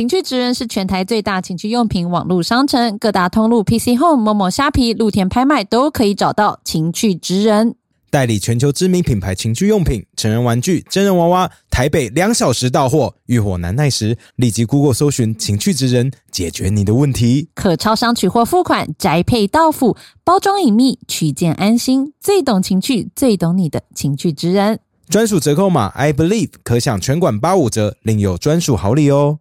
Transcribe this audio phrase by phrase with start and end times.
[0.00, 7.74] 情趣职人是全台最大情趣用品网络商城，各大通路 PC Home、某某虾皮、露天拍卖都可以找到情趣职人。
[8.08, 17.50] 代理全球知名品牌情趣用品、成人玩具、真人娃娃，台北两小时到货，欲火难耐时，立即 Google 搜寻“情趣之人”，解决你的问题。
[17.54, 22.14] 可超商取货付款，宅配到付，包装隐秘，取件安心。
[22.18, 24.80] 最懂情趣，最懂你的情趣之人。
[25.10, 29.40] 专属折扣码 I believe 可享全馆八五折，另有专属好礼哦。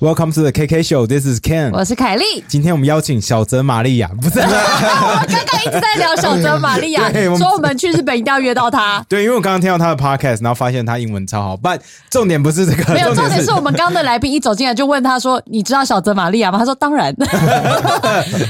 [0.00, 1.06] Welcome to the KK Show.
[1.06, 1.72] This is Ken.
[1.72, 2.24] 我是凯莉。
[2.48, 9.04] 今天我们邀请小泽玛利亚， 不是刚刚一直在聊小泽玛利亚， 说我们去日本一定要约到他。
[9.10, 11.58] 对，因为我刚刚听到他的 podcast，然后发现他英文超好。
[11.62, 11.78] 但
[12.08, 17.14] 重点不是这个，没有，重点是是我们刚刚的来宾一走进来就问他说：“你知道小泽玛利亚吗？”他说：“当然。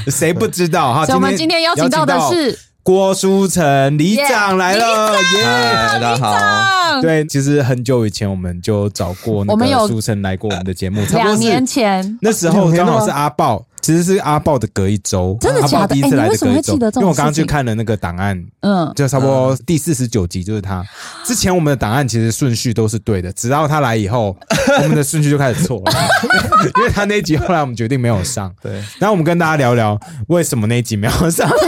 [0.07, 1.05] 谁不知道哈？
[1.05, 5.43] 所以我们今天邀请到的是郭书成里长来了，耶！
[5.43, 6.99] 大家好。
[6.99, 20.83] 对，其实很久以前我们就找过那个书成来过我们的节目，差不多是两年前那时候刚好是阿豹，其实是阿豹的隔一周，真的假的阿豹第一次来哎你为什么的隔一周，会记得这种因为我刚刚去看了那个档案，嗯，就差不多第四十九集就是他。
[21.25, 24.35] 之前我们的档案其实顺序都是对的，直到他来以后，
[24.81, 25.91] 我们的顺序就开始错了，
[26.77, 28.53] 因为他那一集后来我们决定没有上。
[28.61, 31.49] 对，然后我们跟大家聊聊为什么那一集没有上。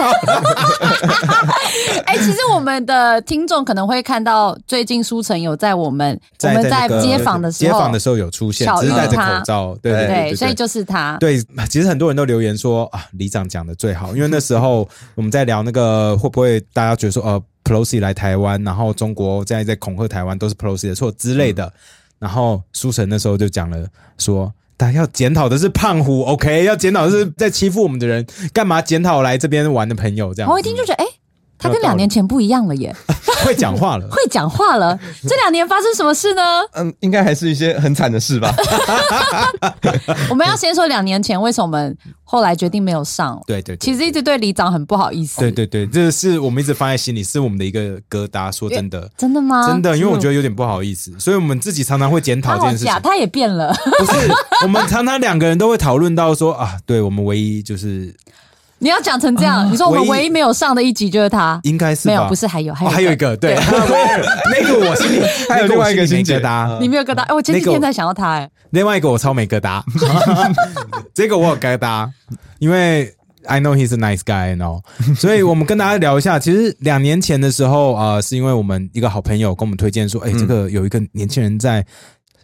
[2.05, 9.75] 哎、其实我们的听众可能会看到，最近书城有在我们我们在街访的时候，街访的时候有出现，小只是戴着口罩。
[9.81, 11.17] 对对对，对所以就是他。
[11.19, 21.71] 对，其实很多很多人都留言说啊，李长讲的最好，因为那时候我们在聊那个会不会大家觉得说呃，Pelosi 来台湾，然后中国现在在恐吓台湾都是 Pelosi 的错之类的，
[22.19, 23.87] 然后书神那时候就讲了
[24.17, 24.53] 说。
[24.75, 26.65] 大家要检讨的是胖虎，OK？
[26.65, 31.05] 要检讨的是在欺负我们的人，干嘛检讨来这边玩的朋友这样我一听就觉得，哎、
[31.63, 32.95] 他跟两年前不一样了耶，
[33.45, 34.07] 会讲话了。
[34.11, 34.97] 会讲话了。
[35.27, 36.41] 这两年发生什么事呢？
[36.73, 38.53] 嗯，应该还是一些很惨的事吧？
[40.29, 43.41] 我们要先说两年前为什么我们后来决定没有上。
[43.47, 45.39] 对对对其实一直对李长很不好意思。
[45.39, 48.51] 对对对，这是我们一直放在心里，是我们的一个疙瘩。
[48.51, 49.67] 说真的，真的吗？
[49.67, 52.93] 真的，因为我觉得有点不好意思，所以我们自己常常会检讨这件事情。
[53.01, 53.73] 他也变了。
[53.97, 54.31] 不是，
[54.63, 58.13] 我们常常两个人都会讨论到说啊，对我们唯一就是
[58.83, 62.13] 你要讲成这样，你说我们唯一没有上的一集就是他，应该是吧？
[62.13, 63.55] 没有，不是还有还有、哦还有一个对，
[64.51, 67.21] 那个我心里 还有另外一个心结没疙瘩，你没有疙瘩。
[67.21, 69.81] 哎，我前几天才想到他，哎，另外一个我超没疙瘩，
[71.15, 72.09] 这个我有疙瘩，
[72.59, 73.13] 因为
[73.45, 74.81] I know he's a nice guy，no，
[75.15, 81.85] 所以我们跟大家聊一下，其实两年前的时候啊、呃是因为我们一个好朋友跟我们推荐说，哎、这个有一个年轻人在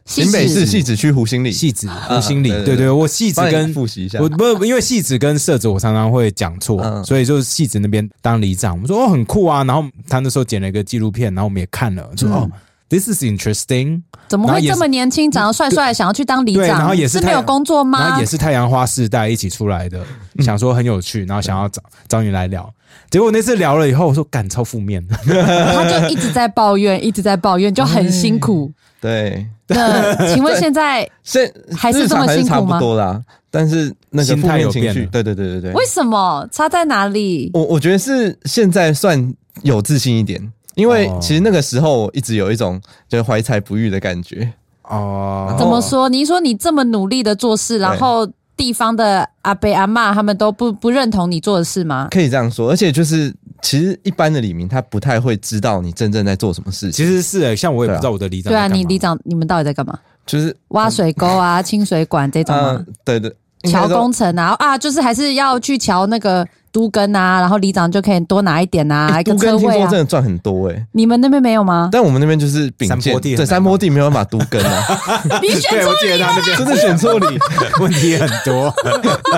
[0.09, 4.20] 新北市戏子区湖心里，戏子湖心里，对对我戏子跟复习一下。
[4.20, 7.03] 我不因为戏子跟社子我常常会讲错，嗯。
[7.06, 12.50] 所以就是戏子那边当里长，我们说哦很酷啊，然后他那时候剪了一个纪录片，然后我们也看了，说、哦
[12.90, 16.80] this is interesting，怎么会这么年轻，长得帅帅，想要去当里对，长？
[16.80, 18.26] 然后也是没有工作然吗后也？
[18.26, 20.04] 是太阳花世代一起出来的，
[20.40, 22.72] 想说很有趣，然后想要找找你来聊。
[23.10, 28.72] 结果那次聊了以后，我说感超负面，他就一直在抱怨，一直在抱怨，就很辛苦。
[29.02, 35.74] 对，那请问现在 现还是这么日常还是差辛苦吗不多啦，但是那个心负态有变了面情绪，对对对对对。
[35.74, 36.48] 为，什么？
[36.52, 37.50] 差在哪里？
[37.54, 39.34] 我我觉得是现在算
[39.64, 41.19] 有自信一点，因为哦。
[41.22, 44.51] 其实那个时候我一直有一种就是怀才不遇的感觉，
[44.84, 46.09] 哦，怎么说？
[46.09, 52.07] 你说你这么努力的做事，然后地方的阿伯阿妈他们都不不认同你做的事吗？
[52.12, 59.97] 可以这样说，而且就是其实一般的李明他不太会知道你真正在做什么事情，其实是欸像我也不知道我的里长对啊，你里长你们到底在干嘛？
[60.25, 69.88] 就是挖水沟啊、 清水管这种对对，桥工程啊啊，就是还是要去桥那个都跟啊，然后里长就可以多拿一点啊，欸一个都跟听说车位啊。
[69.90, 71.90] 真的赚很多哎、你们那边没有吗？
[71.91, 74.84] 但我们那边就是丙建山坡地对山坡地没有办法都跟啊，
[75.41, 77.40] 你选对，错我记得他那边真的选错里。
[77.79, 78.74] 问题很多，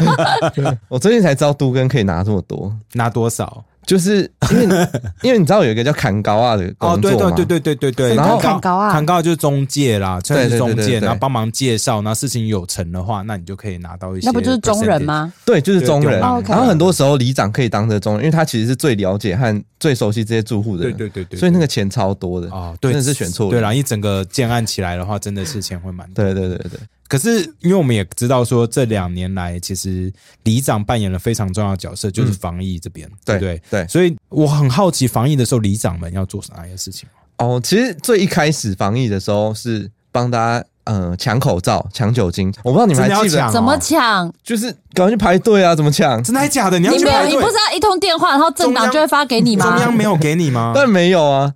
[0.89, 3.63] 我最近才知道都跟可以拿这么多，拿多少？
[3.85, 4.87] 就是因为
[5.23, 7.35] 因为你知道有一个叫砍高啊的哦，工作吗？
[7.35, 15.01] 对对对对对对对，什么叫砍高啊砍高就是中介啦，算是中介，对对对对对然后帮忙介绍，然后事情有成的话，那你就可以拿到一些，那不就是中人？
[15.01, 15.33] 吗？
[15.45, 16.19] 对，就是中人。
[16.19, 22.47] 对哦，OK 然后很多时候里长可以当这中人，因为他其实是最了解和最熟悉这些住户的对人，对对对，所以那个钱超多的。
[22.49, 26.23] 哦，对，真的是选错人对啦，一整个建案起来的话，真的是钱会蛮多。
[26.23, 26.79] 对对对对，
[27.11, 30.09] 可是因为我们也知道说，这两年来其实
[30.45, 33.61] 里长扮演了非常重要的角色，就是防疫这边，对不对？
[33.69, 37.09] 对所以我很好奇，防疫的时候里长们要做哪些事情？
[37.35, 42.47] 哦，其实最一开始防疫的时候是帮大家呃抢口罩、抢酒精。
[42.63, 44.33] 我不知道你们还要抢怎么抢？
[44.41, 46.21] 就是赶快去排队啊，怎么抢？
[46.23, 46.77] 真的还假的？
[46.79, 49.65] 你要你没有，去排队你不是要一通电话，然后政党就会发给你吗？
[49.65, 50.71] 中央没有给你吗？
[50.75, 51.51] 但没有啊，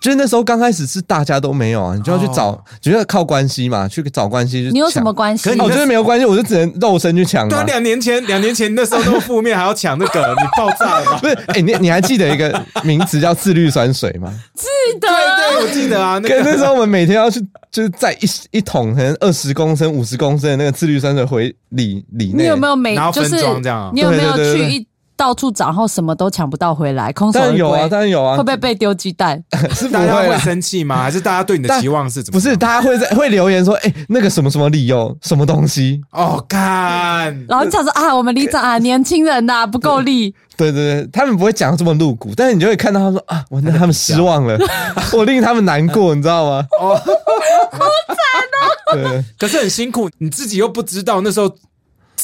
[0.00, 4.74] 就是那时候刚开始是大家都没有啊，你就要去找，哦觉得靠关系嘛，去找关系去抢。
[4.74, 5.50] 你有什么关系可？
[5.50, 7.66] 是你哦，就是没有关系，我就只能肉身去抢对啊，嘛。
[7.66, 11.18] 两年前，两年前那时候那么负面，还要抢那个， 你爆炸了吧？
[11.20, 14.32] 不是，哎、你你还记得一个名词叫次氯酸水吗？
[14.54, 14.66] 记
[15.00, 17.40] 得对对，我记得啊，那跟那个时候我们每天要去，
[17.72, 22.42] 就是在一一桶可能二十公升、五十公升的那个次氯酸水回里里内。
[22.44, 24.86] 你有没有每然后分就是装这样啊你有没有去一
[25.16, 27.88] 到处找，然后什么都抢不到回来，空手有啊，归？
[27.88, 29.42] 当然有啊会，不会被丢鸡蛋？
[29.74, 30.38] 是大家会。
[30.40, 30.96] 生气吗？
[31.02, 32.38] 还是大家对你的期望是怎么？
[32.38, 36.02] 不是，大家会在会留言说，哎、那个什么什么理由，什么东西？
[36.12, 44.58] 哦，看然后你想说啊，我们里长啊， 年轻人呐、不够力，对对对，他们不会讲得这么露骨，但是你就会看到他说啊，我让他们失望了，
[45.16, 46.66] 我令他们难过，你知道吗？
[46.78, 48.18] 哦，好惨
[48.60, 48.92] 哦。
[48.92, 51.50] 对，可是很辛苦，你自己又不知道那时候。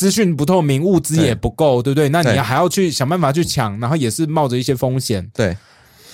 [0.02, 2.08] 资讯不透明，物资也不够，对不对？
[2.08, 5.24] 那你对还要去想办法去抢，然后也是冒着一些风险。
[5.32, 5.56] 对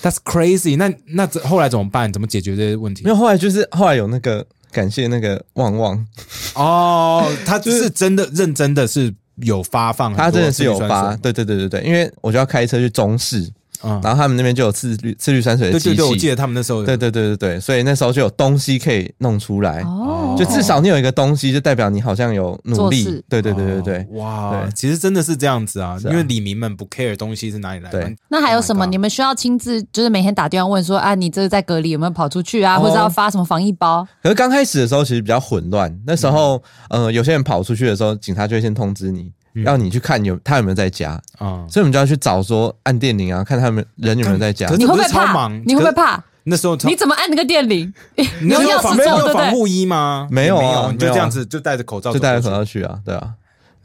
[0.02, 0.92] ，That's crazy 那。
[1.06, 2.12] 那这后来怎么办？
[2.12, 3.08] 怎么解决这些问题没？
[3.08, 6.06] 有后来就是后来有那个感谢那个旺旺，
[6.54, 13.50] 哦，他就是真的认真的是有发放他真的是有发，水对对对对对，因为我就要开车去中市，
[13.82, 16.86] 嗯，然后他们那边就有次氯次氯酸水的机对对对，我记器，得他们那时候有。
[16.86, 23.04] 对对对对对，所以那时候就有东西可以弄出来，哦，就至少你有一个东西，就代表你好像有努力。
[23.28, 23.98] 对对对对对。
[23.98, 24.06] 哦。
[24.18, 28.16] 哇对，其实真的是这样子啊，因为李明们不 care 东西是哪里来的对。
[28.28, 32.80] 那还有什么？Oh 你们需要亲自就是每天打电话问说啊，你这个在隔离有没有跑出去啊，哦。
[32.80, 34.06] 或者要发什么防疫包？
[34.22, 39.32] 可是刚开始的时候其实比较混乱，那时候呃有些人跑出去的时候，警察就会先通知你，嗯
[39.62, 45.62] 让你去看有他有没有在家，啊，所以我们就要去找说按电铃啊，看他们人有没有在家你会不会怕忙？
[45.66, 46.22] 你会不会怕？
[46.44, 47.92] 那时候超你怎么按那个电铃？
[48.16, 49.16] 你有有钥匙防没有？
[49.34, 50.26] 防护衣吗？
[50.30, 52.64] 没有啊你就这样子就戴着口罩，就戴着口罩。
[52.64, 53.34] 去啊，对啊。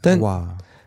[0.00, 0.46] 但哇，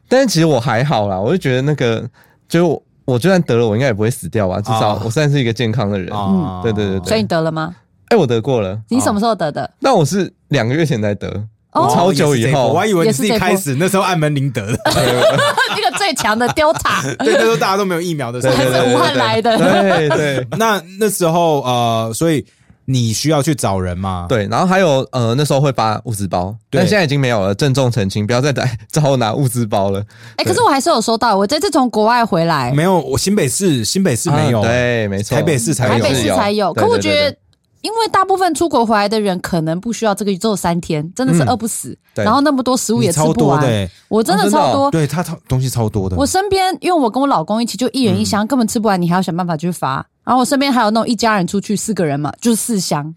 [0.10, 2.02] 但是其实我还好啦，我就觉得那个，
[2.50, 6.12] 就是我我就算得了，我应该也不会死掉吧，至少啊我算是一个健康的人。
[6.16, 7.76] 啊对对对对所以你得了吗？
[8.10, 9.70] 哎，我得过了，你什么时候得的？
[9.80, 11.44] 那我是两个月前才得，
[11.82, 12.74] 哦超久以后。
[12.74, 18.56] 我还以为你是一开始那时候按门铃得的，那个最强的丢塔， 对，那时候大家都没有疫苗的时候。
[18.56, 18.64] 还。
[18.68, 19.58] 是武汉来的。
[19.58, 22.46] 对对 那那时候呃，所以
[22.86, 26.80] 你需要去找人嘛？，对，然后还有呃，那时候会发物资包，对。
[26.80, 30.04] 但现在已经没有了，郑重澄清，不要再来找我拿物资包了。
[30.36, 35.94] 哎，可是我还是有收到，我这次从国外回来，没有，我新北市新北市没有，啊对，没错，台北市才有。
[35.94, 36.74] 台北市才有。
[36.74, 37.38] 对可我觉对对得，
[37.82, 41.98] 因为大部分出国回来的人可能不需要这个，只有三天，真的是嗯饿不死。
[42.14, 44.90] 对然后那么多食物也吃不完，多的欸，我真的超多。
[44.90, 46.16] 对他超东西超多的。
[46.18, 50.06] 我身边，因为我跟我老公一起，就一人一箱，根本吃不完，你还要想办法去发。
[50.24, 53.14] 然后我身边还有那种一家人出去四个人嘛，就是四箱。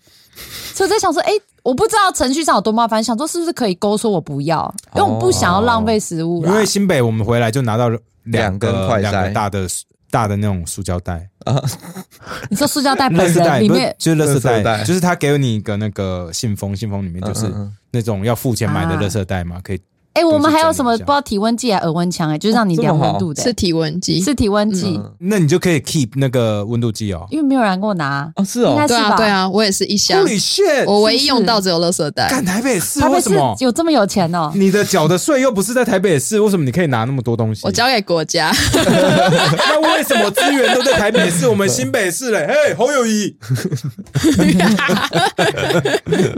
[0.75, 1.33] 所以我在想说，哎、
[1.63, 6.51] 我不知道程序上有多麻烦，想说是不是可以勾说我不要，因为我不想要浪费食物啦。
[6.53, 9.67] 因为新北我们回来就拿到两两根个快筛两个大的
[10.11, 11.29] 大的那种塑胶袋，
[12.51, 14.63] 你说塑胶袋垃本圾袋不是人里面，就是垃圾袋。
[14.63, 17.53] 袋，就是他给你一个那个信封，信封里面就是
[17.91, 19.01] 那种要付钱买的啊。
[19.01, 19.81] 垃圾袋嘛，可以
[20.13, 27.27] 哎、我们还有什么不知道体温计还耳温枪哎、就是让你量温度的、是体温计，是体温计，嗯那你就可以 keep 那个温度计哦。
[27.31, 28.31] 因为没有人给我拿。
[28.37, 30.85] 哦，是哦对是吧啊对啊，我也是一箱，Holy shit！
[30.87, 32.29] 我唯一用到只有垃圾袋。
[32.29, 33.55] 干台北市为什么？
[33.61, 37.63] 有这么有钱哦、你的缴的税又不是在台北市，为什么你可以拿那么多东西？
[37.65, 42.47] 我交给国家， 那为什么资源都在台北市，我们新北市嘞？
[42.49, 43.35] 嘿，侯友谊，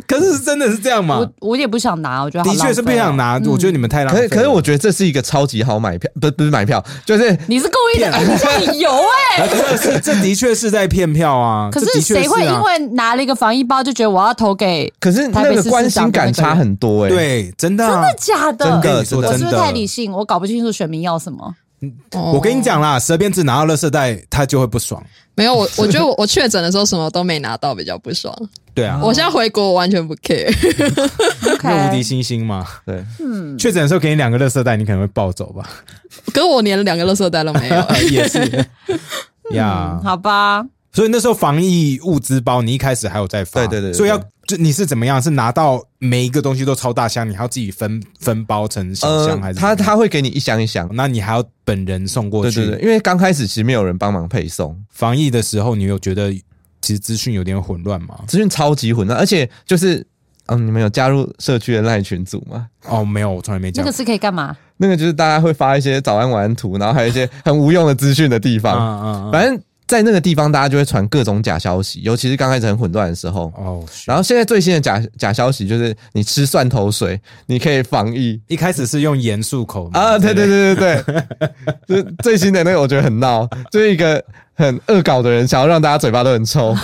[0.07, 1.49] 可是真的是这样吗我？
[1.51, 4.29] 我也不想拿，我觉得的确是不想拿，嗯我觉得你们太浪费了。
[4.29, 11.71] 可是可是我觉得这是一个超级好买票，不不是买票，就是你是故意的，你这有哎、这是这的确是在骗票啊！
[11.73, 14.93] 可这的确是谁会因为拿了一个防疫包就觉得我要投给？
[14.99, 18.65] 可是那个关心感差很多哎、对真的啊真的假的？
[18.65, 20.13] 真的我是不是真的太理性？
[20.13, 21.55] 我搞不清楚选民要什么。
[22.13, 25.03] 我跟你讲啦，蛇鞭子拿到垃圾袋，他就会不爽。
[25.35, 28.35] 没有我，我觉得我 我确诊的时候什么都没拿到，比较不爽。
[28.75, 30.49] 对啊，我现在回国我完全不 care，
[31.63, 32.67] 因为无敌星星嘛。
[32.87, 35.69] 对，嗯，确诊的时候给你两个垃圾袋，你可能会暴走吧？
[36.33, 37.87] 可是我连两个垃圾袋都没有。
[38.11, 38.67] 也是
[39.51, 40.01] 呀。
[40.05, 44.23] 好吧，所以那时候防疫物资包，你一开始还有在发，对对对对所以要
[44.57, 45.21] 就你是怎么样？
[45.23, 52.57] 是拿到每一个东西都超大箱，你还要自己分分包成小箱，还是他他会给你一箱一箱，那你还要本人送过去。
[52.57, 56.33] 对对对，因为刚开始其实没有人帮忙配送，防疫的时候，你有觉得
[56.81, 58.19] 其实资讯有点混乱吗？
[58.27, 60.07] 资讯超级混乱，而且就是。
[60.47, 62.67] 嗯，你们有加入社区的赖群组吗？
[62.89, 63.97] 哦，没有，我从来没讲那个。
[63.97, 64.55] 是可以干嘛？
[64.77, 68.77] 那个就是大家会发一些早安晚安图，然后还有一些很无用的资讯的地嗯方。
[68.77, 73.53] 嗯嗯，反正在那个地方，大家就会传各种假消息，尤其是刚开始很混乱的时候。
[73.55, 80.19] 哦，然后现在最新的假假消息就是，你吃蒜头水，你可以防疫一开始是用盐漱口啊！
[80.19, 81.23] 对对对对对，
[81.87, 84.25] 就是 最新的那个，我觉得很闹，就是一个
[84.67, 86.75] 很恶搞的人，想要让大家嘴巴都很臭。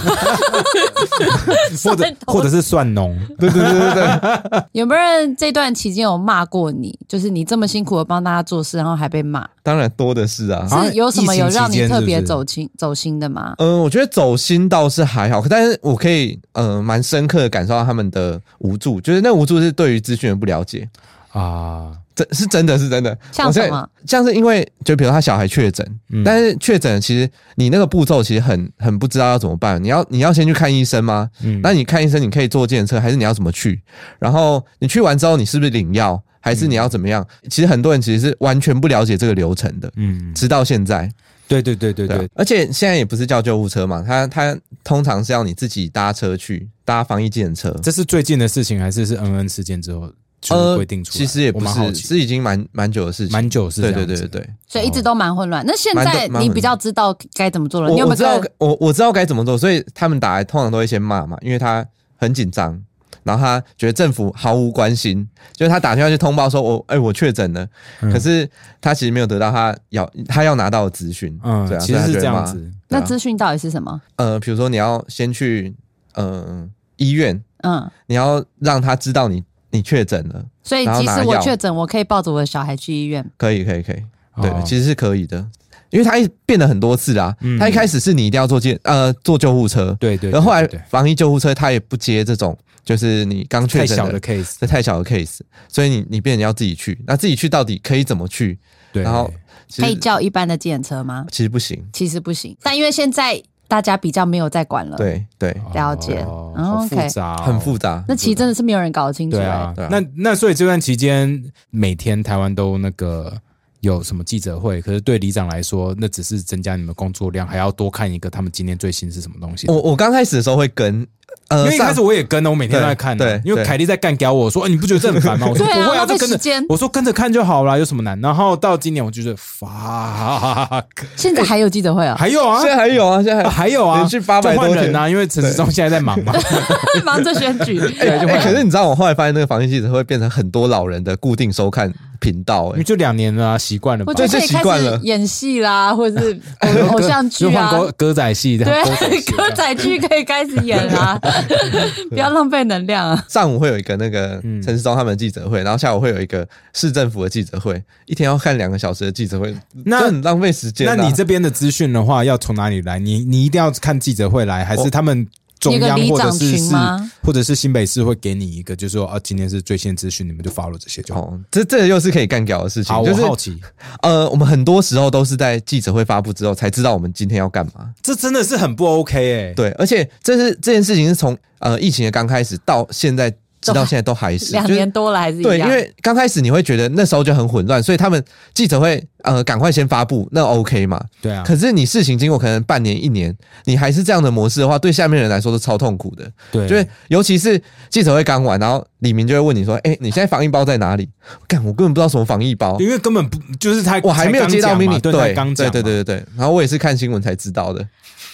[1.85, 6.97] 或者或者是蒜农， 对对对对对，有没有人这段期间有骂过你？
[7.08, 10.66] 就是你这么辛苦的帮大家做事，然后还被骂，当然多的是啊。
[10.70, 13.54] 啊是有什么有让你特别走心走心的吗？
[13.58, 20.88] 嗯，我觉得走心倒是还好，但是我可以嗯蛮深刻的感受到他们的无助，就是那无助是对于资讯的不了解，
[21.32, 23.16] 啊，真是真的是真的。
[23.30, 23.88] 像什么？
[24.04, 29.82] 像是因为就比如他小孩确诊，嗯但是确诊其实你那个步骤其实很很不知道要怎么办。
[29.82, 31.30] 你要你要先去看医生吗？
[31.42, 33.80] 嗯那你看医生，你可以坐检测，还是你要怎么去？
[34.18, 37.25] 然后你去完之后，你是不是领药，还是你要怎么样？
[37.48, 41.08] 其实很多人其实是完全不了解这个流程的，嗯，直到现在。
[41.46, 47.75] 对对对对对而且现在也不是叫救护车嘛，他他通常是要你自己搭车去搭防疫计程车。
[47.82, 51.12] 这是最近的事情，还是是恩恩事件之后全部规定出来？
[51.14, 54.54] 呃其实也不是，是已经蛮蛮久的事情，蛮久是这对样子对对对对。
[54.66, 55.64] 所以一直都蛮混乱。
[55.66, 57.90] 那现在你比较知道该怎么做了？
[57.90, 61.85] 你有没有我我知道我我知道该怎么做，所以他们打来通常都会先骂嘛，因为他
[62.16, 62.80] 很紧张，
[63.23, 67.66] 然后他觉得政府毫无关心，就是他打电话去通报说我哎、我确诊了，
[68.02, 68.49] 嗯可是
[68.80, 72.71] 他其实没有得到他要他要拿到的资讯，嗯对啊，其实是这样子。
[72.88, 74.00] 那资讯到底是什么？
[74.16, 75.75] 呃，比如说你要先去
[76.14, 76.66] 呃
[76.97, 83.25] 医院，嗯，你要让他知道你你确诊了，所以即使我确诊，我可以抱着我的小孩去医院。
[83.37, 84.02] 可以可以可以，
[84.40, 85.46] 对，哦其实是可以的。
[85.90, 87.58] 因为他一变了很多次啦，嗯。
[87.58, 98.58] 他一开始是你一定要坐救呃坐救护车，对对，然后后来防疫救护车他也不接这种，就是你刚确诊太小的 case，这太小的 case，所以你你变成要自己去，那自己去到底可以怎么去？
[98.92, 99.32] 对，然后
[99.78, 101.25] 可以叫一般的计程车吗？
[101.30, 108.02] 其实不行，其实不行，但因为现在大家比较没有在管了，，对对，了解嗯哦好复 OK 杂哦，很复杂。
[108.08, 109.42] 那其实真的是没有人搞得清楚、欸。
[109.42, 113.32] 对啊对啊，那那所以这段期间，每天台湾都那个
[113.80, 119.68] 有什么记者会，可是对里长来说，那只是增加你们工作量，还要多看一个他们今天最新是什么东西。
[119.68, 121.06] 我我刚开始的时候会跟，
[121.49, 123.25] 呃，因为一开始我也跟了，我每天都在看的。
[123.25, 130.82] 对对因为凯莉在干掉我说：“哎，你不觉得这很烦吗？”我说：“对啊不会啊，就跟着我说跟着看就好了，有什么难？”然后到今年我就觉得 fuck，
[131.16, 136.35] 现在还有记者会啊，还有啊现，在还有啊，现在啊还有啊，连续八百多人啊，因为陈时中现在在忙嘛。
[137.04, 137.80] 忙着选举。
[137.99, 144.14] 哎、哎可是你知道，我后来发现那个防疫记者会变成很多老人的固定收看频道、哎，因为就两年了啊，习惯了吧我？
[144.14, 151.17] 觉得可以这习惯了演戏啦，或者是偶偶像剧啊， 歌歌仔戏的，对歌仔，戏 歌仔剧可以开始演啦，
[152.10, 153.25] 不要浪费能量啊。
[153.28, 160.94] 上午会有一个那个嗯陈世忠他们记者会，然后下午会有一个市政府的记者会，一天要看两个小时的记者会，那很浪费时间、啊。
[160.94, 162.98] 那你这边的资讯的话，要从哪里来？
[162.98, 165.26] 你你一定要看记者会来，还是他们
[165.58, 166.74] 中央或者是是
[167.22, 171.22] 或者是新北市会给你一个，就是说啊，今天是最新资讯，你们就 follow 这些就好。
[171.22, 173.58] 哦，这这又是可以干掉的事情，好，就是我好奇，
[174.02, 177.92] 呃，我们很多时候都是在记者会发布之后才知道我们今天要干嘛。
[178.02, 185.68] 这真的是很不 OK 哎、对，而且这是这件事情是从呃疫情的刚开始到现在，直到现在都还是两年多了还是一对，样。
[185.68, 188.22] 因为刚开始你会觉得那时候就很混乱，所以他们
[188.54, 191.02] 记者会呃赶快先发布，那 OK 嘛？
[191.20, 196.30] 对啊，可是你事情经过可能半年一年，你还是这样的模式的话，对下面人来说都超痛苦的。
[196.52, 197.60] 对，就是尤其是
[197.90, 201.08] 记者会刚完，然后李明就会问你说：“哎、你现在防疫包在哪里？”
[201.46, 204.98] 干，我根本不知道什么防疫包，因为根本不就是他，我还没有接到命令。
[205.00, 207.80] 对，刚对对对对对，然后我也是看新闻才知道的。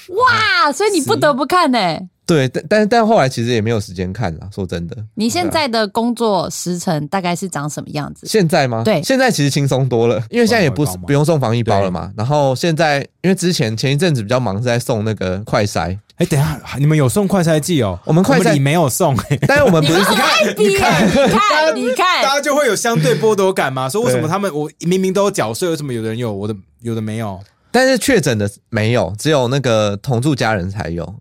[0.08, 1.78] 哇，所以你不得不看呢、
[2.26, 4.96] 对，但但但后来其实也没有时间看了，说真的。
[5.14, 8.26] 你现在的工作时程大概是长什么样子？
[8.26, 8.82] 现在吗？
[8.84, 12.10] 对现在其实轻松多了，因为现在也不不用送防疫包了嘛。
[12.16, 17.98] 然后现在因为之前前一阵子比较忙是在送那个快筛，哎，等一下，你们有送快筛剂哦？
[18.06, 23.86] 我们快筛里没有送、哎但是我们不是你看，你看，你大看，家就会有相对剥夺感嘛？
[23.88, 27.38] 说为什么他们我明明都有缴税，为什么有的人有，我的有的没有？
[27.70, 31.14] 但是确诊的没有，只有那个同住家人才有，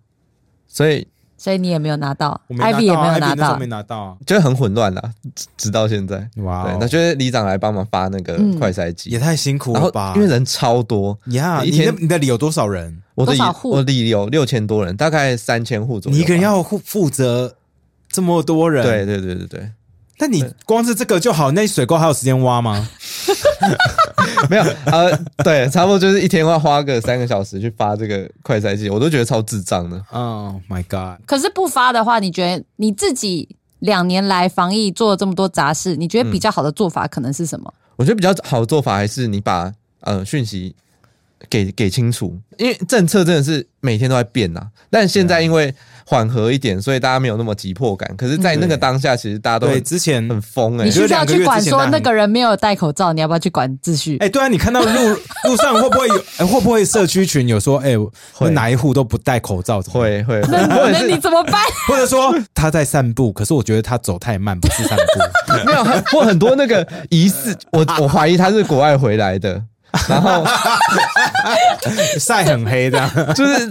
[0.74, 3.66] 所以所以你也没有拿到我没拿到、啊、，Ivy 也没有拿到那时候没。
[3.68, 4.18] 拿到啊！
[4.26, 5.02] 就很混乱啦，
[5.36, 6.28] 直直到现在。
[6.38, 10.14] 哇、哦，，对那就是里长来帮忙发那个嗯快筛机，也太辛苦然后了吧？
[10.16, 13.02] 因为人超多，呀，你一天的你的里有多少人？
[13.16, 16.18] 我的里多少户我里有六千多人，大概三千户左右吧。
[16.18, 17.56] 你一个人要负负责
[18.10, 18.84] 这么多人？
[18.84, 19.72] 对，对对对对，
[20.20, 22.88] 那你光是这个就好，那水沟还有时间挖吗？
[24.50, 30.02] 没有呃，对，差不多就是一天要花个三个小时去发这个快筛剂，我都觉得超智障的。
[30.12, 31.20] 哦、my god！
[31.26, 33.48] 可是不发的话，你觉得你自己
[33.80, 37.74] 两年来防疫做了这么多杂事，你觉得比较好的做法可能是什么？
[37.96, 40.76] 我觉得比较好的做法还是你把呃讯息
[41.50, 45.74] 给给清楚，因为政策真的是每天都在变呐、但现在因为
[46.06, 48.10] 缓和一点，所以大家没有那么急迫感。
[48.18, 54.18] 可是，在那个当下，其实大家都对，之前很疯哎、你需不需要去管说那个人没有戴口罩，你要不要去管秩序？
[54.20, 54.90] 哎、对啊，你看到路
[55.48, 57.96] 路上会不会有、哎会不会社区群有说，哎、
[58.34, 59.82] 会哪一户都不戴口罩？
[59.82, 61.62] 怎么样，会会，那那你怎么办？
[61.88, 65.54] 或者说他在散步，可是我觉得他走太慢，不是散步。
[65.66, 69.62] 没有，或很多那个疑似，我我怀疑他是国外回来的。
[70.10, 70.46] 然后
[72.20, 73.10] 晒很黑这样。
[73.34, 73.70] 就是，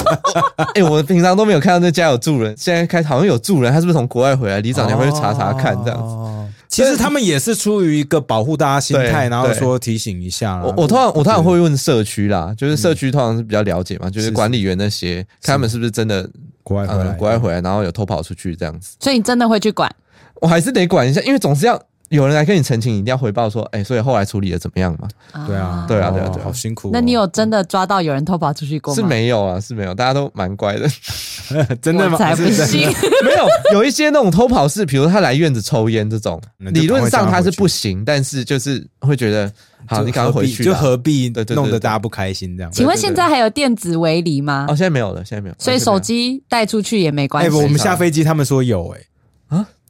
[0.74, 4.60] 哎、我平常都没有看到那家有住人，现在开好像有住人，他是不是从国外回来？
[4.60, 6.04] 里长你要不要去查查看这样子？
[6.14, 6.28] 哦
[6.72, 10.62] 其实他们也是出于一个保护大家心态，对然后对说提醒一下啦。
[10.64, 16.26] 我我通常我通常会问社区啦，就是社区通常是比较了解嘛，就是是管理员那些，看他们是不是真的
[16.62, 19.94] 国外回来，呃国外回来，然后有偷跑出去这样子，所以你真的会去管？
[20.40, 21.78] 我还是得管一下，因为总是要
[22.12, 25.08] 有人来跟你澄清，你一定要回报说，哎、所以后来处理的怎么样嘛？
[25.46, 26.90] 对啊，对啊对啊对好辛苦哦。
[26.92, 29.00] 那你有真的抓到有人偷跑出去过吗？
[29.00, 30.88] 是没有啊，是没有，大家都蛮乖的。
[31.80, 32.18] 真的吗？
[32.18, 32.80] 才不 是真的信。
[33.24, 39.50] 没有，有一些那种偷跑是，比如他来院子抽烟这种，理论上他是不行，但是就是会觉得，
[39.86, 42.70] 好，你赶快回去，就何必弄得大家不开心这样？
[42.72, 44.76] 请问现在还有电子围篱吗哦，？
[44.76, 47.56] 现在没有了，现在没有，所以手机带出去也没关哎，系。
[47.56, 49.00] 我们下飞机他们说有哎，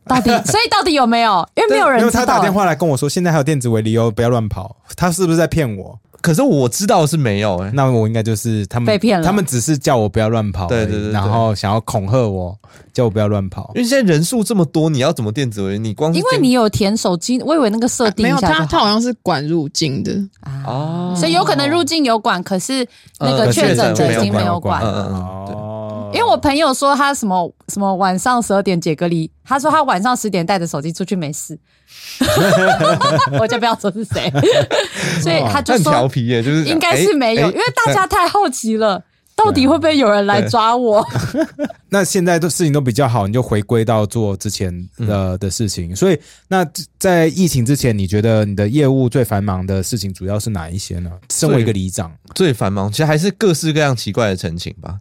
[0.06, 1.48] 到底， 所以到底有没有？
[1.54, 2.10] 因为没有人因为。
[2.12, 4.76] 他打电话来跟我说，现在还有电子围篱哦，不要乱跑。
[4.96, 5.98] 他是不是在骗我？
[6.22, 9.26] 可是我知道是没有哎、那我应该就是他们被骗了。
[9.26, 11.12] 他们只是叫我不要乱跑，对对对对。
[11.12, 12.56] 然后想要恐吓我，
[12.92, 13.72] 叫我不要乱跑。
[13.74, 15.78] 因为现在人数这么多，你要怎么电子围？
[15.78, 22.86] 你光因为你有填手机，我以为那个设定没有，他他好像是管入境的，啊，哦，所以有可能入境有管，可是
[23.18, 24.88] 那个呃确诊者已经没有管了。
[24.88, 31.58] 嗯嗯嗯哦，因为我朋友说他什么什么晚上十二点解隔离，他说他晚上十点带着手机出去没事，
[33.40, 34.30] 我就不要说是谁，
[35.22, 39.02] 所以他就说调说皮耶、就是应该是没有，哎因为大家太好奇了，
[39.34, 41.04] 到底会不会有人来抓我？
[41.90, 45.94] 那现在的事情都比较好，你就回归到做之前的、的事情。
[45.94, 46.18] 所以，
[46.48, 46.66] 那
[46.98, 51.10] 在疫情之前，你觉得你的业务最繁忙的事情主要是哪一些呢？
[51.30, 54.98] 身为一个里长，最繁忙，其实还是各式各样奇怪的陈情吧。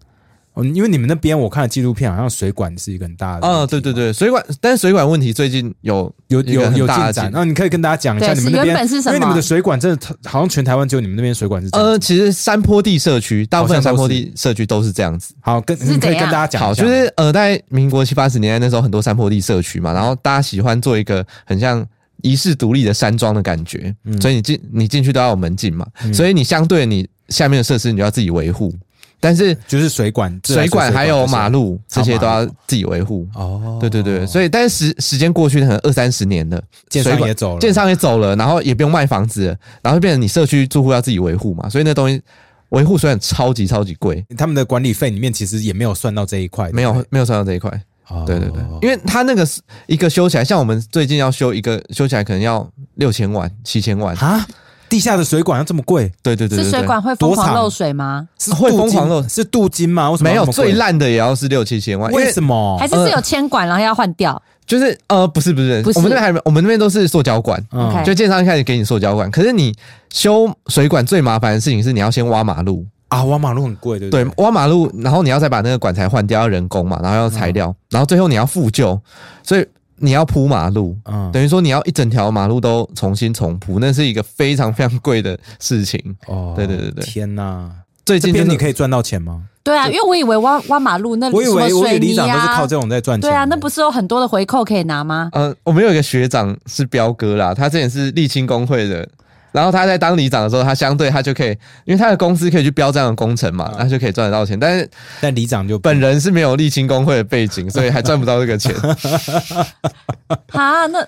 [0.53, 7.05] 哦，因为你们那边我看了纪录片，好像水管是一个很大的啊，问题嘛，对对对，水管，但是水管问题最近有有有有大进。
[7.05, 7.31] 进展。
[7.33, 9.15] 那你可以跟大家讲一下你们那边是原本是什么？
[9.15, 11.87] 因为你们的水管真的好像全台湾只有你们那边水管是这样。
[11.87, 15.33] 呃，其实山坡地社区，大部分山坡地社区都是这样子。
[15.39, 21.85] 好，跟你可以跟大家讲一下，就是呃，在民国七八十年代那时候，很多山坡地社区嘛，然后大家喜欢做一个很像
[22.23, 24.19] 遗世独立的山庄的感觉，嗯。
[24.21, 28.73] 所以你进你进去都要有门禁嘛，所以你相对你下面的设施你就要自己维护，
[29.21, 33.27] 但是就是水管、水管还有马路路这些都要自己维护。
[33.35, 42.21] 哦，对对对，所以但是时时间过去可能二三十年了，建商也走了，建商也走了，然后也不用卖房子了，然后就变成你社区住户要自己维护嘛，所以那东西
[42.69, 47.69] 维护虽然超级超级贵，他们的管理费里面其实也没有算到这一块，没有没有算到这一块。
[48.07, 48.23] 哦。
[48.25, 54.15] 对对对，因为他那个是一个修起来，像我们最近要修一个修起来可能要六千万、七千万。
[54.17, 54.43] 啊，
[54.91, 58.27] 地下的水管要这么贵，对对对是水管会疯狂漏水吗？
[58.37, 60.11] 是会疯狂漏是镀金吗？
[60.11, 62.77] 为什么没有最烂的也要是六七千万，为什么？
[62.77, 64.39] 还是是有铅管然后要换掉？
[64.67, 67.57] 就是呃不是不是，不是我们那边还没我们那边都是塑胶管。
[68.05, 69.73] 就建商一开始给你塑胶管，可是你
[70.11, 78.99] 修水管最麻烦的事情是你要先挖马路，啊，挖马路很贵，对不对对？，挖马路，然后你要再把那个管材换掉，要人工嘛，然后要材料，然后最后你要复旧，
[79.41, 79.65] 所以
[80.01, 85.99] 你要铺马路，嗯，等于说你要一整条马路都重新重铺，那是一个非常非常贵的事情。
[86.27, 87.69] 哦对对对对天哪！
[88.05, 89.43] 最近真的这边你可以赚到钱吗？
[89.63, 93.29] 对啊，因为我以为挖挖马路那我以什么为我以为里水泥啊长都是靠，这种在赚钱。
[93.29, 95.29] 对啊，那不是有很多的回扣可以拿吗？
[95.33, 99.07] 呃，我们有一个学长是彪哥啦，他之前是沥青工会的。
[99.51, 101.49] 然后他在当里长的时候，他相对他就可以，
[101.85, 104.59] 因为他的公司可以去标这样的工程嘛，他就可以赚得到钱。
[104.59, 108.73] 但是但里长就本人是没有沥青工会的背景，所以还赚不到这个钱。
[110.53, 111.05] 啊，那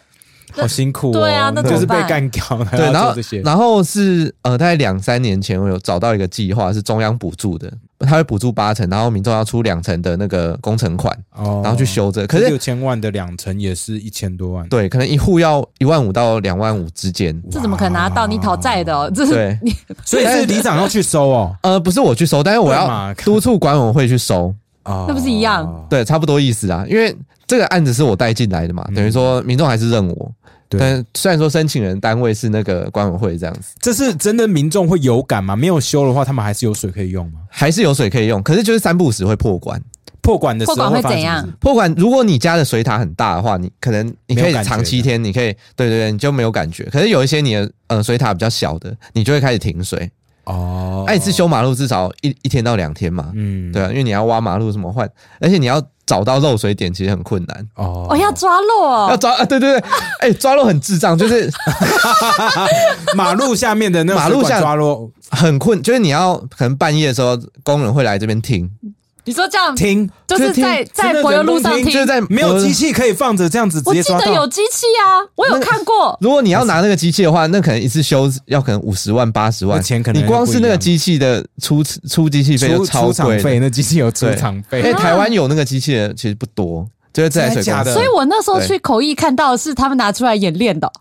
[0.61, 3.13] 好辛苦哦，对啊那就是被干掉，还对，然后。
[3.43, 12.25] 然后是呃，大概两三年前，我有找到一个计划是中央补助的，他会补助八成，然后民众要出两成的那个工程款，哦然后去修这。
[12.27, 17.39] 可是六千万的两成也是一千多万，对，可能一户要一万五到两万五之间。
[17.51, 18.27] 这怎么可能拿到？
[18.27, 19.73] 你讨债的哦，这是，你
[20.05, 21.55] 所以是里长要去收哦。
[21.63, 24.53] 呃，不是我去收，但是我要督促管委会去收。
[24.85, 25.85] 哦那不是一样？
[25.89, 26.85] 对，差不多意思啊。
[26.89, 27.15] 因为
[27.53, 30.31] 这个案子是我带进来的嘛，等于说民众还是认我。
[30.69, 35.55] 对但虽然说申请人单位是那个管委会这样子，这是真的民众会有感吗？
[35.55, 37.41] 没有修的话，他们还是有水可以用吗？
[37.47, 39.79] 还是有水可以用，可是就是三不五时会破管。
[40.23, 41.47] 破管的时候破管会发生怎样？
[41.59, 46.85] 破管，如果你家的水塔很大的话，你可能你可以长七天，你可以对对对，你就没有感觉。
[46.85, 50.09] 可是有一些你的呃水塔比较小的，你就会开始停水。
[50.45, 57.67] 哦，那一次修马路至少一一天到两天嘛，嗯，对啊，因为你要挖马路什么换，而且你要找到漏水点其实很困难。
[57.75, 58.07] 哦。
[58.09, 59.89] 哦，要抓漏哦，要抓啊，对对对，
[60.19, 61.49] 哎、抓漏很智障，就是
[63.15, 68.69] 马路下面的那个马路下水管抓落很困，就是你要可能半夜的时候，工人会来这边听，
[69.25, 72.73] 你说这样听，就是在在柏油路上听，就是在没有机。
[72.73, 74.25] 器可以放着这样子直我记接抓到。
[74.25, 76.17] 得有机器啊，我有看过。
[76.19, 87.61] 如果你要拿那个机器的话，那可能一次修要可能五十万、八十万，钱可能你光是那个机器的出出机器费就出超贵的出场费，那机器有出厂费因为费，台湾有那个机器的其实不多，就是自来水
[87.93, 90.91] 所以我那时候去口译看到的是他们拿出来演练的，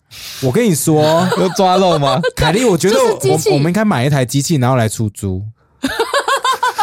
[0.42, 2.20] 我跟你说， 有抓漏吗？
[2.37, 5.42] 凯莉，我觉得就是机器我我们应该买一台机器，然后来出租。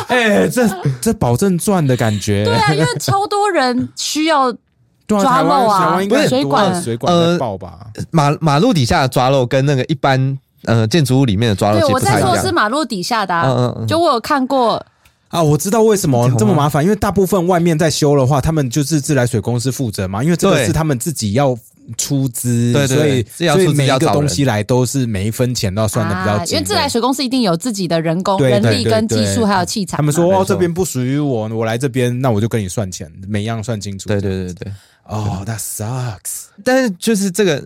[0.10, 0.68] 哎、这
[1.02, 2.44] 这保证赚的感觉。
[2.44, 4.54] 对啊，因为超多人需要
[5.08, 7.88] 抓漏啊台湾应该很多水管水管呃爆吧？
[8.12, 12.52] 马马路底下的抓漏跟那个一般呃建筑物里面的抓漏对，我在说的是。
[12.52, 14.86] 马路底下的、啊，嗯嗯嗯就我有看过，
[15.30, 21.58] 啊，我知道为什么这么麻烦，因为大部分外面在修的话，他们就是自来水公司负责嘛，因为这个是他们自己要
[21.98, 26.52] 出资，对对所以所以每一个东西来都是每一分钱都要算的比较啊，紧的。
[26.56, 29.98] 因为自来水公司一定有自己的人工、人力跟技术还有器材。
[29.98, 34.08] 他们说哦这边不属于我，我来这边那我就跟你算钱，每样算清楚。
[34.10, 34.72] 对对对对，
[35.06, 36.46] 哦、t sucks。
[36.64, 37.66] 但是就是这个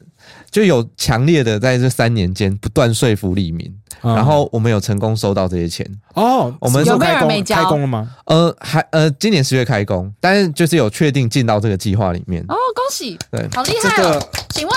[0.54, 5.84] 就有强烈的在这三年间不断说服李明，嗯然后我们有成功收到这些钱。
[6.14, 8.16] 哦，我们有没有开工人没交开工了吗？
[8.26, 12.44] 呃，还呃，今年十月开工，但是就是有确定进到这个计划里面。
[12.44, 13.94] 哦，恭喜，对，好厉害哦！
[13.98, 14.76] 这个请问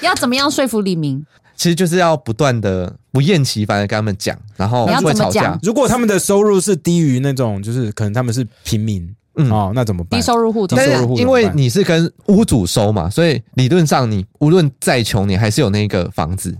[0.00, 1.24] 要怎么样说服李明？
[1.54, 5.56] 其实就是要不断的不厌其烦的跟他们讲，然后你要会吵架。
[5.62, 10.20] 如果他们的收入是低于那种，就是可能他们是平民，嗯哦，那怎么办？
[10.20, 11.08] 低收入户低收入？
[11.08, 16.56] 户是因为你是跟屋主收嘛，所以理论上你无论再穷，你还是有那个房子。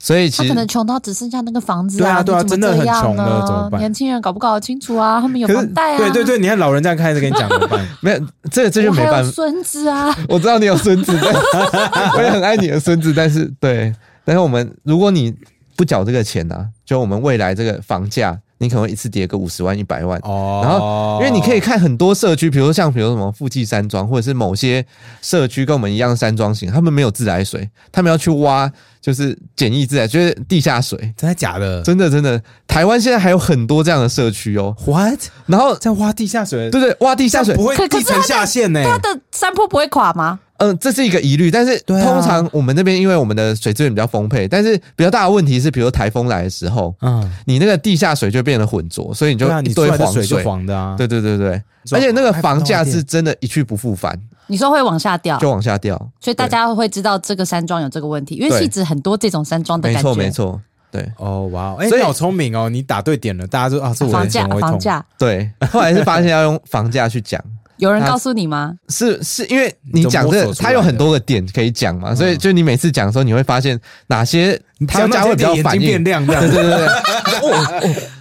[0.00, 5.20] 所以其实他可能穷到只剩下那个房子对啊对啊真的很穷了怎么办年轻人搞不搞得清楚啊？
[5.20, 7.86] 他们有房贷啊，对对对，你看老人这样开始跟你讲怎么办？
[8.00, 8.18] 没有
[8.50, 9.30] 这这就没办法。
[9.30, 11.16] 孙子啊，我知道你有孙子，
[11.52, 15.32] 但我也很爱你的孙子，但是对，但是我们如果你
[15.76, 20.18] 不缴这个钱呢、啊，就我们未来这个房价，你可能一次跌个五十万、一百万。
[20.22, 24.84] 哦，然后，因为你可以看很多社区，比如说像比如说什么富济山庄，或者是某些
[25.20, 28.70] 社区跟我们一样山庄型，他们没有自来水，他们要去挖
[29.00, 30.96] 就是简易自来，就是地下水。
[31.16, 34.74] 真的假的真的真的，台湾现在还有很多这样的社区哦。
[34.86, 35.20] ？What？
[35.46, 36.70] 然后，在挖地下水？
[36.70, 38.80] 对对，挖地下水不，会地层下陷呢？
[38.84, 40.38] 它的山坡不会垮吗？
[40.62, 50.24] 嗯，这是一个疑虑，但是通常我们那边因为我们的水资源比较丰沛，但是比较大的问题是，比如台风来的时候，嗯，你那个地下水就变得浑浊，所以你就一堆黄水。
[50.24, 50.94] 就黄的啊。
[50.96, 55.96] 对对对对，而且那个房价是真的，一去不复返，你说会往下掉，就往下掉。
[56.20, 58.60] 所以大家会知道这个山庄有这个问题，因为对。
[58.60, 60.08] 戏子很多这种山庄的没感觉。
[60.08, 60.60] 错没错，
[60.92, 61.10] 对。
[61.16, 64.46] 哦，哇，哎，所以你好聪明哦，你答对点了，大家都啊，是我的房价。
[64.46, 65.04] 房价。
[65.18, 65.50] 对。
[65.70, 68.74] 后来是发现要用房价去讲，他有人告诉你吗？
[68.88, 76.02] 是是因为你讲的它有很多个点可以讲嘛，所以就你每次讲的时候，你会发现哪些他家会比较眼反应。
[76.02, 76.86] 对对对对，
[77.42, 77.50] 哦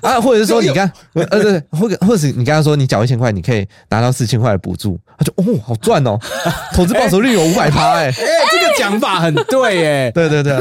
[0.02, 6.18] 哦啊，或者是说你刚呃对，或者或者是你刚刚说你缴一千块，你可以拿到四千块的补助，他就哦好赚哦，
[6.74, 8.14] 投资报酬率有五百趴哎，哎，
[8.52, 10.12] 这个讲法很对哎。
[10.12, 10.58] 对对对，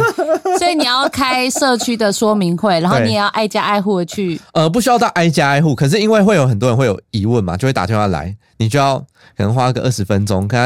[0.59, 4.41] 所以你要开社区的说明会，然后你也要挨家挨户的去。
[4.53, 8.99] 呃不需要到挨家挨户，可是因为会有很多人会有疑问嘛，就会打电话来，你就要
[9.37, 10.59] 可能花个二十分钟跟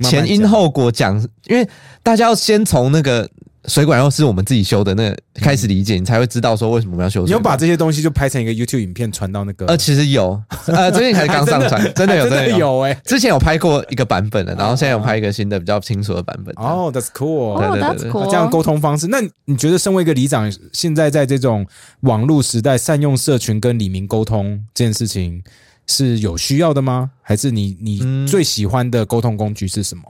[0.00, 1.68] 他前因后果讲，因为
[2.02, 3.28] 大家要先从那个
[3.66, 7.28] 水管又是我们自己修的那开始理解，你才会知道说为什么我们要修水管。
[7.28, 9.66] 你有把这些东西就拍成一个 YouTube 影片传到那个？
[9.66, 12.58] 呃，其实有，呃， 最近才刚上传，真的有，真的有。
[12.58, 12.94] 有哎。
[13.04, 16.54] 之前有拍过一个版本的，然后现在有拍一个新的比较清楚的版本。
[16.56, 17.54] 哦，That's cool。
[17.54, 18.24] 哦对对，That's 对 cool。
[18.26, 21.66] 这样沟通方式，那你觉得身为一个里长，现在在这种
[22.00, 25.42] 网络时代，善用社群跟里民沟通这件事情
[25.86, 27.10] 是有需要的吗？
[27.22, 30.02] 还是你你嗯最喜欢的沟通工具是什么？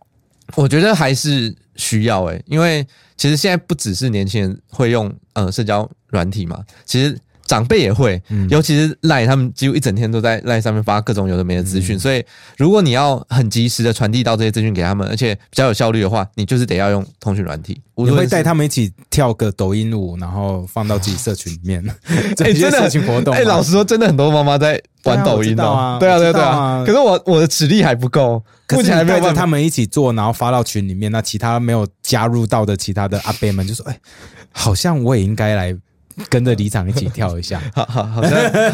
[0.55, 12.25] 我觉得还是需要诶、因为其实现在不只是年轻人会用呃社交软体嘛，其实长辈也会，嗯尤其是赖，他们几乎一整天都在赖上面发各种有的没的资讯，所以
[12.57, 17.81] 如果你要很及时的传递到这些资讯给他们，而且比较有效率的话，你就是得要用通讯软体。
[17.95, 21.83] 无你会带他们一起跳个抖音舞，然后放到自己社群里面，
[22.37, 23.41] 这哎、些真的社群活动吗。
[23.41, 26.85] 哎、老实说，真的很多妈妈在玩抖音对啊我哦、知道啊对啊，对啊，对啊啊。
[26.85, 28.43] 可是我我的实力还不够，
[28.75, 33.99] 目前还没有办法他们一起做，然后发到群里面，那其他没有加入到的其他的阿伯们就说：“哎，
[34.53, 35.75] 好像我也应该来
[36.29, 37.61] 跟着里长一起跳一下。
[37.75, 38.31] 好好好，那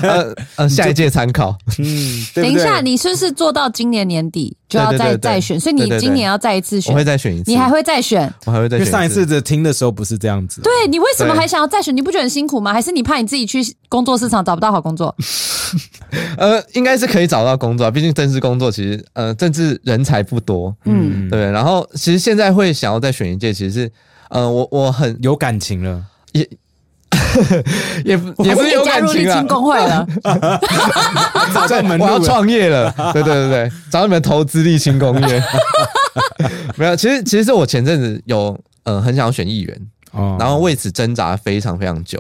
[0.09, 1.57] 呃 呃，下一届参考。
[1.79, 5.59] 嗯，等一下，你是不是做到今年年底就要再再选？
[5.59, 8.33] 所以你今年要再一次选我会，再选一次，你还会再选？
[8.47, 10.61] 我还会再选上一次的听的时候不是这样子。
[10.63, 11.97] 对你为什么对还想要再选？
[11.97, 12.73] 你不觉得很辛苦吗？
[12.75, 15.15] 还是你怕你自己去工作市场找不到好工作？
[16.37, 21.51] 呃，应该是可以找到工作啊，毕竟政治工作其实呃政治人才不多，嗯，对？
[21.51, 23.93] 然后其实现在会想要再选一届，其实是
[24.29, 26.03] 呃我我很有感情了，
[26.33, 26.47] 也
[28.05, 29.19] 也不也不是有感情啊。
[29.19, 30.07] 你加入立青，工会了，
[31.55, 32.19] 找到门我要。
[32.21, 35.43] 创业了，对对对对，找你们投资立青工业。
[36.77, 39.81] 没有，其实其实是我前阵子有呃很想要选议员，
[40.13, 40.37] 哦。
[40.39, 42.19] 然后为此挣扎非常非常久，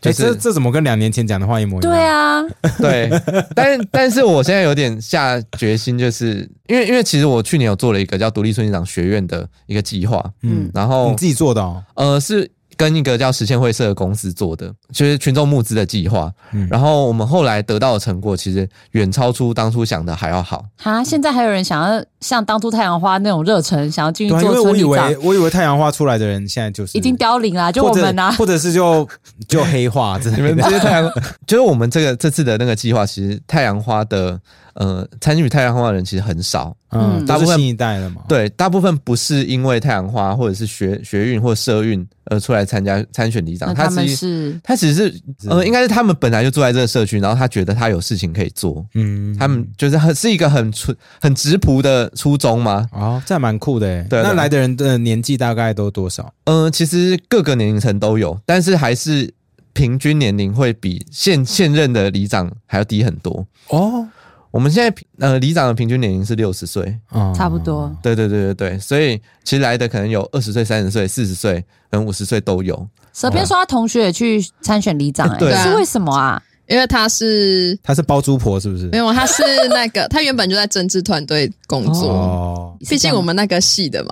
[0.00, 1.92] 就哎，是这这怎么跟两年前讲的话一模一样？
[1.92, 11.82] 对，啊，对，但但是我现在有点下决心，就是因为因为其实我去年有做了一个叫独立村长学院的一个计划，嗯，然后你自己做的哦。
[11.94, 20.64] 呃是跟一个叫实现会社的公司做的，就是群众募资的计划，嗯然后我们后来得到的成果其实远超出当初想的还要好。
[20.78, 28.32] 哈，现在还有人想要像当初太阳花那种热忱，想要进去对啊，因做为我以为，我以为太阳花出来的人现在就是已经凋零了，就我们啊。
[28.32, 29.06] 或者是就
[29.46, 30.56] 就黑化之你类的。
[30.56, 31.12] 们这些太阳，
[31.46, 34.40] 就是我们这个这次的那个计划，其实太阳花的
[34.74, 38.22] 呃参与太阳花的人其实很少，嗯，嗯大部分新一代了嘛。
[38.28, 45.12] 对，大部分不是因为太阳花或者是学学运或社运而出来参加参选里长，他们他其实是他只是
[45.48, 52.88] 呃，应该是他们本来就住在这个社区，然后他觉得他有事情可以做，嗯，他们就是很是一个很纯很直朴的初衷嘛？
[52.92, 54.06] 哦，这还蛮酷的诶。
[54.08, 56.32] 对对那来的人的年纪大概都多少？
[56.44, 59.32] 嗯、其实各个年龄层都有，但是还是
[59.72, 63.46] 平均年龄会比现现任的里长还要低很多。
[63.68, 64.06] 哦，
[64.50, 67.94] 我们现在呃里长的平均年龄是六十岁，哦差不多。
[68.02, 72.88] 对对对对对，所以其实来的可能有二十岁、三十岁、四十岁，跟五十岁都有。
[73.12, 76.42] 蛇边说他同学也去参选里长，哎，对啊是为什么啊？
[76.70, 78.98] 因为他是他是包租婆是不是没？
[78.98, 84.10] 有，他是 那个他原本就在政治团队工作，哦，毕竟我们那个系的嘛，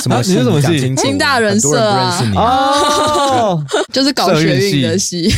[0.00, 2.36] 什么啊你是什么系讲清大人社啊很多人不认识你。
[2.36, 5.32] 哦， 就是搞学运的系。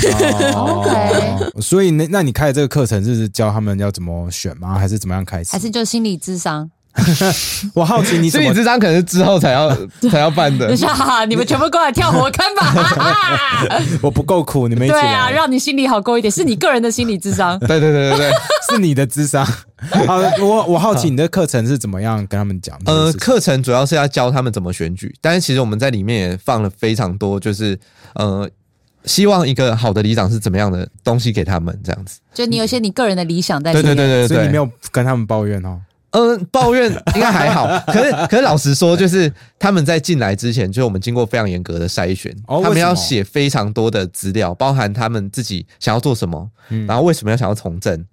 [0.54, 4.76] 哦 OK 所以那那你开的这个课程是教他们要怎么选吗？
[4.78, 5.50] 还是怎么样开始？
[5.52, 6.68] 还是就心理智商？
[7.74, 9.74] 我好奇你怎么所以这张可能是之后才要
[10.10, 10.76] 才要办的等一。
[10.76, 12.62] 下，哈哈你们全部过来跳火坑吧！
[12.66, 12.82] 哈
[13.68, 14.92] 哈我不够苦，你们一起。
[14.92, 17.58] 对啊，让你心里好过一点，是你个人的心理智商。
[17.60, 18.30] 对对对对对，
[18.70, 19.44] 是你的智商。
[20.06, 23.20] 好，我我好奇你的课程是怎么样跟他们讲这件呃，事情？
[23.20, 27.78] 课程主要是要教他们怎么选举，但是其实我们在里面也放了非常多，就是
[28.14, 28.48] 呃，
[29.04, 32.18] 希望一个好的里长是怎么样的东西给他们这样子。
[32.34, 33.96] 就你有一些你个人的理想在里对面。
[33.96, 35.80] 对对对对，所以你没有跟他们抱怨哦。
[36.10, 48.04] 嗯，抱怨应该还好， 可是可是老实说，就是他们在进来之前，就是我们经过非常严格的筛选，哦他们要写非常多的资料，包含他们自己想要做什么，嗯然后为什么要想要从政，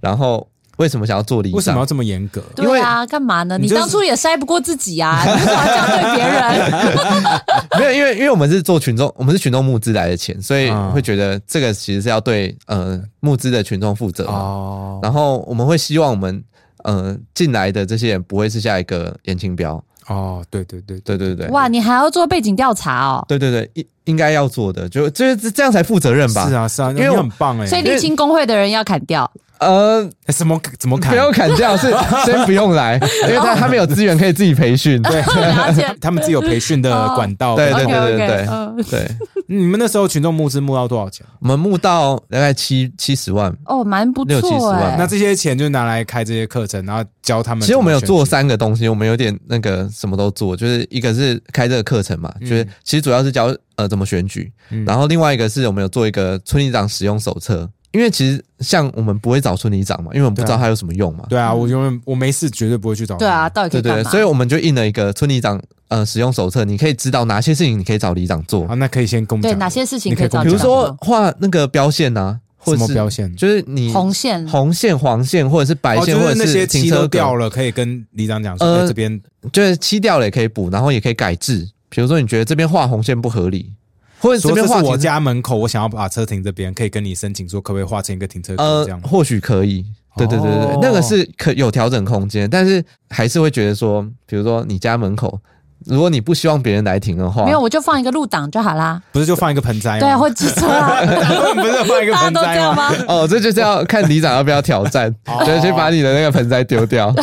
[0.00, 2.42] 然后为什么想要做为什么要这么严格？
[2.56, 3.58] 对啊，干嘛呢？
[3.58, 7.40] 你当初也筛不过自己啊， 你为什么要这样对别人？
[7.78, 14.32] 没有，因为因为我们是做群众，我们是群众募资来的钱，所以嗯会觉得这个其实是要对呃募资的群众负责嘛。
[14.32, 16.42] 哦然后我们会希望我们
[16.84, 23.24] 呃进来的这些人不会是下一个严清标，哦，对对对对对对，哇，你还要做背景调查哦。
[23.28, 26.48] 对对对，应应该要做的，就就是这样才负责任吧。
[26.48, 27.66] 是啊是啊，因因为我很棒哎。
[27.66, 31.16] 所以沥青工会的人要砍掉，呃，哎什么怎么砍不？
[31.16, 31.88] 用砍掉，是
[32.26, 32.94] 先不用来，
[33.28, 35.00] 因为他他们有资源可以自己培训。
[35.02, 35.22] 对。
[36.00, 37.56] 他们自己有培训的管道。
[37.56, 39.08] 对对对对对嗯对，
[39.46, 41.24] 你们那时候群众募资募到多少钱？
[41.40, 43.54] 我们募到大概七七十万。
[43.66, 44.96] 哦，蛮不六七十错万哎。
[44.98, 47.60] 那这些钱就拿来开这些课程，然后教他们。
[47.60, 63.16] 其实我们有做，三个东西，我们有点那个什么都做，就是一个是开这个课程嘛，就是其实主要是教呃怎么选举，嗯然后另外一个是我们有做一个村里长使用手册，因为其实像我们不会找村里长嘛，因为我们不知道他有什么用嘛，对啊，我永远我没事绝对不会去找。
[63.16, 64.10] 对啊，，到底可对对对，以干嘛？
[64.10, 73.34] 所以我们就印了一个村里长呃使用手册，你可以知道哪些事情你可以找里长做啊，，那可以先跟我们讲对哪些事情你可以找比如说画那个标线呐、或是么标线？
[73.34, 79.20] 就是你红线红线、黄线或者是白哦，线，或者就是那些漆都停车格掉了，可以跟里长讲说，呃哎这边
[79.52, 81.68] 就是漆掉了也可以补，然后也可以改制。
[81.88, 83.72] 比如说你觉得这边画红线不合理，
[84.20, 89.00] 或者这说这是我边画停家门口，我想要把车停这边，可以跟你申请说可不可以划成一个停车格呃这样，。
[89.02, 89.84] 或许可以。
[90.16, 95.38] 对对对对，哦那个是可有调整空间，但是还是会觉得说，比如说你家门口，
[95.86, 99.00] 如果你不希望别人来停的话，没有，我就放一个路挡就好啦。
[99.12, 99.98] 不是就放一个盆栽吗？
[100.00, 101.00] 对啊，或机车啊，
[101.54, 102.92] 不是放一个盆栽吗？
[103.06, 107.14] 哦，这就是要看里长要不要挑战， 哦就是去把你的那个盆栽丢掉。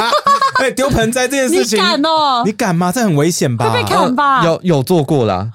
[0.60, 2.52] 哎，丢盆栽这件事情，你敢哦你？
[2.52, 2.92] 敢吗？
[2.92, 3.72] 这很危险吧？
[3.72, 4.44] 会被砍吧？
[4.44, 5.48] 有有做过啦，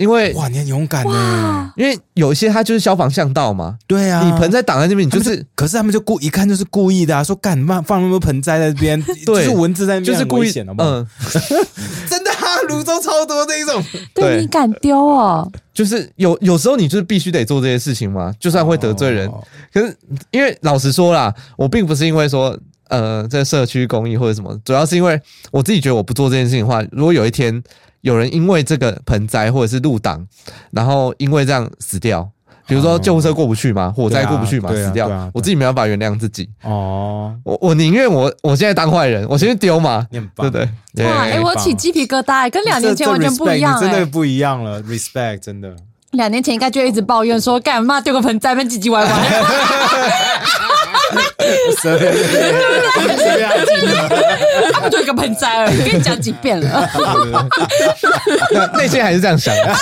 [0.00, 1.70] 因为哇，你很勇敢呢。
[1.76, 9.44] 因为有一些他就是消防巷道嘛，对啊，你盆栽挡在那边，你就是可是他们就故一看就是故意的啊，说干嘛放那么多盆栽在这边， 对。
[9.44, 10.50] 就是蚊子在那边就是故意？
[10.78, 11.06] 嗯，
[12.08, 13.82] 真的啊，泸州超多那一种，
[14.14, 15.50] 对对你敢丢哦？
[15.72, 19.42] 就是有有时候你就是必须得做这些事情嘛，就算会得罪人，哦。
[19.72, 19.96] 可是
[20.30, 22.58] 因为老实说啦，我并不是因为说
[22.90, 27.62] 呃在社区公益或者什么，主要是因为我自己觉得我不做这件事情的话，如果有一天
[28.02, 30.26] 有人因为这个盆栽或者是路挡，
[30.70, 32.30] 然后因为这样死掉。
[32.66, 40.62] 比如说救护车过不去嘛，火灾过不去嘛，死掉我自己没办法原谅自己，哦，我我宁愿我我现在当坏人，我先去丢嘛，对不对？
[40.62, 44.06] 哇，对哎，我起鸡皮疙瘩，跟两年前完全不一样真的。
[44.06, 45.74] 不一样了，respect 真的。
[46.12, 49.10] 两年前应该就一直抱怨说，干嘛丢个盆栽，边唧唧歪歪。
[51.38, 51.48] 对
[51.82, 51.98] 对
[53.80, 56.88] 对，他不就一个盆栽而已，跟你讲几遍了。
[58.76, 59.76] 内心还是这样想的。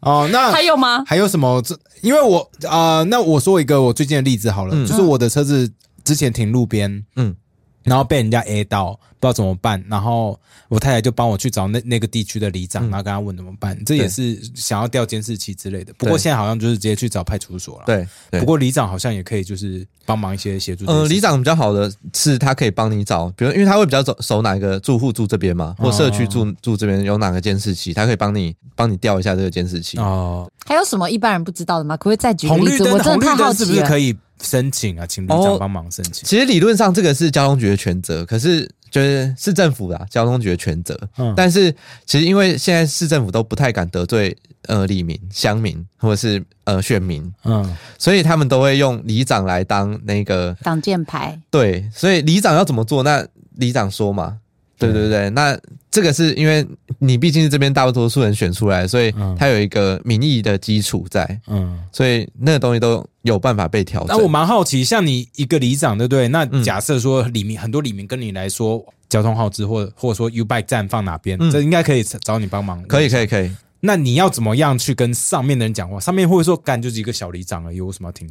[0.00, 1.02] 哦，那还有吗？
[1.06, 1.60] 还有什么？
[1.62, 5.70] 这因为我啊、呃那我说一个我最近的例子好了，嗯就是我的车子
[6.04, 7.34] 之前停路边，嗯
[7.84, 13.78] 然后被人家 A 到，不知道怎么办，然后我太太就帮我去找那那个地区的里长，嗯然后跟他问怎么办。
[13.84, 18.46] 这也是想要调监视器之类的，不过对现在好像就是直接去找派出所了。，对对不。
[18.46, 20.84] 过里长好像也可以就是帮忙一些协助。
[20.86, 29.98] 呃，里，长比较好的是，他可以帮你找，比如因为他会比较熟熟哪个住户住这边嘛，或社区住住这边有哪个监视器，他可以帮你帮你调一下这个监视器。
[29.98, 31.96] 哦，还有什么一般人不知道的吗？
[31.96, 32.66] 可不可以再举个例子？
[32.68, 33.98] 红绿灯，我真红绿的太好奇了灯是不是可。
[33.98, 34.14] 以
[34.44, 35.06] 申请啊？
[35.06, 36.22] 请里长哦帮忙申请。
[36.24, 40.98] 其实理论上这个是交通局的权责，可是就是市政府啦，交通局的权责。
[41.16, 53.02] 嗯但是其实因为现在市政府都不太敢得罪呃里民、乡民或者是呃选民，嗯，所以他们都会用里长来当那个挡箭牌，对，所以里长要怎么做？
[53.02, 53.26] 那
[53.56, 54.38] 里长说嘛，
[54.78, 55.58] 对对对，那
[55.90, 56.66] 这个是因为
[56.98, 61.78] 你毕竟是这边大多数人选出来，所以它有一个民意的基础在，嗯。
[61.92, 64.08] 所以那个东西都有办法被调整。
[64.08, 66.26] 那我蛮好奇，像你一个里长，对不对？
[66.28, 72.82] 那嗯假设说里面很多里面跟你来说，交通号志或或者说 U bike 站放哪边，嗯这应该可以找你帮忙。
[72.84, 76.00] 可以可以可以，那你要怎么样去跟上面的人讲话？
[76.00, 78.28] 上面会不会说干就是一个小里长而已，为什么要听？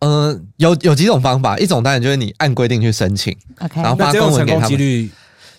[0.00, 5.08] 嗯、有有几种方法，一种当然就是你按规定去申请，OK，然后发公文给他们，功几率，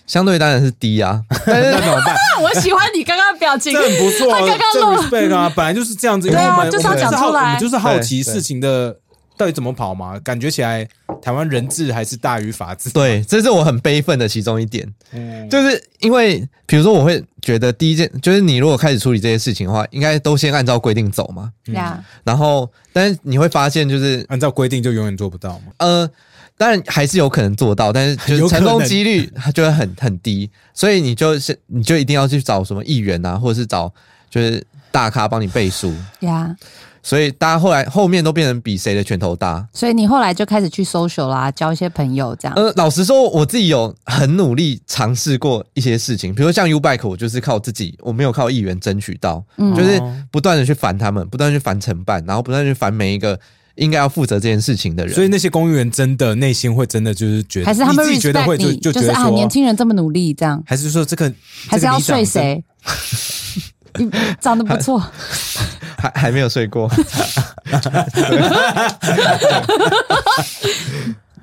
[0.08, 1.20] 相对当然是低啊。
[1.46, 2.16] 但 是那怎么办？
[2.42, 6.26] 我喜欢你刚刚的表情这，很不错，他刚刚这录 respect 啊，本来就是这样子。
[6.28, 8.96] 因为对啊我们就是要讲出来我们就是好奇对对事情的
[9.38, 10.18] 到底怎么跑嘛。
[10.18, 10.86] 感觉起来
[11.22, 12.90] 台湾人治还是大于法治。
[12.90, 21.50] 对，这是我很悲愤的其中一点，嗯，就是因为比如说我会觉得第一件就是你如果开始处理这些事情的话，应该都先按照规定走嘛。
[21.66, 25.72] 呀，然后，但是你会发现就是按照规定就永远做不到嘛。
[25.78, 26.10] 呃，
[26.56, 33.92] 当然还是有可能做到，但是就成功几率它就会很很低，所以你就是你就一定要去找什么议员啊，或者是找
[34.28, 36.54] 就是大咖帮你背书，呀，
[37.08, 39.66] 所以大家后来后面都变成比谁的拳头大。
[39.72, 42.54] 所以你后来就开始去 social 啦，交一些朋友这样。
[42.54, 49.98] 呃，老实说，我自己有很努力尝试过一些事情，比如说像 U Bike，我就是靠自己，我没有靠议员争取到，嗯就是
[50.30, 53.40] 不断的去烦他们，不断去烦承办，然后不断去烦每一个
[53.76, 55.14] 应该要负责这件事情的人。
[55.14, 61.32] 所以那些公务员真的内心会真的就是觉得，还是他们自己觉得会就是啊，觉得说，年轻人这么努力，这样还是说这个
[61.68, 62.18] 还是要睡？
[62.18, 62.64] 这谁？
[63.98, 64.08] 你
[64.40, 65.02] 长得不错，
[65.98, 66.88] 还 还没有睡过，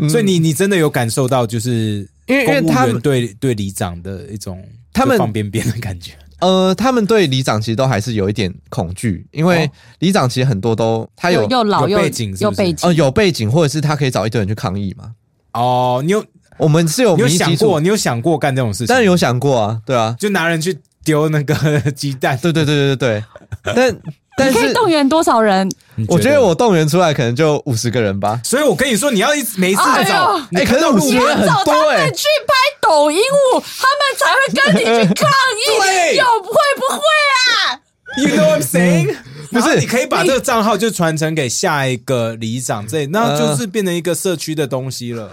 [0.09, 6.13] 所以你你真的有感受到就是因为因为公务他们员对对里长的一种他们就放边边的感觉。
[6.39, 15.11] 呃，他们对里长其实都还是有一点恐惧，因为哦里长其实很多都他有又又老又有背景是不是又背景呃，有背景，或者是他可以找一堆人去抗议嘛。
[15.53, 16.23] 哦，你有
[16.57, 18.87] 我们是有你有想过，你有想过干这种事情？
[18.87, 22.37] 当然有想过啊，对啊，就拿人去丢那个鸡蛋。
[22.41, 23.23] 对对对对对
[23.63, 23.95] 对，但
[24.37, 25.69] 但你可以是动员多少人？
[26.09, 28.39] 我觉得我动员出来可能就五十个人吧。
[28.43, 35.79] 所以我跟你说，你要一直每一次哎呦找，你哎可是看到路50人很找多哎他们去拍抖音舞，他们才会跟你去抗议。
[35.79, 36.99] 对有会不会
[37.33, 37.79] 啊
[38.17, 39.15] ？You know what I'm saying？
[39.51, 45.31] 不是你可以把这个账号就传承给下一个里长，这那就是变成一个社区的东西了，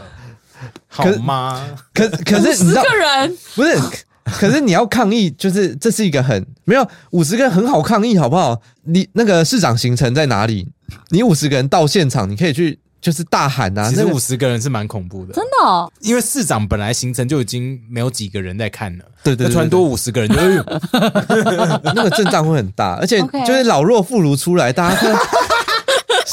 [0.86, 1.66] 好可吗？
[1.92, 3.76] 可可是你十个人，不是？
[4.38, 8.61] 可是你要抗议，就是这是一个很没有五十个人很好抗议，好不好？
[8.85, 10.68] 你那个市长行程在哪里？
[11.11, 20.64] 你五十个人到现场，你可以去就是大喊啊，其实那个五十个人是蛮恐怖的，真的哦，因为市长本来行程就已经没有几个人在看了，对对突然多五十个人，就哎呦。
[21.94, 25.12] 那个阵仗会很大，而且就是老弱妇孺出来，大家看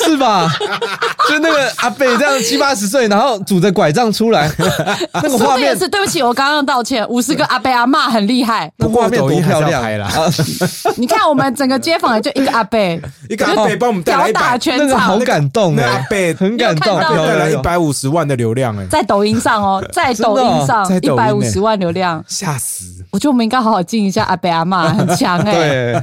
[0.10, 0.52] 是是吧？
[1.30, 4.50] 就那个阿贝这样七八十岁，然后拄着拐杖出来，
[5.14, 7.08] 那个画面是，对不起，我刚刚道歉。
[7.08, 10.10] 五十个阿贝阿嬷很厉害，那不过画面多抖音还漂亮！
[10.98, 13.00] 你看我们整个街坊就一个阿贝，
[13.30, 14.88] 一个阿贝帮我们带来吊打一百，全场。
[14.88, 15.20] 那个好。
[15.30, 23.06] 感动那阿哎，贝很感动，带来一百五十万的流量哎，在抖音上哦，在抖音上一百五十万流量，吓死！
[23.12, 26.02] 我觉得我们应该好好敬一下阿贝阿妈，很强哎、对，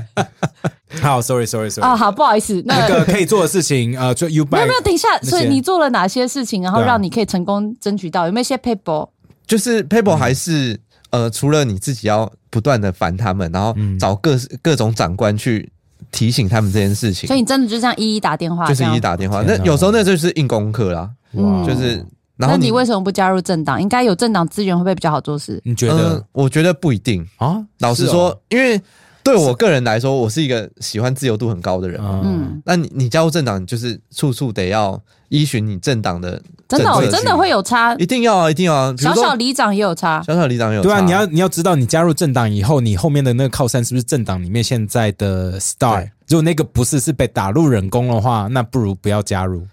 [1.02, 8.26] 好，sorry sorry sorry，啊，好，不好意思，那那个可以做的事情，呃，就 U 没有没有，等一下，所以你做了哪些事情，然后让你可以成功争取到？
[8.26, 9.08] 有没有一些 paper？
[9.46, 10.78] 就是 Paper 还是
[11.10, 15.70] 呃，除了你自己要不断的烦他们，然后嗯找各各种长官去
[16.10, 19.42] 提醒他们这件事情所以，你真的就这样一一打电话，就是一一打电话。
[19.42, 22.04] 那有时候那就是硬功课啦，嗯就是
[22.36, 23.80] 然后那你为什么不加入政党？
[23.80, 25.60] 应该有政党资源会不会比较好做事？
[25.64, 27.26] 你觉呃得，我觉得不一定。
[27.36, 27.64] 啊？
[27.78, 28.80] 老实说，，因为
[29.26, 32.00] 对我个人来说，我是一个喜欢自由度很高的人。
[32.02, 38.94] 嗯，嗯，那你你加入政党，就是处处得要依循你政党的真的哦、真的会有差，一定要啊，一定要啊。
[38.98, 40.22] 小小里长也有差。
[40.26, 46.08] 小小里长有对啊，你要你要知道，你加入政党以后，你后面的那个靠山是不是政党里面现在的 star？
[46.28, 49.66] 如果那个不是是被打入人工的话，那不如不要加入。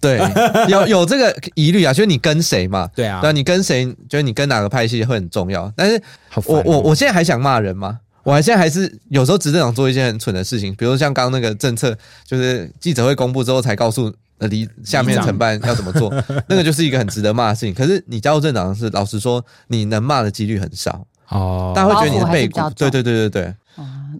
[0.00, 0.18] 对
[0.68, 2.88] 有有这个疑虑啊，就是你跟谁嘛？
[2.94, 5.70] 对啊对啊，你跟谁，就是你跟哪个派系会很重要。
[5.76, 6.02] 但是
[6.46, 7.98] 我我我现在还想骂人吗？
[8.30, 16.14] 我还现在还是有时候执政党做一些很蠢的事情，比如像刚刚那个政策，就是记者会公布之后才告诉呃离下面的承办要怎么做，
[16.46, 17.74] 那个就是一个很值得骂的事情。
[17.74, 23.54] 可是你加入政党是，老实说，你能骂的几率很少，哦，大家会觉得你包袱还是背对对对对对，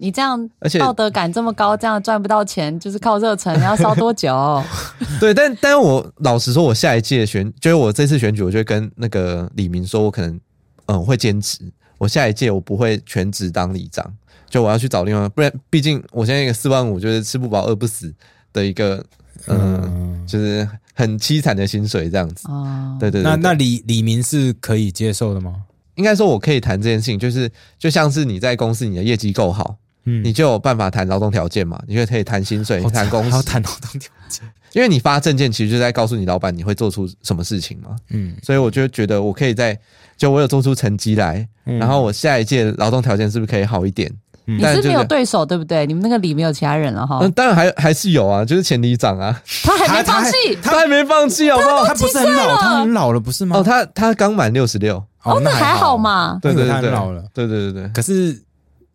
[0.01, 4.61] 你这样而且道德感这么高，这样赚不到钱，就是靠热忱，要烧多久？
[5.21, 10.41] 对，但但我老实说，我下一届选，就是我这次选举，我就会跟那个李明说，我可能
[10.87, 11.59] 嗯会兼职，
[12.01, 14.11] 我下一届我不会全职当里长，
[14.49, 18.11] 就我要去找另外，不然毕竟我现在一个四万五，就是吃不饱饿不死
[18.55, 19.05] 的一个
[19.49, 22.49] 嗯，嗯，就是很凄惨的薪水这样子。
[22.49, 25.57] 哦，对对那那李李明是可以接受的吗？
[25.97, 34.49] 应该说我可以谈这件事情，就是就像是你在公司你的业绩够好，嗯你就有办法谈劳动条件嘛，你就可以谈薪水、谈工时，还要谈劳动条件。
[34.73, 37.97] 因为你发证件其实就在告诉你老板你会做出什么事情嘛。
[38.11, 39.77] 嗯，所以我就觉得我可以在，
[40.21, 44.07] 就我有做出成绩来，嗯然后我下一届劳动条件是不是可以好一点？
[44.47, 45.87] 嗯你是没有对手对不对？
[45.87, 50.33] 你们那个里没有其他人了哈嗯，，当然还还是有啊，就是前里长啊，他还没放弃。
[50.63, 51.87] 他还没放弃好不好？
[51.87, 53.57] 他不是很老，他很老了，不是吗？
[53.57, 55.97] 哦，他他刚满六十六，哦，那还好。
[55.97, 57.89] 嘛，对对他对对，很老了对对对对。
[57.95, 58.43] 可是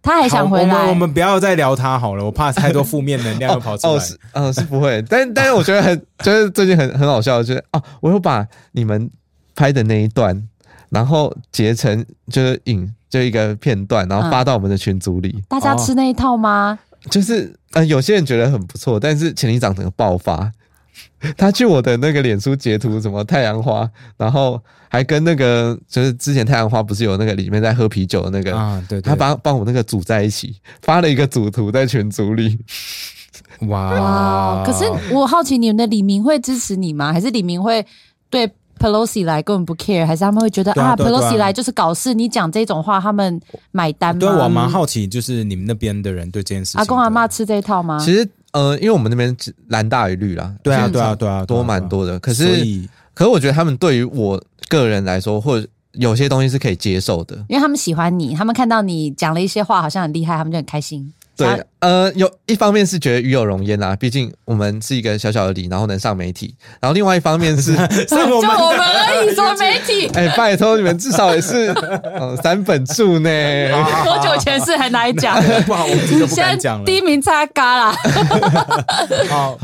[0.02, 0.94] 他还想回来我们我。
[0.94, 3.94] 们不要再聊他好了，我怕太多负面能量又跑出来。
[3.96, 9.10] 哦是，嗯是不会，但但是我觉得很，就是最近很很好笑，就是哦，我又把你们
[9.56, 10.36] 拍的那一段，
[10.90, 16.78] 然后截成就是影，就一个片段，然后发到我们的群组里，大家吃那一套吗？
[17.10, 20.52] 就是呃，有些人觉得很不错，但是前里长整个爆发，
[21.38, 32.58] 他去我的那个脸书截图什么太阳花，然后还跟那个就是之前太阳花不是有那个里面在喝啤酒的那个，啊，对，对他帮帮我那个组在一起，发了一个组图在群组里。
[33.68, 34.64] 哇哇！
[34.66, 34.84] 可是
[35.14, 37.14] 我好奇，你们的李明会支持你吗？
[37.14, 37.86] 还是李明会
[38.30, 38.50] 对
[38.80, 40.06] Pelosi 来根本不 care？
[40.06, 42.14] 还是他们会觉得啊啊对啊对啊，Pelosi 来就是搞事？
[42.14, 43.40] 你讲这种话，他们
[43.72, 44.20] 买单吗？
[44.20, 47.98] 对我蛮好奇，就是你们那边的人对这件事情，阿公阿妈吃这一套吗？
[48.00, 49.36] 其实呃，因为我们那边
[49.70, 52.20] 蓝大于绿啦，对啊对啊对啊，对啊多蛮多的。
[52.20, 57.36] 可是以可是我觉得他们对于我个人来说，或者有些东西是可以接受的。
[57.48, 61.14] 因为他们喜欢你，他们看到你讲了一些话，好像很厉害，他们就很开心。
[61.38, 61.48] 对，
[61.80, 67.76] 呃，有一方面是觉得与有荣焉啦，毕竟我们是一个小小的里，然后能上媒体；然后另外一方面是，
[68.08, 70.08] 像我们就我们而已，什么媒体？
[70.14, 71.68] 哎、拜托你们至少也是
[72.18, 73.30] 呃 三本柱呢。
[74.06, 75.36] 多久前事还拿来讲？
[75.66, 76.86] 不好，我们这个不现在敢讲了。
[76.86, 77.96] 第一名擦嘎啦，
[79.30, 79.58] 好，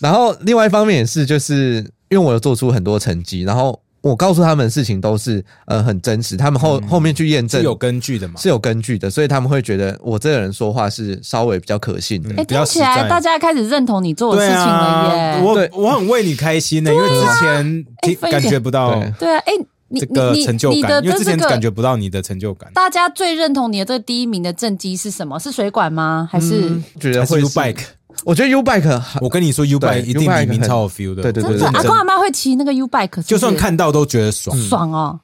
[0.00, 8.34] 然后另外一方面也是，就是因为我有做出很多成绩，然后我告诉他们的事情都是呃很真实，他们后、后面去验证是有根据的嘛？
[8.38, 12.30] 是有根据的，所以他们会觉得我这个人说话是稍微比较可信的。
[12.30, 15.42] 哎，嗯比较听起来实在大家开始认同你做的事情了啊，耶。
[15.42, 19.52] 我我很为你开心的，因为之前听感觉不到对对啊，哎，
[19.88, 22.70] 你这个成就你的感，因为之前感觉不到你的成就感。
[22.74, 25.38] 大家最认同你的这个第一名的政绩是什么？
[25.38, 26.28] 是水管吗？
[26.30, 27.80] 还是嗯觉得会 U 是 bike，
[28.24, 31.22] 我觉得 U bike 我跟你说 U bike 一定比名很超有 feel 的。
[31.22, 31.78] 对对对真的？
[31.78, 34.56] 阿公阿妈会骑那个 U bike，是是就算看到都觉得爽。
[34.56, 35.18] 爽哦。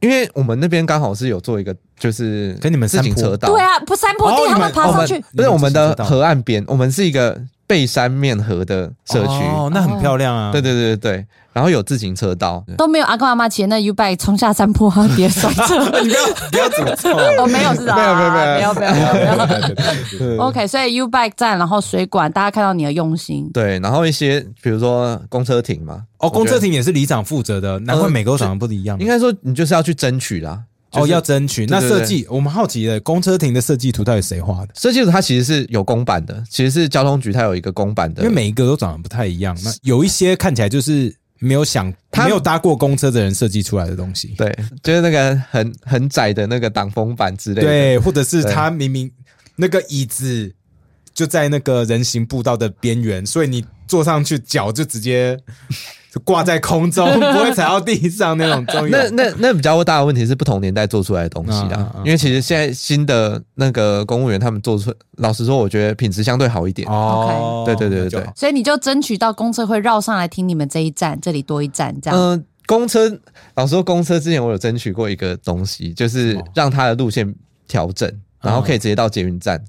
[0.00, 9.32] 因为我们那边刚好是有做一个就是跟你们自行山坡车道，对，啊，不山坡地他们哦你们爬上去，不是我们的河岸边，我们是一个背山面河的社区。
[9.44, 10.52] 哦，那很漂亮啊。
[10.52, 15.78] 对对对对对，然后有自行车道，都没有阿公阿妈骑那 U bike 冲下山坡然后跌摔车。
[16.02, 17.16] 你不要不要诅咒。
[17.42, 17.96] 哦，没有是吧？
[17.96, 19.46] 没有没有没有没有没有没有没有。
[19.46, 23.50] 对对对对 OK，所以 U bike 站，然后水管，大家看到你的用心。
[23.52, 28.98] 对，然后一些比如说公车亭嘛，哦，公车亭也是里长负责的，难怪每个都长得不一样。
[29.00, 30.60] 应该说你就是要去争取啦。
[30.96, 31.66] 就哦，要争取。
[31.66, 34.72] 那设计，我们好奇的，公车亭的设计图到底谁画的？
[34.74, 39.56] 设计图它其实是有公版的，其实是交通局它有一个公版的，因为每一个都长得不太一样。
[39.62, 44.34] 那有一些看起来就是没有想、他没有搭过公车的人设计出来的东西。
[44.36, 47.68] 对，就是那个很很窄的那个挡风板之类的。
[47.68, 49.10] 对，或者是对他明明
[49.54, 50.52] 那个椅子
[51.12, 55.44] 就在那个人行步道的边缘，所以你坐上去脚就直接就
[56.24, 58.88] 挂在空中， 不会踩到地上那种。
[58.90, 66.88] 那那那比较大的问题是不同年代做出来的东西啦，嗯嗯嗯因为其实现在新的那个公务员他们做出，老实说，我觉得品质相对好一点。
[66.88, 72.18] 哦，对对对对对所以你就争取到公车会绕上来停你们这一站，这里多一站这样。
[72.18, 73.18] 嗯、公车，
[73.54, 77.34] 老实说，公车之前我有争取过一个东西，就是让它的路线
[77.68, 78.10] 调整，
[78.40, 79.62] 然后可嗯以直接到捷运站。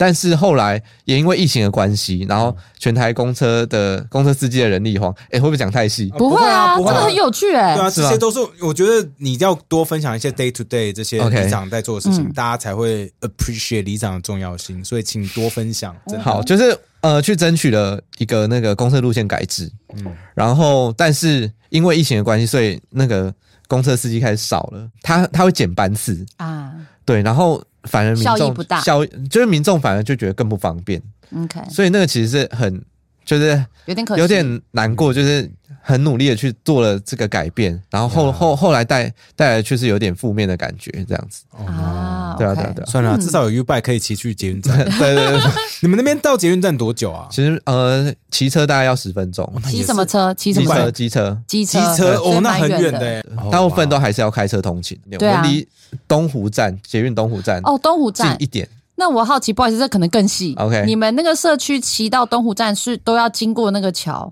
[0.00, 6.10] 但是后来也因为疫情的关系，然后全台公车的公车司机的人力荒，哎、会不会讲太细？
[6.16, 12.32] 不会啊，不会啊这个很有趣哎、对啊，这些都是我觉得你要多分享一些 day to day 这些里长在做的事情，嗯。
[12.32, 14.82] 大家才会 appreciate 里长的重要性。
[14.82, 15.94] 所以请多分享。
[16.06, 16.24] 真的。
[16.24, 20.06] 好，就是呃，去争取了一个那个公车路线改制，嗯。
[20.34, 23.30] 然后但是因为疫情的关系，所以那个
[23.68, 26.72] 公车司机开始少了，他他会减班次，啊。
[27.04, 28.80] 对，然后反而民众效益不大。
[28.80, 31.00] 效就是民众反而就觉得更不方便
[31.36, 32.82] ，，OK，所以那个其实是很
[33.24, 35.50] 就是有点可，有点难过，就是
[35.80, 42.86] 很努力的去做了这个改变，然后后后后来带带来却是有点负面的感觉，这样子，啊，对啊对啊对啊。
[42.86, 44.76] 算了，嗯至少有 U bike 可以骑去捷运站。
[44.98, 45.40] 对 对对，
[45.82, 47.26] 你们那边到捷运站多久啊？
[47.30, 50.32] 其实呃骑车大概要十分钟，骑什么车？
[50.34, 50.74] 骑什机么？
[50.74, 50.80] 车？
[50.82, 51.38] 车机车。
[51.46, 53.22] 机机车，哦，那很蛮远的。
[53.50, 54.00] 大部分都哇。
[54.02, 54.98] 还是要开车通勤。
[55.18, 55.66] 我们离
[56.06, 58.26] 东湖站捷运东湖站哦，东湖站。
[58.28, 58.46] 近站一。
[58.46, 60.54] 点，那我好奇，不好意思，这可能更细。
[60.58, 64.30] OK 你们那个社区骑到东湖站是都要经过那个桥，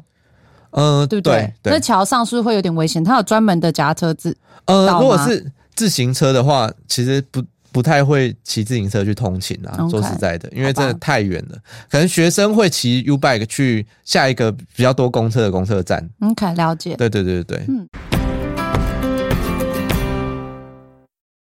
[0.70, 1.52] 嗯，对不对？
[1.62, 3.02] 对那桥上是不是会有点危险？
[3.02, 7.42] 它有专门的夹车子呃，如果是自行车的话，其实不
[7.72, 9.88] 不太会骑自行车去通勤啊。
[9.88, 11.56] 说实在的，因为真的太远了，
[11.90, 16.08] 可能学生会骑 U bike 去下一个比较多公车的公车站。
[16.20, 16.94] OK，了解。
[16.96, 17.88] 对对对对对，嗯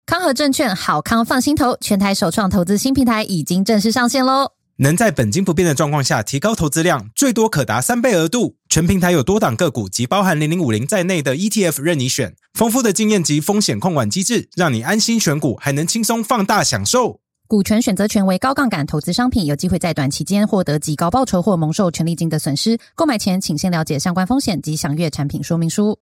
[0.05, 4.51] 康和证券好康放心投，全台首创投资新平台已经正式上线喽！
[4.79, 8.57] 能在本金不变的状况下提高投资量，最多可达三倍额度。
[8.69, 17.21] 全平台有多档个股及包含零零五零在内的 ETF 任你选，丰富的经验及风险控管机制，让你安心选股，还能轻松放大享受。
[17.47, 22.77] 股权选择权为高杠杆投资商品，有机会在短期间获得极高报酬或蒙受权利金的损失。
[22.93, 25.97] 购买前请先了解相关风险及详阅产品说明书。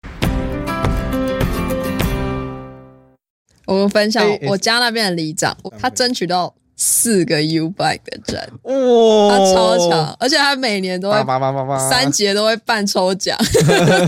[3.68, 13.38] 我们分享我家那边的里长，他争取到四个 U bike 的站，哇他超强，而且他每年都会叭叭叭叭叭三节都会办抽奖，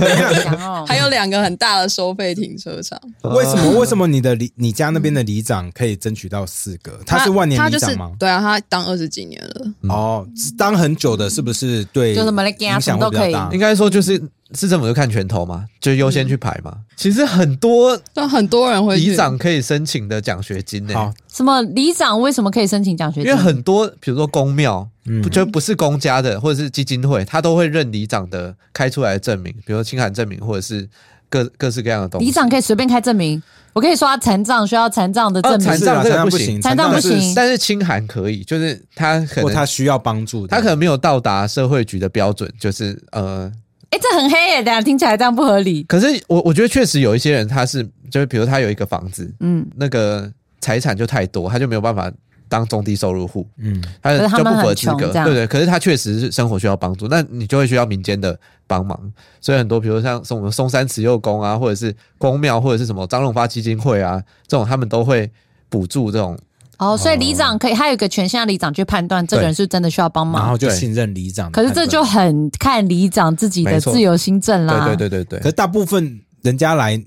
[0.86, 3.00] 还有两个很大的收费停车场。
[3.24, 3.80] 为什么？
[3.80, 7.00] 为什么你的里你家那边的里长可以争取到四个？
[7.06, 8.16] 他是万年他就是里长吗？
[8.20, 9.66] 对啊，他当二十几年了。
[9.90, 12.14] 哦，当很久的，是不是对？
[12.14, 13.60] 就什么 like 影响会比较大应。
[13.60, 14.22] 该说就是
[14.54, 16.78] 市政府就看拳头嘛，就优先去排嘛。
[16.96, 19.12] 其实很多但很多人会去。
[19.12, 23.30] 里长可以申请的奖学金呢、好，什么里长为什么可以申请奖学金？
[23.30, 25.22] 因为很多比如说公庙，嗯。
[25.22, 30.88] 不就不是公家的或者是基金会，他都会认里长的开出来的证明，比如说清函证明或者是
[31.30, 32.26] 各各式各样的东西。
[32.26, 33.42] 里长可以随便开证明，
[33.74, 37.34] 我可以说他残障需要残障的证哦，明残，障这个不不行，残障不是行。
[37.36, 43.52] 但是清函可以，就是他可能他需要帮助的，他可能没有到达社会局的标准，就是呃，
[43.90, 45.84] 哎，这很黑耶，等一下听起来这样不合理。
[45.84, 47.82] 可是我我觉得确实有一些人他是
[48.12, 50.30] 就是比如他有一个房子，嗯，那个
[50.60, 52.12] 财产就太多，他就没有办法
[52.50, 55.48] 当中低收入户，嗯，他就不符合资格，对对。
[55.48, 59.00] 可是他确实是生活需要帮助，那你就会需要民间的帮忙。
[59.40, 65.30] 所以很多，比如像什么松山慈幼宫啊，或者是公庙，或者是什么张荣发基金会啊，这种他们都会
[65.70, 66.38] 补助这种。
[66.78, 70.42] 哦，所以里长可以，他有一个权限，让里长去判断这个人是真的需要帮忙。
[70.42, 71.64] 然后就信任里长可。
[71.64, 74.86] 是这就很看里长自己的自由心证啦。
[74.86, 77.02] 对对对对对，可是大部分人家来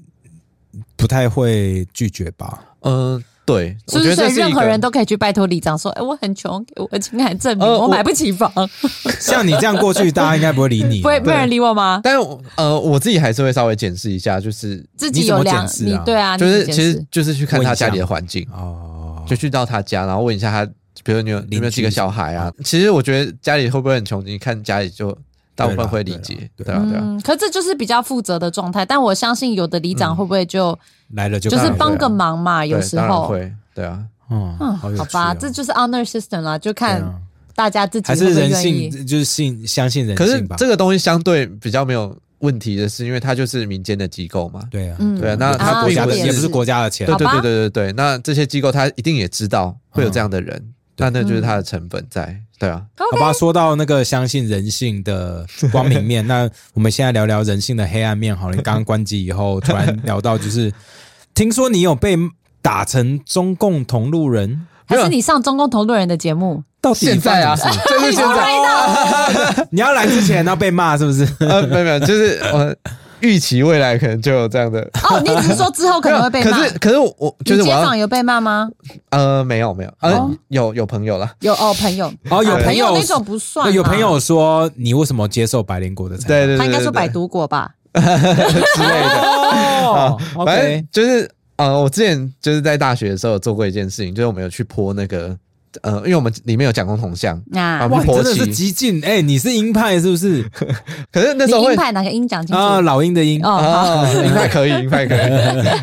[0.97, 2.59] 不太会拒绝吧？
[2.83, 4.14] 嗯、对，是不是？
[4.14, 8.51] 所以我觉得任何人都可以去拜托里长说：“哎，我很穷，给我情感证明，呃我我买不起房，
[9.21, 11.01] 像你这样过去，大家应该不会理你。
[11.01, 20.71] 不会没有人理我吗但是呃，我自己还是会稍微检视一下，就是？”自己有良，检视啊你对啊，就是其实就是去看他家里的环境，哦，就去到他家，然后问一下他
[21.05, 22.53] 比如你有有没有几个小孩啊？
[22.64, 25.16] 其实我觉得家里会不会很穷，你看家里就
[25.55, 27.03] 大部分会理解，对对啊对啊。
[27.03, 28.85] 嗯，可这就是比较负责的状态。
[28.85, 30.79] 但我相信有的里长会不会就、
[31.14, 32.64] 来了就就是帮个忙嘛？
[32.64, 37.14] 有时候，会，对啊，嗯，嗯，好吧，哦这就是 honor system 啦，就看啊
[37.55, 38.51] 大家自己还是人。
[38.55, 40.57] 性，就是信相信人性可是性吧。
[40.59, 44.61] 这个东西相对比较没有问题的是，因为它就是民间的机构嘛。
[44.70, 50.62] 对啊，嗯对啊那它它国家的也不是国家的钱对，对对对对对，那这些机构它一定也知道会有这样的人，
[50.97, 52.38] 那那就是它嗯的成本在。
[52.59, 58.55] 对啊，好吧，说到那个相信人性的 光明面，那我们现在聊聊人性的黑暗面好了。
[58.55, 60.70] 你刚刚关机以后，突然聊到就是，
[61.32, 62.18] 听说你有被
[62.61, 66.62] 打成中共同路人，还是你上中共同路人的节目？
[66.81, 69.68] 到底现在啊，就是现在。
[69.70, 71.26] 你要来之前要被骂是不是？
[71.41, 72.74] 呃，没有没有，就是我
[73.20, 74.81] 预期未来可能就有这样的。
[75.09, 76.57] 哦，你只是说之后可能会被骂。
[76.57, 78.68] 可是可是我我就是我要街坊有被骂吗？
[79.11, 86.16] 呃没有没有呃、哦有有朋友了，有哦，朋友哦，有啊朋友那种不算嘛，有朋友说你为什么接受百灵果的？
[86.18, 87.70] 对对对他应该说百毒果吧？
[87.93, 89.20] 之类的。
[89.20, 95.37] 哦反，OK，正就是呃，我之前就是在大学的时候做过一件事情，就是我们有去泼那个
[95.83, 100.43] 呃，因为我们里面有讲共铜像，啊真的是旗激进哎，你是鹰派是不是？
[101.12, 102.61] 可是那你时候会鹰派哪个鹰讲清楚？
[102.61, 103.61] 啊，老鹰的鹰哦，好。
[103.61, 105.21] 啊， 鹰派可以，鹰派可以。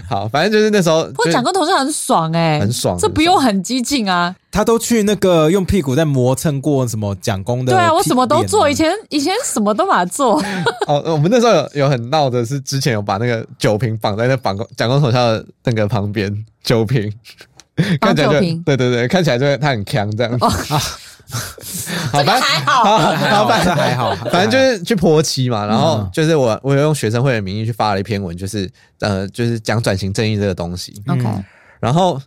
[0.10, 4.36] 好，反正就是那时候就不过讲共同是很爽哎，很爽这不用很激进啊。
[4.50, 10.42] 他都去那个用屁股在磨蹭过什么蒋公的屁，对啊，我什么都做，以前以前什么都把它做。
[10.88, 16.34] 哦，我们那时候有有很闹的是，之前有把那个酒瓶绑在那绑蒋公头像的那个旁边，
[16.64, 17.14] 酒瓶，
[18.02, 20.38] 看起来就对对对，看起来就他很强这样。
[20.42, 20.50] 哦。
[21.30, 22.84] 好，反正还好。
[22.84, 28.70] 好，还好，好反这还好，反正就是去泼漆嘛，然后嗯就是我我有用学生会的名义去发了一篇文，就是
[29.02, 31.26] 呃就是讲转型正义这个东西，OK，
[31.82, 32.18] 然后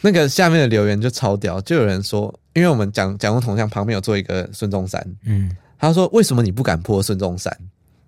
[0.00, 7.56] 那个下面的留言就超屌，就有人说，因为我们讲讲过铜像旁边有做一个孙中山，嗯，他说为什么你不敢泼孙中山？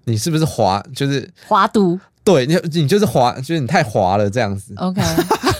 [0.03, 0.82] 你是不是滑？
[0.97, 1.97] 就是滑毒。
[2.24, 5.01] 对你你就是滑，就是你太滑了这样子，OK，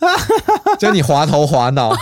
[0.78, 1.94] 就是你滑头滑脑。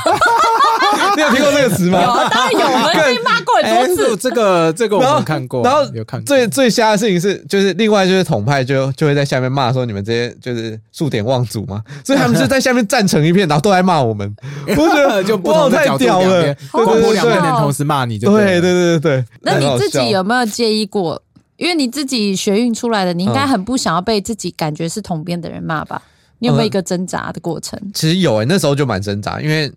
[1.17, 2.01] 你有听过这个词吗？
[2.01, 4.17] 有啊，当然有，我们被骂过多次。
[4.17, 14.35] 这个这个我们看过，然后有看过，最最瞎的事情是，就是另外就是统派就就会在下面骂说你们这些就是数典忘祖嘛，所以他们就在下面站成一片，然后都在骂我们。
[14.77, 19.25] 我觉得就不同的角度太屌了，两边，对光谱对对两边人同时骂你就对对对对对。
[19.43, 21.21] 那你自己有没有介意过？
[21.57, 26.01] 因为你自己学运出来的，你应该很不想要被自己感觉是统编的人骂吧？
[26.39, 27.81] 你有没有一个挣扎的过程？
[27.95, 29.73] 其实有诶、那时候就蛮挣扎，因为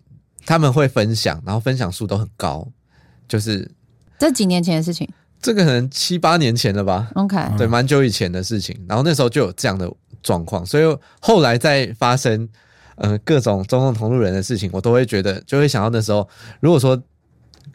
[0.46, 2.66] 他们会分享，然后分享数都很高，
[3.28, 3.70] 就是
[4.18, 5.08] 这几年前的事情。
[5.40, 8.78] 这个可能七八年前了吧，OK，对，蛮久以前的事情。
[8.88, 9.92] 然后那时候就有这样的
[10.22, 12.48] 状况，所以后来再发生
[12.94, 16.28] 呃各种中共同路人的事情，我都会觉得就会想到那时候，
[16.60, 17.00] 如果说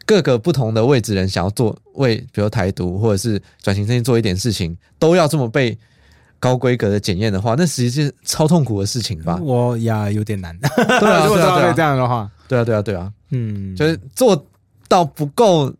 [0.06, 5.78] 各个不同的位置人想要做为比如台独或者是转型正义做一点事情，都要这么被
[6.40, 9.38] 高规格的检验的话，那实际是超痛苦的事情吧？
[9.42, 14.44] 我呀有点难，对啊，如 果对啊，照这对啊，样的话，对啊，对啊，对啊，嗯，就是做
[14.88, 15.72] 到不够，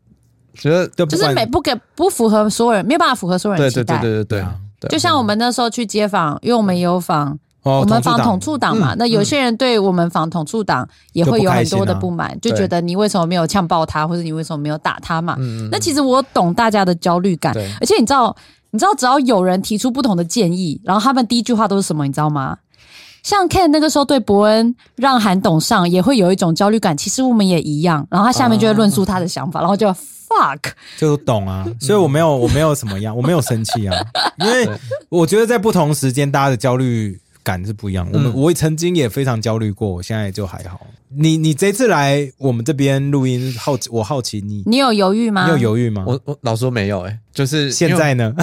[0.54, 4.02] 觉得就就是每不给不符合所有人，没有办法符合所有人对对对的期待。
[4.02, 4.38] 对对对。
[4.38, 15.34] 对啊，对啊就像我们那时候去街访，因为我们也有访，哦我们访统统促党嘛，那有些人对我们访统促党也会有很多的不满，就对觉得你为什么没有呛爆他，或者你为什么没有打他嘛？
[15.38, 18.34] 嗯嗯那其实我懂大家的焦虑感，而且你知道，
[18.70, 22.58] 你知道只要有人提出不同的建议，然后他们第一句话都是什么，你知道吗？
[23.22, 26.96] 像 Ken 那个时候对伯恩让韩董上，也会有一种焦虑感。
[26.96, 30.60] 其实我们也一样，然后他下面就会论述他的想法，然后就 fuck。
[30.96, 33.96] 就懂啊，所以我没有我没有什么样，我没有生气啊，
[34.38, 34.68] 因为
[35.08, 38.06] 我觉得在不同时间大家的焦虑感是不一样。
[38.12, 40.78] 我们嗯我曾经也非常焦虑过，我现在就还好。
[41.08, 45.46] 你你这次来我们这边录音，好奇我好奇你你有犹豫吗？
[45.46, 46.04] 你有犹豫吗？
[46.06, 48.30] 我我老实说没有哎、就是现在呢？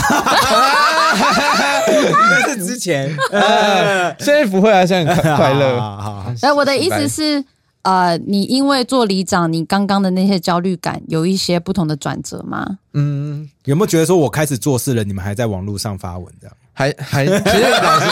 [2.31, 5.77] 那是之前，呃 现在不会啊，现在很快快乐。
[5.79, 7.45] 好好好哎，我的意思是，
[7.83, 12.79] 呃，你因为做里长，你刚刚的那些焦虑感有一些不同的转折吗？
[12.93, 16.55] 嗯，有没有觉得说我开始做事了，你们还在网络上发文这样？
[16.77, 18.05] 还还其实老实，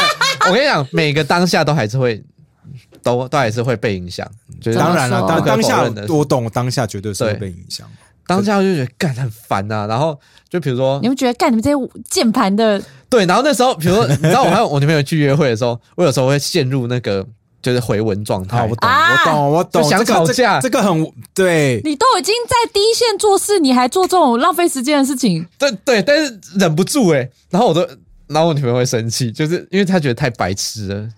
[0.48, 2.24] 我跟你讲，每个当下都还是会，
[3.02, 4.28] 都都还是会被影响。
[4.62, 7.88] 就是当然了，当当下否认的我懂，当下绝对是会被影响。
[8.26, 10.18] 当下我就觉得干很烦呐、然后
[10.50, 17.26] 就比如说你们觉得干你们这些键盘的对，然后那时候比如说你知道我还有我女朋友去约会的时候，我有时候会陷入那个
[17.62, 18.76] 就是回文状态好，我。
[18.78, 19.84] 懂，啊我懂，我懂。
[19.84, 21.82] 想吵架这个这个很对。
[21.84, 27.86] 你都已经在第一线做事，你还做这种浪费时间的事情，对对，但是忍不住哎、然后我都，
[28.28, 31.10] 然后我女朋友会生气，就是因为她觉得太白痴了。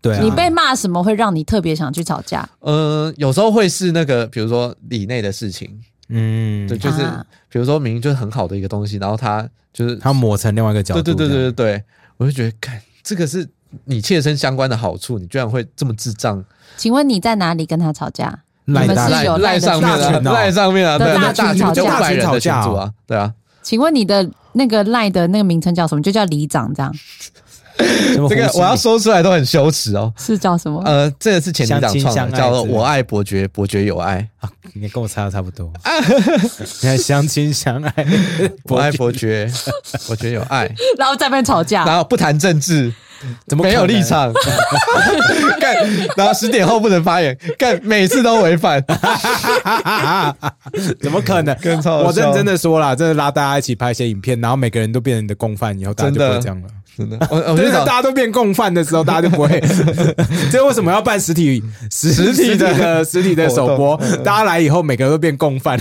[0.00, 2.46] 对啊，你被骂什么会让你特别想去吵架？
[2.60, 7.24] 呃，有时候会是那个，比如说里内的事情，嗯，对，就是啊。
[7.48, 11.84] 比如说明明就是很好的一个东西，然后他就是他抹成另外一个角度，对对对对对对，
[12.16, 13.48] 我就觉得，看这个是
[13.84, 16.44] 你切身相关的好处，你居然会这么智障，
[16.76, 18.40] 请问你在哪里跟他吵架？
[18.66, 22.60] 赖大赖赖上面啊，赖上面啊，的对，大那大群就群吵架五百人的群大群吵架。
[22.60, 23.34] 哦组啊，对啊，
[23.64, 26.02] 请问你的那个赖的那个名称叫什么？
[26.02, 26.94] 就叫里长这样，
[28.28, 30.12] 这个我要说出来都很羞耻哦。
[30.16, 30.80] 是叫什么？
[30.84, 35.72] 呃，这个是前里长创的，叫做我爱伯爵，伯爵有爱，啊，你跟我猜的差不多。
[36.60, 38.06] 你 看相亲相爱，
[38.64, 39.50] 我爱伯爵，
[40.06, 42.92] 伯爵有爱，然后在那边吵架，然后不谈政治，
[43.46, 44.02] 怎么没有立？
[44.04, 44.30] 场，
[45.60, 45.74] 干，
[46.16, 48.84] 然后十点后不能发言，干，每次都违反，
[51.00, 51.54] 怎么可能？
[51.62, 56.68] 更我认真的说啦，真的拉大家一起拍一些影片，然后每个人都变成你的共犯，以后大家就不会这样了。
[56.96, 59.60] 真的， 我我觉得，大家都变共犯的时候，大家就不会。
[60.50, 63.96] 这为什么要办实体实 实体的的实体的首播？
[64.24, 65.78] 大家来以后，每个人都变共犯。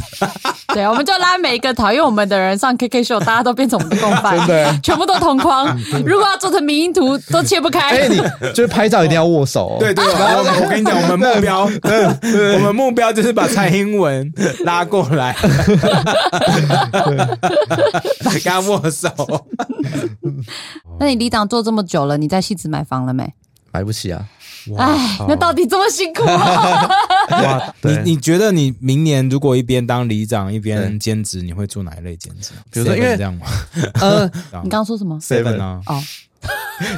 [0.73, 5.77] 对，我们就拉每一个讨厌我们的人上 KK 秀，大家都变成我们的共犯，真的全部都同框。
[6.03, 7.89] 如果要做成迷因图，都切不开。
[7.89, 8.17] 哎，你
[8.53, 11.69] 就是拍照一定要握手哦，对对，我跟你讲，我们目标，
[12.55, 14.33] 我们目标就是把蔡英文
[14.65, 15.35] 拉过来，
[18.31, 19.09] 跟他握手。
[21.03, 23.29] 那你里长做这么久了，你在戏子买房了没？
[23.73, 24.25] 买不起啊，
[24.77, 26.87] 哎，那到底这么辛苦啊？
[27.29, 32.51] 哇，你对你觉得你明年如果一边当里长一边兼职，你会做哪一类兼职？
[32.71, 33.45] 比如说因为这样吗
[33.99, 34.25] 呃，
[34.63, 36.01] 你刚刚说什么？？seven 啊，哦，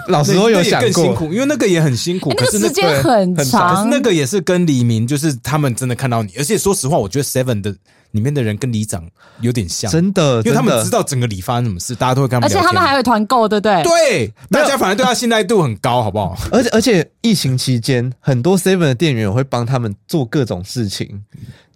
[0.09, 7.73] 老实说有想过，那也更辛苦，因为那个也很辛苦，哎那可是那个时间很很可是长，那个也是跟李明，就是他们真的看到你，而且说实话，我觉得 Seven 的
[8.11, 9.07] 里面的人跟里长
[9.41, 12.65] 有点像，真的，因为他们知道整个里发生什么事，大家都会跟他们而且。
[12.65, 13.83] 他们还有团购，对不对？
[13.83, 16.37] 对，大家反而对他信赖度很高，好不好？
[16.51, 21.23] 而且而且疫情期间，很多 Seven 的店员也会帮他们做各种事情，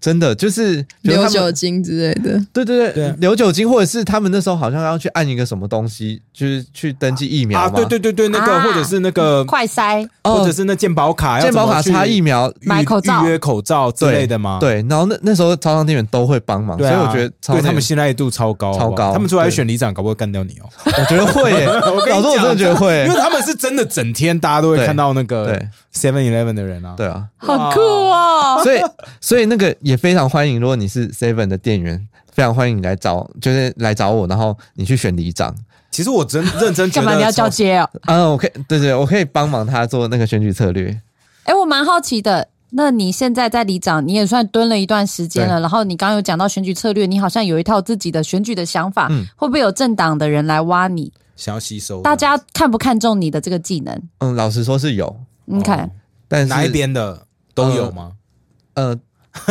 [0.02, 13.24] 真的就是留酒精之类的，对对对，留酒精，或者是他们那时候好像要去按一个什么东西，就是去登记疫苗啊，嘛对对对对，那个啊或者是那个，快筛，或者是那健保卡，要健保卡插疫苗预买口罩。
[13.26, 14.58] 预约口罩之类的吗？
[14.62, 20.70] 对，然后那那时候超商店员都会帮忙，啊，所以我觉得超对他们信赖度超高，超高他们出来对选里长，搞不好干掉你哦。
[20.86, 23.06] 我觉得会耶， 我跟你老师我真的觉得会。
[23.06, 26.96] 因为，他们是真的整天大家都会看到那个对 Seven Eleven 的人啊。
[26.98, 28.62] 对啊，好酷哦！
[28.64, 28.82] 所以
[29.20, 35.56] 所以那个也非常欢迎，如果你是 Seven 的店员，非常欢迎你来找，就是来找我，然后你去选里长。
[35.92, 37.90] 其实我真认真觉得干嘛你要交接哦？
[38.06, 41.02] 嗯，我可以，对对，我可以帮忙他做那个选举策略。
[41.44, 42.48] 哎，我蛮好奇的。
[42.72, 45.60] 那你现在在里长，你也算蹲了一段时间了。
[45.60, 49.08] 然后你刚刚有讲到选举策略，你好像有一套自己的选举的想法。
[49.10, 51.12] 嗯会不会有政党的人来挖你？
[51.36, 54.00] 想要吸收大家看不看重你的这个技能？
[54.20, 55.20] 嗯，老实说是有，
[55.50, 55.90] 你看，
[56.28, 58.12] 但是哪一边的都有吗？
[58.76, 58.96] 呃，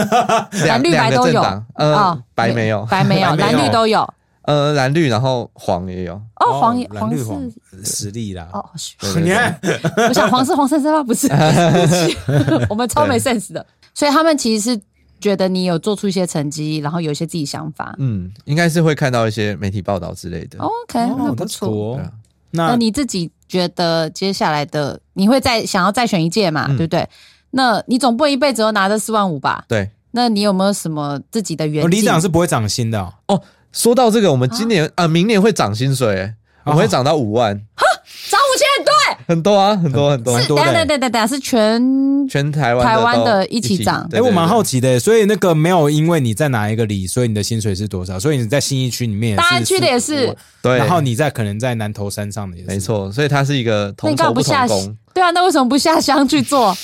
[0.66, 4.08] 蓝两绿白都有两个政党，呃哦，白没有，白没有， 蓝绿都有。
[4.42, 6.14] 呃，蓝绿，然后黄也有。
[6.36, 7.52] 哦，黄也蓝黄是绿黄
[7.84, 8.48] 实力啦。
[8.52, 8.64] 哦，
[8.98, 9.60] 对对你看，
[10.08, 11.02] 我想黄是黄珊珊吗？
[11.04, 13.64] 不是， 对不起我们超没 sense 的。
[13.92, 14.80] 所以他们其实是
[15.20, 17.94] 觉得你有做出一些成绩，然后有一些自己想法。
[17.98, 20.58] 嗯，应该是会看到一些媒体报道之类的。
[20.60, 21.68] OK，那哦，不 that's 错。
[21.68, 22.12] cool 对啊
[22.50, 26.66] 那那你自己觉得接下来的你会再想要再选一届嘛？
[26.68, 27.08] 嗯对不对？
[27.50, 29.64] 那你总不能一辈子都拿着四万五吧？
[29.68, 31.90] 对，那你有没有什么自己的原因？
[31.90, 33.14] 里长是不会涨薪的哦。
[33.28, 33.42] 哦，
[33.72, 36.34] 说到这个，我们今年啊、明年会涨薪水，欸
[36.64, 38.92] 我们会涨到五万，涨五千，对，
[39.28, 44.08] 很多啊，很多很多，是等一下蛮多的等一下等下等是全全台湾台湾的一起涨。
[44.10, 48.18] 哎，我蛮好奇，的，所以那个没有因为你在哪一个里，所以你的薪水是多少？
[48.18, 50.34] 所以你在新一区里面也是大安区的也是。
[50.62, 52.80] 对，然后你在可能在南投山上的也是，没。
[52.80, 54.96] 错，所以它是一个同酬不同工。
[55.12, 56.74] 对啊，那为什么不下乡去做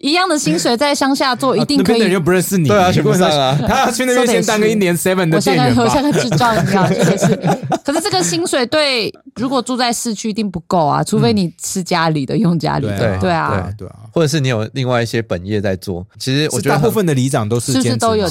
[0.00, 2.20] 一样的薪水，在乡下做一定可以啊那边的人又？
[2.20, 6.00] 不认识你，对啊你选不上啊 他要去那边先当个一年 seven 的店员我像。
[6.02, 7.26] 个智障一样，真的是。
[7.84, 13.18] 可是这个薪水对，如果住在市区一定不够啊，除非你吃家里的，用家里的。
[13.18, 13.94] 对啊，对啊。
[14.12, 18.26] 或者是你有另外一些本业在做，其实我是觉得大部分的里长都是是不是兼职都有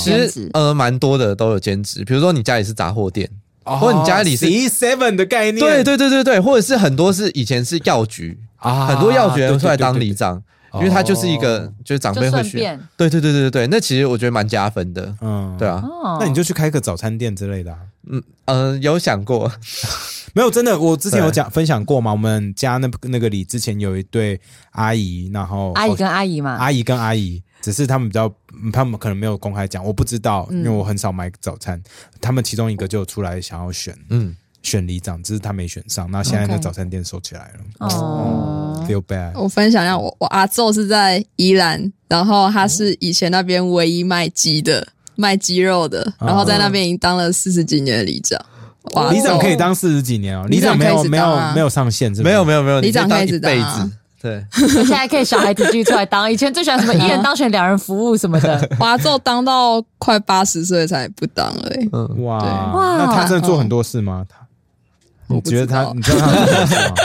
[0.53, 3.29] 呃蛮多的都有兼职，比如说你家里是杂货店，
[3.65, 10.43] 哦或者你家里是 seven 的概念，对对对对对，或者是很多是以前是药局，啊很多药局人出来当里长，对
[10.75, 12.57] 因为他就是一个哦就是长辈会去，
[12.97, 15.55] 对对对对对对，那其实我觉得蛮加分的，嗯。
[15.57, 15.67] 对。
[15.67, 16.17] 啊，哦。
[16.19, 17.79] 那你就去开个早餐店之类的啊。
[18.11, 19.51] 嗯呃有想过，
[20.33, 22.11] 没有，真的，我之前有讲分享过嘛。
[22.11, 24.39] 我们家那那个里之前有一对
[24.71, 28.25] 阿姨，然后阿姨跟阿姨嘛，阿姨跟阿姨，只是他们比较，
[28.63, 30.59] 嗯他们可能没有公开讲，我不知道，嗯。
[30.59, 31.79] 因为我很少买早餐。
[32.19, 33.95] 他们其中一个就出来想要选。
[34.09, 36.09] 嗯，选里长，只是他没选上。
[36.11, 37.87] 那现在那早餐店收起来了。
[37.87, 39.31] 哦，feel bad。
[39.35, 48.39] 我分享一下，我我阿昼是在宜兰，然后他是以前那边唯一卖鸡的，卖鸡肉的，然后在那边已经当了四十几年的里长。
[48.93, 53.91] 哇，里长可以当四十几年哦，里里长长没有没有没有上限，是不是没有没有没有，里长可以一直当一辈啊子。
[54.21, 56.29] 对，而且还可以小孩子继续出来当。
[56.29, 61.89] 以前最喜欢什么一人当选两人服务什么的，哇阿昼当到快八十岁才不当了、欸。
[61.93, 62.37] 嗯，哇
[62.73, 64.25] 哇那他真的做很多事吗？
[64.27, 64.45] 他
[65.29, 66.95] 你觉得他你知道他做什么？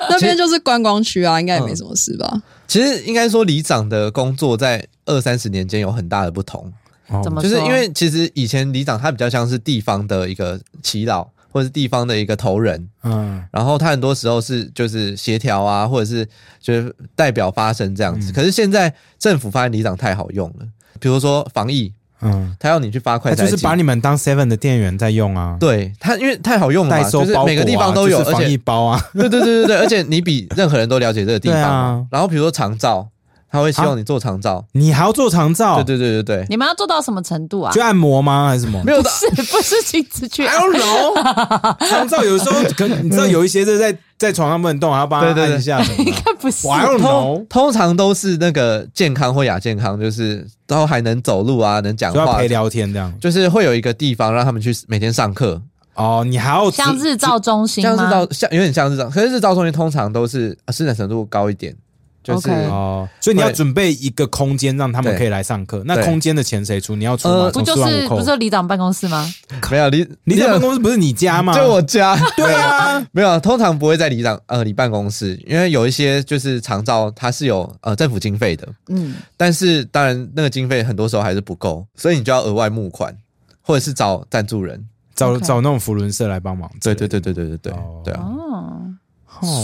[0.10, 2.42] 那边就是观光区啊，应该也没什么事吧？
[2.68, 6.72] 其实应该说里长的工作在二三十年间有很大的不同，
[7.08, 7.20] 哦。
[7.24, 13.42] 怎么说就是因为其实以前里长他比较像是地方的一个耆老，或者是地方的一个头人，嗯。
[13.50, 16.28] 然后他很多时候是就是协调啊，或者是
[16.60, 18.32] 就是代表发声这样子。
[18.32, 20.66] 可是现在政府发现里长太好用了，
[21.00, 21.92] 比如说防疫，
[22.22, 33.08] 嗯，他要你去发快递他就是把你们当 Seven 的店员在用啊，对他，因为太好用了嘛，代收包裹啊就是每个地方都有，就是防疫而且包啊， 对对对对对，而且你比任何人都了解这个地方然后比如说长照，
[33.50, 34.64] 他会希望你做长照。
[34.72, 37.70] 你还要做长照，对对对对对，你们要做到什么程度啊？
[37.72, 38.48] 去按摩吗？
[38.48, 38.82] 还是什么？
[38.84, 45.52] 没有的，不是不是亲自去 I don't know， 长照有时候可你知道有一些是在在床上不能动，还要帮他对对对。
[45.52, 46.04] 按一下什么？
[46.04, 46.12] 的。
[46.12, 46.62] 看不是。
[46.62, 52.24] 通 know，通常都是那个健康或亚健康，就是然后还能走路啊，能讲话。
[52.24, 53.12] 就要陪，聊天这样。
[53.20, 55.60] 就是会有一个地方让他们去每天上课，
[55.94, 57.96] 哦，你还要像日照中心吗？
[57.96, 61.74] 像日照像有点像日照，可是日照中心通常都是啊生产程度高一点，
[62.22, 65.82] 就是哦，所以你要准备一个空间让他们可以来上课。
[65.84, 66.94] 那空间的钱谁出？
[66.96, 67.34] 你要出吗？
[67.34, 68.36] 呃不就是不是。
[68.36, 69.28] 里长办公室吗？
[69.70, 71.54] 没有里里长办公室不是你家吗？
[71.54, 83.14] 就我家， 对啊， 没有，通常不会在里长呃里办公室，因为有一些就是长照它是有呃政府经费的，嗯，但是当然那个经费很多时候还是不够，所以你就要额外募款，
[83.60, 84.84] 或者是找赞助人。
[85.14, 86.68] 找找那种福伦社来帮忙。
[86.80, 88.22] 对对对对对对对哦对啊！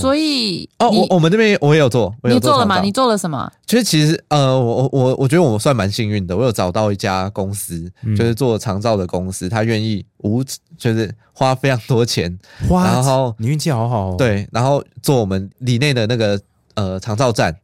[0.01, 2.81] 所以哦，我我们这边我也有做，我也有你做了吗？
[2.81, 3.51] 你做了什么？
[3.67, 10.43] 其实其实呃，我我我我觉得我算蛮幸运的，我有找到一家公司，嗯就是做长照的公司，他愿意无
[10.77, 12.37] 就是花非常多钱，
[12.71, 16.41] 哇，然后你运气好好哦。，对，然后做我们里内的那个
[16.75, 17.55] 呃长照站，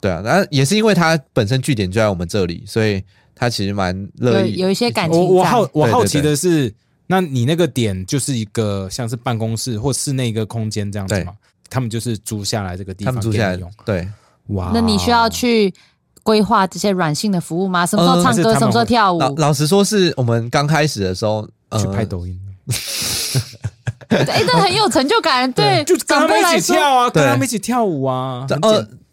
[0.00, 3.02] 对啊，然后也是因为他本身据点就在我们这里，所以
[3.34, 6.74] 他其实蛮乐意有有一些感情我我好我好奇对对对的是，
[7.06, 11.32] 那你那个点就是一个像是办公室或室内一个空间这样子对吗？
[11.70, 13.70] 他们就是租下来这个地他方们租下来用。
[13.86, 14.06] 对。
[14.48, 15.72] 哇，那你需要去
[16.24, 17.86] 规划这些软性的服务吗？
[17.86, 19.20] 什么时候呃唱歌，什么时候跳舞？
[19.20, 22.36] 老老实说，是我们刚开始的时候，呃去拍抖音，
[24.08, 26.60] 哎，这很有成就感，对，就跟他们一。
[26.60, 28.44] 起跳啊，对跟他们一起跳舞啊。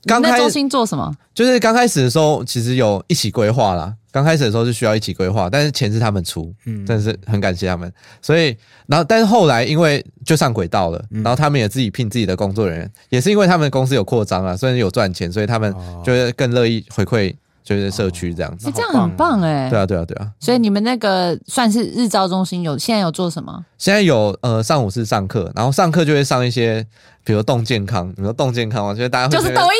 [0.03, 1.11] 刚开你在中心做什么？
[1.33, 3.93] 就是刚开始的时候，其实有一起规划啦。
[4.11, 7.91] 刚开始的时候是需要一起规划，但是钱是他们出，嗯真的是很感谢他们。
[8.19, 8.55] 所以，
[8.87, 18.67] 然后但是后来因为就上轨道了，然后他们也自己聘自己的工作人员，也是因为他们公司有扩张啊，虽然有赚钱，所以他们哦就是更乐意回馈就是社区这样子。
[18.67, 19.69] 哎，这样很棒哎。
[19.69, 20.31] 对啊，对啊，对啊。
[20.39, 23.63] 所以你们那个算是日照中心有现在有做什么？
[23.77, 26.83] 现在有呃上午是上课，然后上课就会上一些，
[27.23, 28.95] 比如动健康，你说动健康吗？
[28.95, 29.77] 就是大家会就是觉得抖音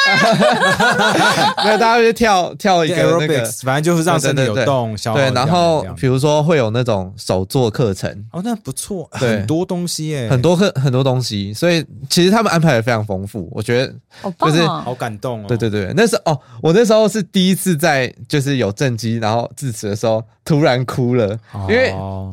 [1.64, 13.94] 没有，大家就跳跳一个那个反正就是让身体有动，消耗对，然后比如说会有那种手作课程，哦，那不错，很多东西耶，很多课很多东西，所以其实他们安排的非常丰富，我觉得。
[14.38, 14.82] 就是哦！
[14.84, 15.44] 好感动哦。
[15.46, 21.90] 对对对，那时候哦，我那时候是第一次在就是有正机，然后致辞的时候突然哭了，哦，因为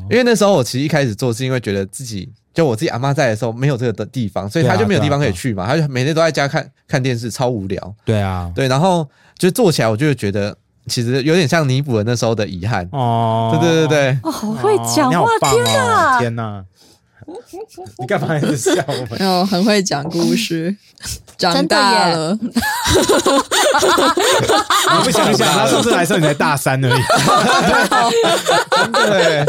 [0.09, 7.95] 因为那时候我其实一开始做是因为觉得自己就我自己阿妈在的时候没有这个的地方，所以他就没有地方可以去嘛，他就每天都在家看看电视，超无聊。
[8.03, 9.07] 对啊，对，然后
[9.37, 10.57] 就做起来，我就会觉得
[10.87, 12.89] 其实有点像弥补了那时候的遗憾。
[12.91, 16.19] 哦，对对对对，哦，好会讲话你好，棒天哦哪！
[16.19, 16.65] 天哪！
[17.99, 18.93] 你干嘛一直笑我？
[18.93, 19.09] 们？
[19.19, 20.75] 然后很会讲故事，
[21.37, 21.81] 长真的耶？
[21.81, 22.39] 大了，
[24.97, 27.01] 我不想想，他上次来的时候你才大三而已，
[28.93, 29.45] 对，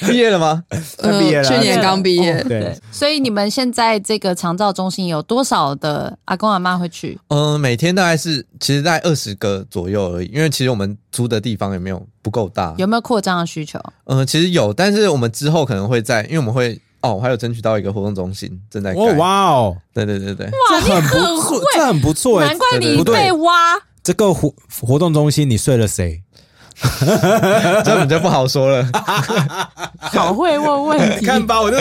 [0.06, 0.62] 毕业了吗？
[0.98, 7.18] 他毕业了，去年刚毕业，对，所以你们现在这个长照中心有多少的阿公阿妈会去？
[7.28, 12.74] 嗯，每天大概是其实大概二十个左右而已，因为其实我们租的地方也没有不够大。
[12.78, 13.78] 有没有扩张的需求？
[14.06, 18.98] 嗯，其实有，但是我们之后可能会在，因为我们会哦，我还有争取到一个活动中心正在盖。
[18.98, 20.50] 哦哇哦，对对对对，
[20.86, 22.58] 这很不错，这很不错欸难。
[22.58, 23.52] 怪你被挖。
[24.02, 26.22] 这个活活动中心你睡了谁？
[27.84, 28.86] 这我们就不好说了。
[30.00, 31.26] 好会问问题。
[31.26, 31.76] 看吧，我就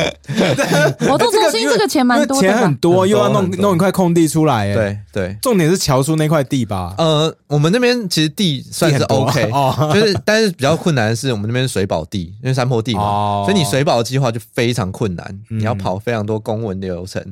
[1.08, 9.92] 活动中心这个钱蛮多的钱很多，又要弄弄一块空地出来，哎，，对对，重点是乔叔那块地吧，呃，我们那边其实地算是 OK，哦。
[9.94, 13.44] 就是但是比较困难的是我们那边水保地，因为山坡地嘛，哦。
[13.46, 15.60] 所以你水保计划就非常困难，嗯。
[15.60, 17.24] 你要跑非常多公文流程，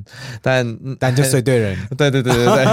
[0.41, 2.66] 但但就睡对人，对对对对对，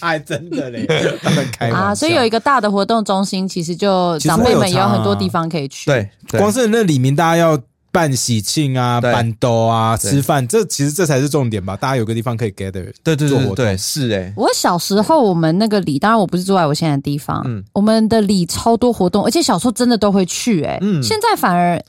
[0.00, 0.86] 还真的嘞，
[1.22, 1.78] 他们开玩笑。
[1.78, 6.38] 啊，所以有一个大的活动中心，其实就其实长辈们也有很多地方可以去。，对，对。
[6.38, 7.58] 光是那里面大家要
[7.92, 9.12] 办喜庆啊、对。
[9.12, 10.10] 办兜啊、对。
[10.10, 11.76] 吃饭，这其实这才是重点吧？
[11.76, 13.54] 大家有个地方可以 gather，对对做活动。
[13.54, 17.62] 对对，是哎，我小时候我们那个里，当然我不是住在我现在的地方，嗯。
[17.72, 21.02] 我们的里超多活动，而且小时候真的都会去、欸，嗯。
[21.02, 21.82] 现在反而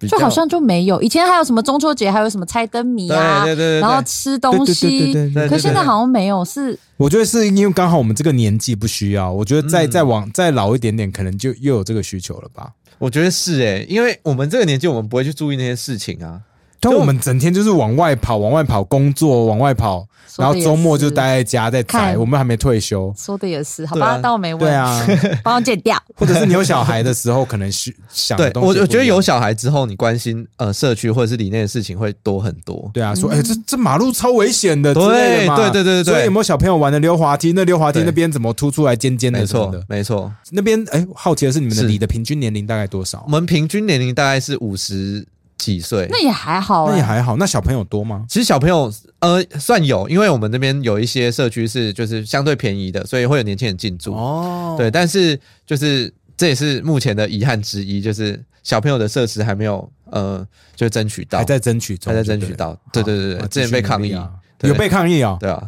[0.00, 1.00] 就好像就没有。
[1.00, 5.12] 以前还有什么中秋节，还有什么猜灯谜啊，对对对对对然后吃东西，
[5.48, 12.72] 可现在好像没有，是我觉得是因为刚好我们这个年纪不需要，我觉得再、嗯再往再老一点点，可能就又有这个需求了吧？
[12.98, 16.40] 我觉得是哎，因为我们这个年纪，我们不会去注意那些事情啊。
[16.82, 20.04] 但我们整天就是往外跑，往外跑工作，往外跑，
[20.36, 23.14] 然后周末就待在家在宅，我们还没退休。
[23.16, 25.06] 说的也是，好吧，倒啊当我没问，对，啊，
[25.44, 25.96] 帮我剪掉。
[26.16, 32.90] 或者是你有小孩的时候，可能是想的对我，我觉得有小孩之后，你关心呃社区或者是里内的事情会多很多。
[32.92, 37.52] 对啊，说哎、这这马路超危险的之类的嘛，对对对对对对所以有没有小朋友玩的溜滑梯？
[37.52, 40.32] 那溜滑梯那边怎么凸出来尖尖没错的什么的？，没错。
[40.50, 43.30] 那边哎，好奇的是你们的是里的平均年龄大概多少我？
[43.30, 45.24] 们平均年龄大概是五十
[45.62, 46.08] 几岁。
[46.10, 47.36] 那也还好、欸，那也还好。
[47.36, 48.24] 那小朋友多吗？
[48.28, 54.12] 其实小朋友呃算有，因为我们那边有一些社区是就是相对便宜的，所以会有年轻人进驻。
[54.14, 60.44] 哦，对，但是就是这也是目前的遗憾之一，就是小朋友的设施还没有呃
[60.74, 62.76] 就争取到，还在争取中，还在争取到。
[62.92, 64.16] 对对对对，之前被抗议，
[64.62, 65.36] 有被抗议啊。
[65.40, 65.62] 对啊，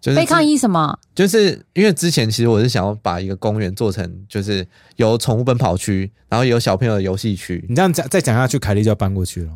[0.00, 0.96] 就是被抗议什么？
[1.14, 4.66] 就是因为之前其实我是想要把一个公园做成就是
[4.96, 9.50] 有宠物奔跑区，然后有小朋友的游戏区，你这样讲再讲下去，凯莉就要搬过去了。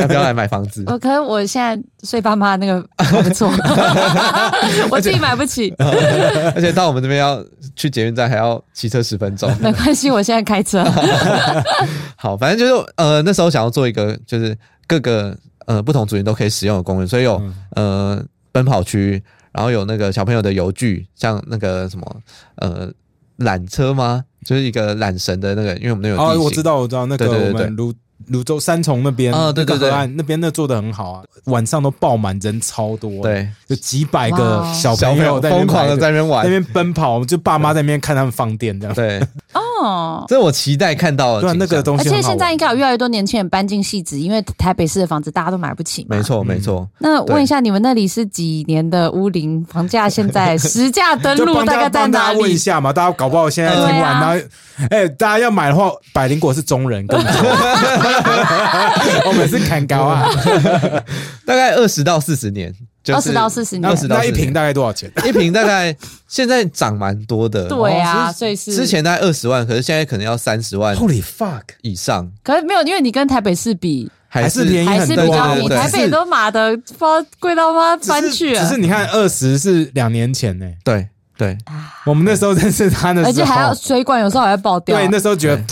[0.00, 0.84] 要不要来买房子？
[0.86, 3.50] 我 可是我现在睡爸妈那个还不错，
[4.90, 7.44] 我自己买不起， 而且到我们这边要
[7.76, 9.50] 去捷运站还要骑车十分钟。
[9.60, 10.84] 没关系，我现在开车。
[12.16, 14.56] 好，反正就是呃那时候想要做一个就是
[14.86, 17.42] 各个呃不同族群都可以使用的公园，所以有、
[17.74, 18.22] 呃
[18.52, 19.20] 奔跑区，
[19.54, 22.16] 然后有那个小朋友的游具，像那个什么
[22.56, 22.92] 呃
[23.38, 24.24] 缆车吗？
[24.44, 27.94] 就是一个缆绳的那个，因为我们那有地哦，形，我知道，我知道，那个对对对我们泸
[28.26, 33.48] 泸州三重那边哦对对对那个河岸那边那做的很好啊，晚上都爆满，人超多，，对。
[33.66, 36.44] 就几百个小小朋友在那边疯狂的在那边玩。
[36.44, 38.94] 那，边奔跑，就爸妈在那边看他们放电这样。
[38.94, 39.18] 对，
[39.54, 39.60] 哦。
[40.28, 41.52] 这是我期待看到的对。
[41.54, 46.16] 那个东西而且现在应该有越来越多年轻人搬进戏子，因为台北市的房子大家都买不起嘛。
[46.16, 46.22] 没。
[46.22, 49.64] 错嗯没错，那问一下，你们那里是几年的屋龄？
[49.66, 52.56] 房价现在实价登录大概在哪里大家问一？
[52.56, 54.36] 下嘛，大家搞不好现在听完，然后
[54.90, 57.04] 哎，大家要买的话，百灵果是中人，
[59.26, 60.28] 我们是砍高啊。
[61.44, 62.74] 大概二十到四十年，
[63.04, 63.82] 就是20到四十年。
[63.82, 65.12] 那20到那一瓶大概多少钱？
[65.24, 65.94] 一瓶大概
[66.26, 71.62] 现在涨蛮多的，对啊，哦所以是之前大概二十万，可是现在可能要三十万 Holy fuck！
[71.82, 75.68] 以上，可是没有，因为你跟台北市比，还是便宜还是比较便宜。
[75.68, 75.68] 对？
[75.68, 78.60] 对对台北都马的不知道贵到妈翻去了。
[78.62, 81.58] 只是你看，二十是两年前呢，对对，
[82.06, 84.96] 我们那时候认识他的时候，而且还要水管，有时候还要爆掉。
[84.96, 85.62] 对，那时候觉得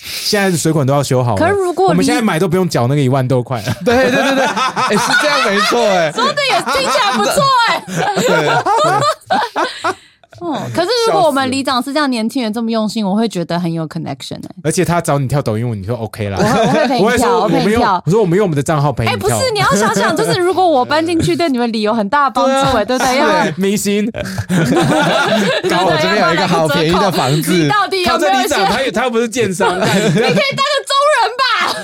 [0.00, 7.82] 现在水管都要修好了，可是如果我们现在买都不用缴那个一万多块了， 对对对对，哎、是这样没错哎、说的也听起来不错哎、
[11.08, 18.02] 如果我们李长是这样年轻人这么用心，我会觉得很有 connection 哎、而且他找你跳抖音舞，你说 OK 啦我，会陪你跳，我说我们用陪你跳，。
[18.06, 23.18] 我说我们用我们的账号陪哎、你跳，不是，你要想想，就是如果我搬进去，对你们里有很大的帮助 哎、对不对？
[23.18, 24.10] 要明星，
[25.68, 28.48] 刚好我这边有一个好便宜的房你子，到底有靠没有一些？
[28.48, 30.77] 这里长他也他又不是建商， 你可以当个？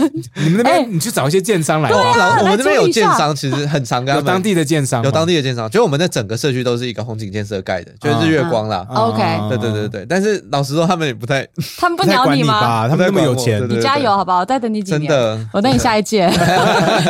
[0.37, 8.87] 你们那哎边你去找一些建商来我们这边有建商，其实很常跟当地的建商，有当地的建商，就我们那整个社区都是一个红景建设盖的，就是日月光啦。
[8.89, 11.47] 啊 OK 对对对对，但是老实说，他们也不太
[11.79, 12.61] 他们不鸟吗？
[12.61, 12.89] 吧？
[12.89, 14.41] 他们那么有钱你加油好不好？
[14.41, 15.01] 我再等你几年。
[15.03, 16.29] 真的我等你下一届。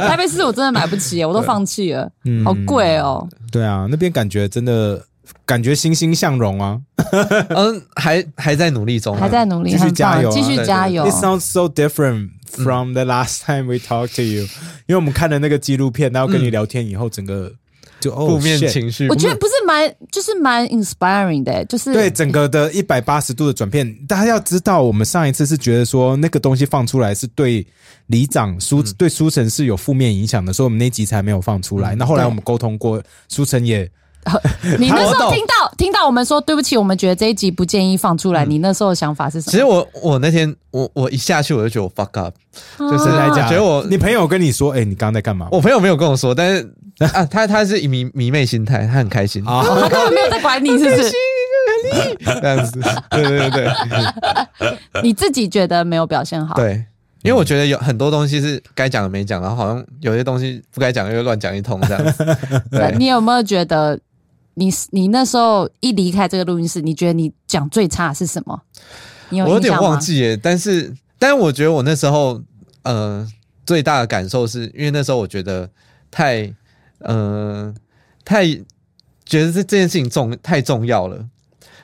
[0.09, 3.27] 台北市我真的买不起，我都放弃了，嗯好贵哦。
[3.51, 5.01] 对啊，那边感觉真的
[5.47, 6.79] 感觉欣欣向荣啊
[7.51, 11.15] 嗯，还还在努力中啊，还在努力，继续加油啊继续加油！It。
[11.15, 12.31] sounds so different
[12.63, 14.43] from the last time we talked to you，
[14.87, 17.53] 因为我们看了那个纪录片，然后跟你聊天以后，整个
[18.01, 19.09] 就哦负面情绪。
[19.09, 19.17] 我。
[19.17, 27.67] 觉得不是蛮，就是蛮 inspiring 的，就是对整个的一百八十度的转变，大家要知道，我们上一次是觉得说那个东西放出来是对
[28.07, 28.95] 里长苏、嗯。
[28.99, 31.95] 对苏晨是有负面影响的，所以我们那集才没有放出来。
[31.95, 33.91] 那后来我们沟通过，苏晨也
[34.79, 39.51] 你那时候听到听到我们说对不起，我们觉得这一集不建议放出来，你那时候的想法是什么？
[39.53, 42.35] 其实我我那天我我一下去我就觉得我 fuck up，
[42.79, 45.49] 就是来讲觉得我你朋友跟你说，哎，你刚刚在干嘛？
[45.51, 46.75] 我朋友没有跟我说，但是
[47.13, 49.45] 啊，他他是以迷迷妹心态，他很开心。
[49.47, 51.13] 啊，他根本没有在管你，是不是？
[52.41, 53.65] 这样子，对对对。
[54.61, 56.85] 对你自己觉得没有表现好，对，
[57.23, 62.25] 因为我觉得有很多东西是该讲的没讲，然后好像有些东西不该讲又乱讲一通这样子，
[62.71, 63.99] 对，你有没有觉得
[64.55, 68.63] 你你那时候一离开这个录音室，你觉得你讲最差是什么？
[69.31, 72.41] 你有我有点忘记耶，但是但是我觉得我那时候
[72.83, 73.27] 呃
[73.67, 75.69] 最大的感受是因为那时候我觉得
[76.11, 76.55] 太
[76.99, 77.75] 呃
[78.25, 78.47] 太
[79.25, 81.27] 觉得这这件事情重太重要了。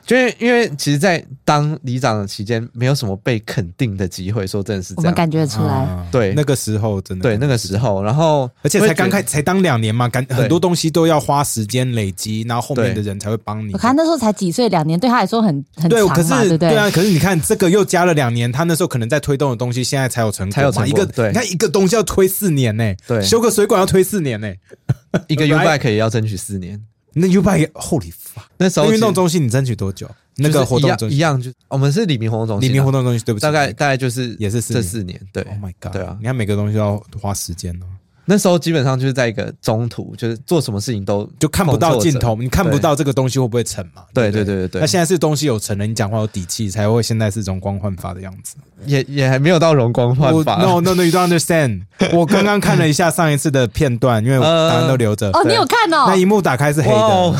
[0.07, 4.47] 就因为因为其实，在当里长的期间，没有什么被肯定的机会。
[4.47, 5.73] 说真的是这样，我们感觉得出来。
[5.73, 13.79] 啊对那个时候真的对那个时候，然后而且才刚开，才当两年嘛，感很多东西都要花时间累积，然后后面的人才会帮你我。
[13.79, 16.77] 看那时候才几岁，两年对他来说很很对，长是对不对？
[16.77, 24.53] 啊，可是你看这个又加了两年，他那时候可能在推动的东西，现在才有成果嘛，才有成果一个对你看一个东西要推四年呢，对修个水管要推四年呢，
[25.29, 26.83] 一个 U Right？bike 也要争取四年。
[27.13, 28.45] 那 U bike Holy fuck！
[28.59, 30.09] 那时候运动中心你争取多久？
[30.37, 35.43] 那个活动中心，一样，就我们是李明活动中心啊，黎明活动中心，对不起，大概大概就是也是这四年，对。
[35.43, 35.93] Oh my god！
[35.93, 36.17] 对啊。
[36.19, 37.87] 你看每个东西都要花时间哦，
[38.25, 44.03] 那时候基本上就是在一个中途，就是做什么事情都就看不到尽头，你看不到这个东西会不会成嘛？
[44.15, 48.57] 对不对对对对那现在是东西有成了，你讲话有底气，才会现在是容光焕发的样子。
[48.87, 50.57] 也也还没有到容光焕我发。
[50.57, 51.83] No no no，you don't understand。
[52.17, 55.29] 我刚刚看了一下上一次的片段，因为我呃答案都留着。
[55.33, 56.17] 哦，你有看哦那？
[56.17, 56.97] 一幕打开是黑的，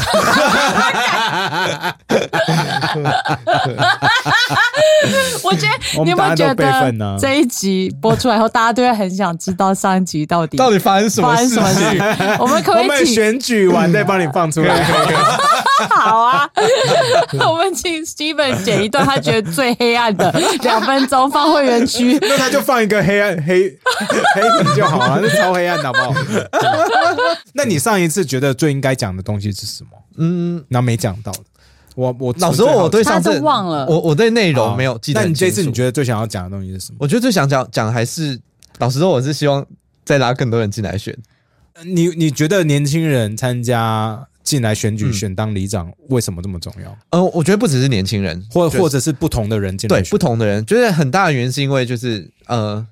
[5.43, 11.59] 我觉得你有没有觉得这一集播出来后，大家都会很想知道上一集到底到底发生什么事情？
[11.59, 12.37] 事？
[12.41, 14.85] 我们可不我们可以请选举完再帮你放出来。
[15.91, 16.49] 好啊？
[17.49, 20.31] 我们请 Steven 剪一段他觉得最黑暗的
[20.63, 22.19] 两分钟放会员区。
[22.21, 23.79] 那他就放一个黑暗黑
[24.35, 26.15] 黑屏就好了，那超黑暗的好不好？
[27.55, 29.91] 那你上一次觉得最应该讲的东西是什么？
[30.19, 31.39] 嗯，然后没讲到的，
[31.95, 35.35] 我我老实说，我对上他次忘了我我对内内容没有记得那你。
[35.35, 36.99] 这次你觉得最想要讲的东西是什么？
[37.01, 38.39] 我觉得最想讲讲还是，
[38.79, 39.65] 老实说，我是希望
[40.11, 41.17] 再拉更多人进来选。
[41.85, 46.99] 你你觉得年轻人参加进来选举嗯选当里长为什么这么重要？
[47.11, 52.85] 呃，我觉得不只是年轻人，就是或或者是不同的人进来对不同的人，觉得很大的原因是因为就是呃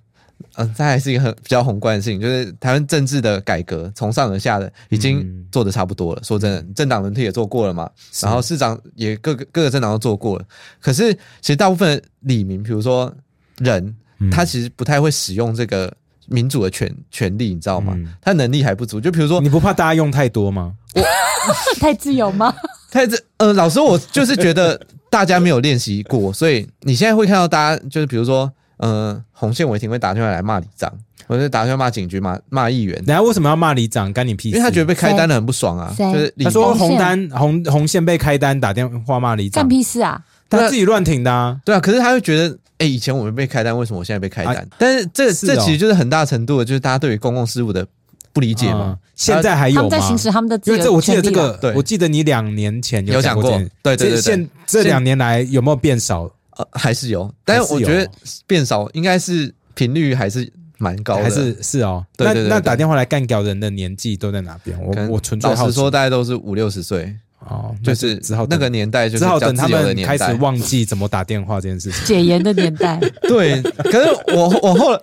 [0.54, 6.22] 呃，这还是一个很比较宏观的事情，就是台湾政治的改革从上而下的已经嗯做的差不多了。
[6.22, 7.90] 说真的，政党轮替也做过了嘛，
[8.22, 10.44] 然后市长也各个各个政党都做过了。
[10.80, 13.12] 可是其实大部分的里民，比如说
[13.58, 15.92] 人，嗯他其实不太会使用这个
[16.28, 17.92] 民主的权权利，你知道吗？
[17.96, 19.00] 嗯他能力还不足。
[19.00, 20.74] 就比如说你不怕大家用太多吗？
[21.80, 22.54] 太自由吗？
[22.90, 30.92] 太这呃，老师，我就是觉得大家没有练习过，所以你现在会看到大家就是比如说，呃，红线违停会打电话来骂里长，
[31.26, 34.10] 或者打电话骂警局、骂骂议员，人家为什么要骂里长？
[34.12, 34.56] 干你屁事！
[34.56, 40.20] 因为他觉得被开单的很不爽啊，谁就是里他说红单红红线被开单，打电话骂里干长，屁事啊！
[40.48, 41.58] 他自己乱停的啊。
[41.64, 44.56] 对啊，可是他会觉得，哎、以前我们被开单，为什么我现在被开单？
[44.56, 47.86] 啊但是这是哦这其实就是很大程度的，就是大家对于公共事务的
[48.32, 48.98] 不理解嘛嗯。
[49.14, 49.80] 现在还有吗？
[49.82, 53.50] 他们在行使他们的自由因为这我记得这个对，我记得你两年前有讲过
[53.82, 56.30] 对对对现这两年来有没有变少？
[56.56, 58.10] 呃，还是有，但是我觉得
[58.44, 62.04] 变少，应该是频率还是蛮高的，还是是哦？
[62.16, 64.76] 那那打电话来干掉人的年纪都在哪边？
[64.80, 67.14] 我我纯粹好奇老实说，大概都是五六十岁，
[67.48, 72.04] 哦，就是只好那个年代就是只好等他们开始忘记怎么打电话这件事情。
[72.04, 75.00] 解严的年代， 对，可是我我后来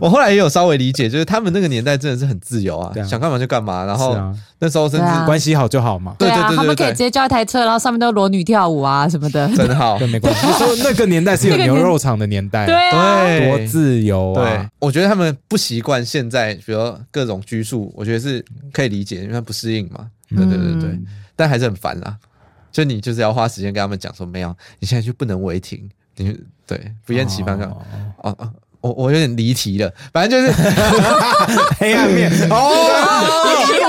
[0.00, 3.84] 我后来也有稍微理解，就是他们那个年代真的是很自由啊，啊想干嘛就干嘛。
[3.84, 9.48] 然后啊，那时候甚至、啊关系好就好嘛，对啊，对对对他们可以直接叫一台车，然后上面都裸女跳舞啊什么的。
[9.54, 10.46] 真好 对，，没关系。
[10.46, 18.42] 你说那个年代是有牛肉厂的年代，对啊，多自由对啊！，我觉得他们不习惯现在，比如说各种拘束，我觉得是
[18.72, 20.06] 可以理解，因为他不适应嘛。
[20.30, 21.06] 对对对对，嗯
[21.36, 22.16] 但还是很烦啦。
[22.72, 27.64] 就你就是要花时间跟他们讲说，没有，你现在就不能违停，你对不厌其烦的。
[27.66, 27.76] 哦
[28.22, 30.60] 哦哦，我我有点离题了，反正就是
[31.78, 33.80] 黑暗面 哦，黑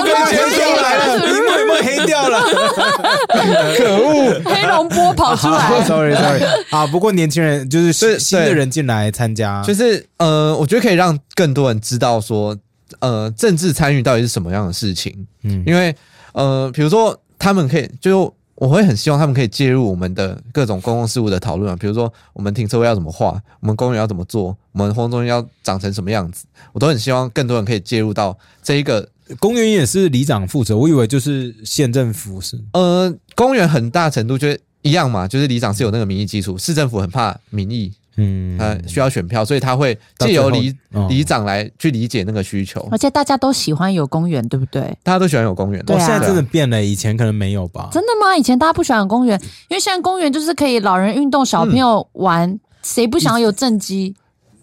[0.49, 2.41] 出来了，一幕一幕黑掉了？
[3.77, 4.41] 可恶！
[4.45, 12.57] 黑龙波跑出来，sorry sorry 啊，不过年轻人就是对新新的人进来参加，就是呃，我觉得可以让更多人知道说，
[12.99, 15.27] 呃，政治参与到底是什么样的事情。
[15.43, 15.93] 嗯因为
[16.33, 29.07] 呃，比如说他们可以，就我会很希望他们可以介入我们的各种公共事务的讨论啊，比如说我们停车位要怎么画，我们公园要怎么做，我们活动中心要长成什么样子，我都很希望更多人可以介入到这一个
[29.39, 32.59] 公园也是里长负责，我以为就是县政府是。
[32.73, 40.75] 呃，公园很大程度就是一样嘛，就是里长是有那个民意基础，市政府很怕民意，嗯，他，需要选票，所以他会借由里
[41.07, 42.87] 里长来去理解那个需求。
[42.91, 44.81] 而且大家都喜欢有公园，对不对？
[45.03, 47.89] 大家都喜欢有公园，哦，对啊现在真的变了，以前可能没有吧？
[47.91, 48.35] 真的吗？
[48.35, 49.39] 以前大家不喜欢有公园，
[49.69, 54.15] 因为现在公园就是可以老人运动，小朋友玩，谁不想要有正畸？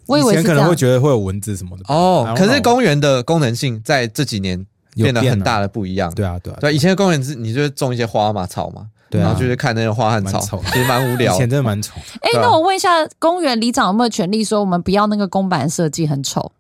[0.07, 0.77] 我以为以前可能会。
[0.77, 1.85] 觉得会有蚊子什么的。
[1.89, 6.13] 哦可是公园的功能性在这几年变得很大的不一样。
[6.15, 11.39] 对啊，对啊，对，以前的公园是你就是种一些花嘛、草嘛，对啊然后就是看那个花和草丑，其实蛮无聊以。
[11.39, 11.95] 前真的蛮丑。
[12.21, 12.89] 哎、对啊那我问一下，
[13.19, 16.51] 公园里长有没有权利说我们不要那个公版设计很丑？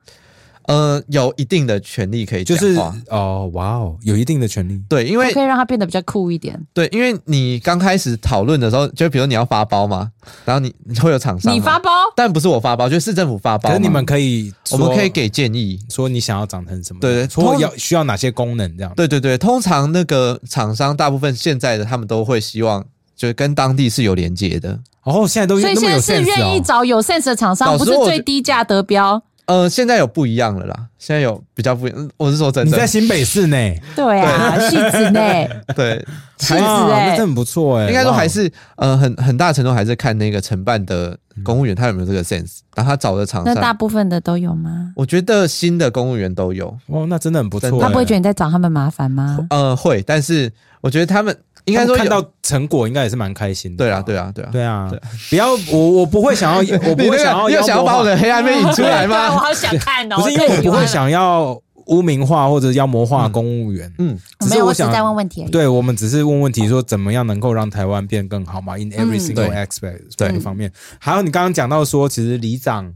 [0.66, 4.80] 呃，有一定的权利可以就是讲话哦，哇哦，有一定的权利。
[4.88, 6.58] 对，因为我可以让它变得比较酷一点。
[6.72, 10.10] 对，因为你刚开始讨论的时候，就比如你要发包嘛，
[10.44, 13.74] 然后你你会有厂商嘛，你发包，但不是我发包，就是市政府发包嘛。
[13.74, 15.78] 可是你们可以我说，们可以给建议。
[15.90, 18.92] 说你想要长成什么，对对说通要需要哪些功能这样。
[18.96, 22.82] 对对对，通常那个厂商大部分现在的他们都会希望，
[23.14, 24.80] 就是跟当地是有连接的。
[25.02, 26.40] 哦，现在都所以那么有现在是。
[26.40, 29.22] 愿意找有 sense 的厂商，不是最低价得标。
[29.46, 31.98] 呃，现在有不一样了啦，现在有比较不一样。
[32.00, 33.56] 嗯我是说真的，你在新北市呢，
[33.94, 35.20] 对啊，戏子呢？
[35.76, 35.98] 对，
[36.38, 37.88] 戏子哇哎、那真不错哎。
[37.88, 44.92] 应该说哇还是呃很很大程度还是看那个承办的公务员他有没有这个 sense，然后他找的厂那大，部分的都有吗？
[44.96, 47.80] 我觉得新的公务员都有，哦，那真的很不错。
[47.80, 49.46] 他不会觉得你在找他们麻烦吗？
[49.50, 50.50] 呃会，但是
[50.80, 53.84] 我觉得他们应该说看到成果，应该也是蛮开心的。
[53.84, 54.90] 对啊对啊对啊，对啊，
[55.30, 59.30] 不要我我不会想要， 我不会想要又想要把我的黑暗面引出来吗？
[59.36, 60.16] 好想看哦。
[60.16, 65.50] 不是因为我不会想要污名化或者妖魔化公务员，嗯，没有，只是我想我只是在问问题而已。
[65.50, 70.72] 对我们只是问问题，说怎么样能够让台湾变更好嘛？In every 嗯 single 对 aspect 对各个方面。
[70.98, 72.92] 还有你刚刚讲到说，其实里长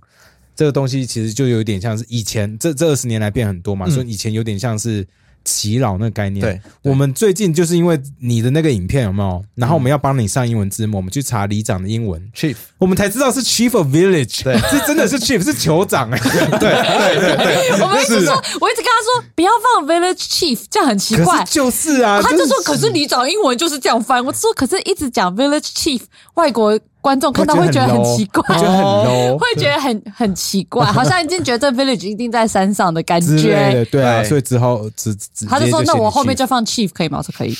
[0.56, 5.06] 这个东西其实就有点像是以前这这二十年来变很多嘛，嗯所以以前有点像是
[5.48, 6.40] 耆老那个概念。
[6.40, 9.44] 对，我们最近就是因为你的那个影片有没有？
[9.54, 12.56] 然后我们要帮你上英文字幕，我们去查里长的英文，chief。
[12.76, 14.56] 我们才知道是 chief of village，对。
[14.68, 16.10] 是真的是 chief 是酋长。
[16.12, 16.20] 哎、
[17.80, 21.44] 我们一直说，我一直跟他说不要放 village chief，这样很奇怪。
[21.46, 21.52] 是。
[21.52, 26.02] 就是啊，他就说：“可是里长英文就是这样翻。”我说：“可是一直讲 village chief，
[26.34, 33.54] 外国观众看到会觉得很奇怪，会觉得很 low，会觉得很很奇怪， 好像已经觉得这 village 一定在山上的感觉。
[33.72, 33.84] 的，。
[33.86, 34.28] 对啊，对。
[34.28, 37.54] 所以之后只只他就说：“那我后面就就放 chief 可以吗？”我说：“可以。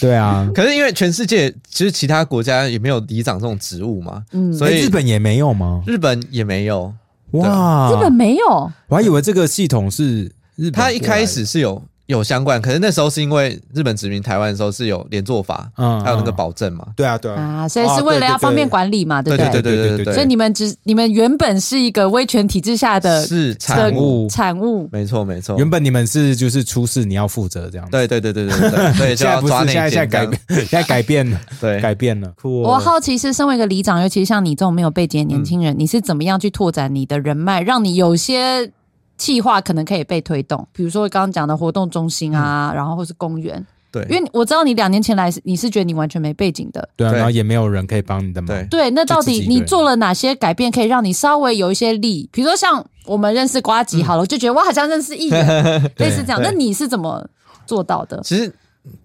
[0.00, 4.52] 对啊，可是因为全世界其实其他国家也没有里长这种职务嘛，嗯。
[4.52, 5.82] 所以哎日本也没有吗？
[5.86, 6.92] 日本也没有。
[7.32, 10.24] 哇，日本没有，我还以为这个系统是
[10.56, 11.80] 日本他一开始是有
[12.10, 19.48] 有相关，可是那时候是因为日本殖民台湾的时候是有连坐法，嗯，还有那个保证嘛，对啊，对啊，所以是为了要方便管理嘛，对对？
[19.50, 23.24] 对对对对，所以你们只你们原本是一个威权体制下的
[23.60, 32.32] 产物，产物，没错没错，原本你们是就是出事你要负责这样，对对对对对，现在不是现在现在改现在改变了，对，改变了。
[32.42, 38.72] 我好奇是身为一个里长，尤其是像你这种没有背景的年轻人，你是怎么样去拓展你的人脉，让你有些。
[39.20, 40.66] 计划可能可以被推动？
[40.72, 46.88] 比如说刚刚讲的活动中心啊，然后或是公园，对，因为我知道你两年前来，你是觉得你完全没背景的。
[46.96, 52.26] 对啊，然后也没有人可以帮你的忙，对对，那到底你做了哪些改变，可以让你稍微有一些力？
[52.32, 55.46] 比如说像我们认识瓜吉好了，我就觉得我好像认识艺人，
[55.98, 56.40] 类似这样。
[56.42, 57.28] 那你是怎么
[57.66, 58.18] 做到的？
[58.24, 58.50] 其实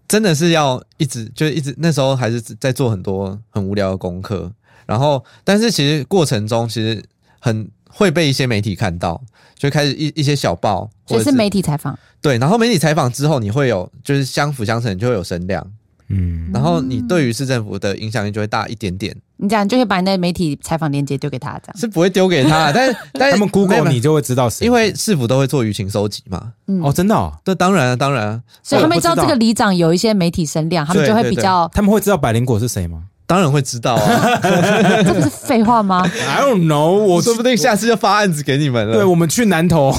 [0.08, 4.50] 真的是要一直就一直那时候还是在做很多很无聊的功课，
[4.86, 7.04] 然后但是其实过程中其实
[7.40, 9.20] 很会被一些媒体看到，
[9.58, 15.66] 就开始一一些小报，或者所以是媒体采访，对，然后媒体采访之后，你会有就是相辅相成，你就会有声量，
[16.10, 21.78] 嗯，然后你对于市政府的影响力就会大一点点，你这样就会把你的媒体采访链接丢给他，这样。
[21.78, 26.82] 是不会丢给他， 但是但是他们 Google 你就会知道谁，因为市府都会做舆情收集嘛，嗯。
[26.84, 29.16] 哦，真的哦，这当然啊，当然啊，所以他们知道。
[29.16, 34.40] 这个里长有一些媒体声量，他们就会比较，他们会知道百灵果是谁吗当然会知道啊，
[35.04, 38.94] 这不是废话吗？？I don't know，我我 说不定下次就发案子给你们了。
[38.96, 39.92] 对，我们去南投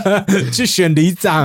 [0.52, 1.44] 去选里长，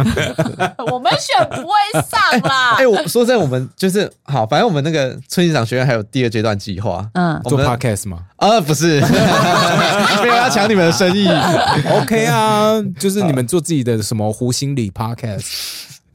[0.91, 1.73] 我们选不会
[2.09, 2.87] 上啦哎、。
[2.87, 7.05] 我说在，我们就是好，反正我们那个村里长学院还有第二阶段计划。
[7.13, 9.01] 嗯，做 podcast 嘛啊，不是，
[10.21, 11.27] 没有要抢你们的生意。
[12.01, 15.45] ，OK 啊，就是你们做自己的什么湖心里 podcast，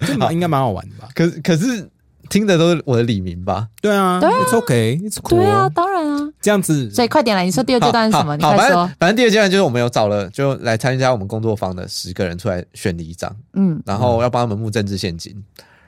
[0.06, 1.08] 就蛮应该蛮好玩的吧？
[1.14, 1.88] 可可是
[2.30, 3.68] 听的都是我的李明吧？
[3.82, 6.32] 对啊对啊，It's OK，It's cool，对啊，当然啊。
[6.40, 8.34] 这样子所以快点来，你说第二阶段是什么？
[8.36, 8.96] 你好，好快说反正。
[9.00, 15.36] 反正第二阶段就是我们有找了，就来参加我们工作坊的十个人出来选里长，嗯，然后要帮他们募政治现金，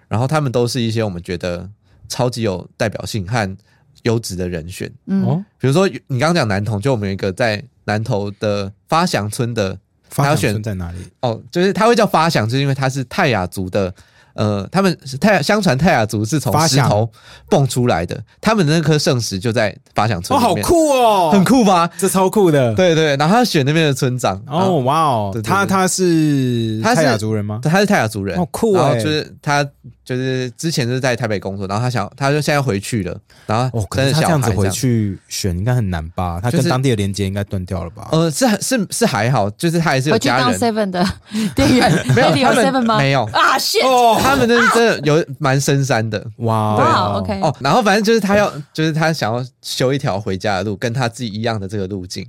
[0.08, 1.66] 然后他们都是一些我们觉得
[2.08, 3.56] 超级有代表性和
[4.02, 4.92] 优质的人选。
[5.06, 9.78] 嗯哦，比如说你刚刚讲南投，就我们有一个在南投的发祥村的
[10.10, 10.98] 发要选村在哪里？
[11.20, 13.94] 哦，就是他会叫发祥，就是因为他是泰雅族的。
[14.34, 17.10] 呃，他们是泰，相传泰雅族是从石头
[17.48, 21.90] 蹦出来的，他们的那颗圣石就在发祥村哦，好酷哦，很，酷吧？
[21.98, 22.74] 这超酷的。
[22.74, 25.40] 对对，然后他选那边的村长，哦，哇哦。
[25.44, 27.60] 他他是他是泰雅族人吗？
[27.62, 29.66] 他是泰雅族人，好酷欸然后就是他
[30.04, 33.16] 就是之前就是在台北工作，然后他想他就现在回去了，
[33.46, 34.68] 然后哦，是他这样子回。
[34.72, 36.40] 去选应该很难吧？
[36.42, 38.08] 他跟当地的连接应该断掉了吧？
[38.10, 41.06] 呃，是是是还好，就是他还是有家人，Seven 的
[41.54, 42.96] 店员，没有 Seven 吗？
[42.96, 43.86] 没有啊，shit！
[43.86, 47.54] 哦他们真的真的有蛮深山的哇哇，OK 哦。
[47.60, 52.26] 然后反正就是他要，就是他想要修一条回家的路，跟他自己一样的这个路径，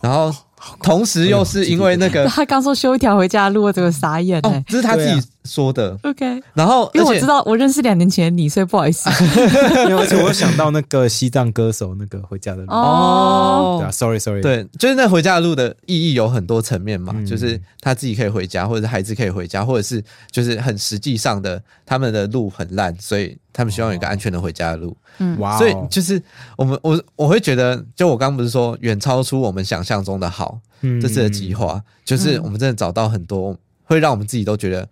[0.00, 0.34] 然后
[0.82, 4.64] 同时又是因为那个 他刚说修一条回家的路，我整个傻眼哦哎，。
[4.66, 9.08] 这是他自己说的，OK，然后因为我知道我认识两年前的你，所以不好意思。
[9.10, 17.26] 而且我想到那个西藏歌手那个回家的路，哦，对啊，sorry sorry，，对，就是那回家的路的意义有很多层面嘛，嗯。
[17.26, 24.96] 就是他自己可以回家，或者是孩子可以回家，或者是就是很实际上的，他们的路很烂，所以他们希望有一个安全的回家的路。
[25.38, 26.20] 哇哦，所以就是
[26.56, 31.00] 我们我我会觉得，就我刚刚不是说远超出我们想象中的好，嗯。
[31.00, 34.88] 这次的计划就是我们真的找到很多会让我们自己都觉得，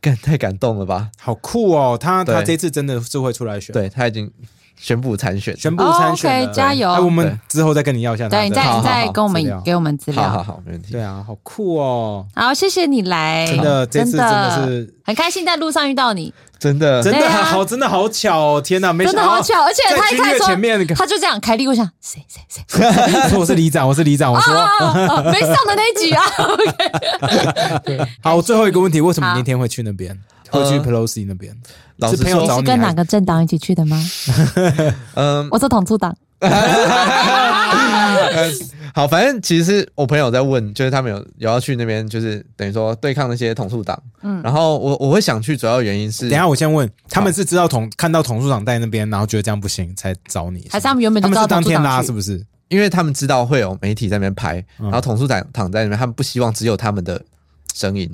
[0.00, 1.10] 感太感动了吧？
[1.18, 4.30] 好酷哦，他他这次真的是会出来选，，对他已经
[4.76, 6.38] 宣布参选，宣布参选了。
[6.40, 6.90] 哦，OK，加油。
[6.90, 10.22] 哎，我们之后再跟你要一下，对，你再再跟我们给我们资料。
[10.22, 10.92] 好好好，没问题。
[10.92, 14.66] 对啊，好酷哦，好，谢谢你来，真的这次真的。
[14.66, 14.94] 是。
[15.04, 17.02] 很开心在路上遇到你，真的。
[17.02, 17.42] 真的啊。
[17.44, 18.60] 好，真的好巧哦！
[18.60, 22.64] 天哪，没真想到的好巧，而且他一开始说前面，他就这样，凯莉，我想谁谁谁？
[23.28, 24.54] 说我是里长，我是里长，我说。
[25.32, 29.34] 没上的那一集啊， OK，好，最后一个问题，为什么好。
[29.34, 30.16] 你那天会去那边？
[30.52, 31.56] 会去呃 Pelosi 那边？
[31.96, 34.02] 老师说是朋友找，是你还跟哪个政党一起去的吗？
[35.14, 36.50] 嗯，我是统促党， 呃
[38.94, 43.98] 好，反正其实我朋友在问，就是他们有有要去那边，就是等于说对抗那些统促党。
[44.20, 52.44] 嗯，然后我我会想去，主要原因是等一下我先问，他们是知道统看到统促党在那边，然后觉得这样不行才找你，还是他们原本他们就知道是当天拉是不是？
[52.68, 57.18] 因为他们知道会有媒体在那边拍，嗯然后统促党躺在那边，他们不希望只有他们的
[57.74, 58.10] 声音。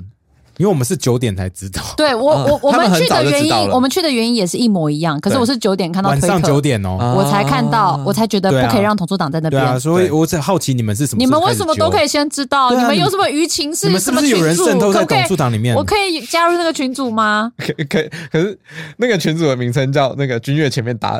[0.59, 5.17] 因为我们是九点才知道，对 我嗯我我们去的原因我们去的原因也是一模一样。
[5.21, 7.15] 可是我是九点看到推晚上九，点哦。
[7.17, 9.79] 我才看到，我才觉得不可以让统促党在那边对啊，边。
[9.79, 11.19] 所以我在好奇你们是什么？
[11.19, 12.07] 你们为什么都可以？
[12.07, 12.71] 先知道？
[12.71, 14.53] 你们有什么舆情是你们是什么不是有人？
[14.55, 15.73] 渗透在可不可以统促党里面？
[15.75, 17.51] 我可以加入那个群组吗？
[17.57, 18.59] 可可可是
[18.97, 21.17] 那个群组的名称叫那个君越前面打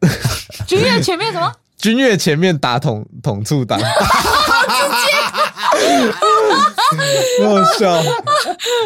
[0.66, 1.52] 君越前面什么？
[1.76, 3.80] 君越前面打统统促党，
[7.42, 8.02] 好好笑。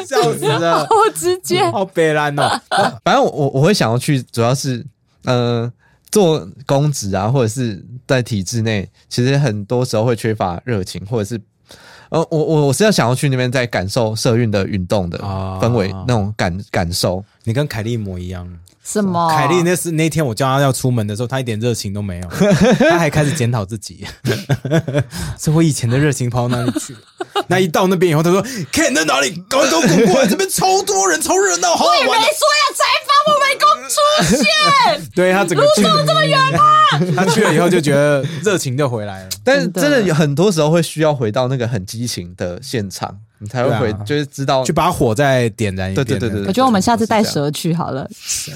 [0.06, 1.64] 笑死了，好直接。
[1.70, 2.60] 好悲蓝哦。
[3.04, 4.84] 反正我我我会想要去，主要是
[5.24, 5.70] 呃
[6.10, 11.40] 做公职啊，或者是在体制内，其实很多时候会缺乏热情，或者是
[12.10, 17.24] 呃我我我是要想要去那边再感受社运的运动的啊氛围、那种感感受。
[17.44, 18.46] 你跟凯莉一模一样。
[18.84, 19.30] 什么？
[19.30, 22.28] 凯莉那是那天我叫她要出门的时候，她一点热情都没有，
[22.78, 24.06] 她还开始检讨自己，
[25.40, 27.00] 是我以前的热情跑到哪里去了？
[27.48, 28.42] 那一到那边以后，她说
[28.72, 29.30] ：“Ken 在哪里？
[29.48, 30.26] 赶快给我滚过来！
[30.28, 32.26] 这边超多人，超热闹，好好没玩没。
[32.26, 35.10] 说要采访我们公出现。
[35.14, 36.60] 对他整个路走这么远吗？
[37.16, 39.28] 他去了以后就觉得热情就回来了。
[39.42, 46.06] 但是真的真的有很多时候会需要回到那个很激情的现场，你才会回，啊就是知道去把火再点燃一遍。
[46.06, 48.08] 对对对对我觉得我们下次带蛇去好了。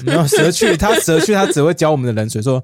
[0.03, 2.63] 没 有蛇去，他蛇去，他只会浇我们的冷水，说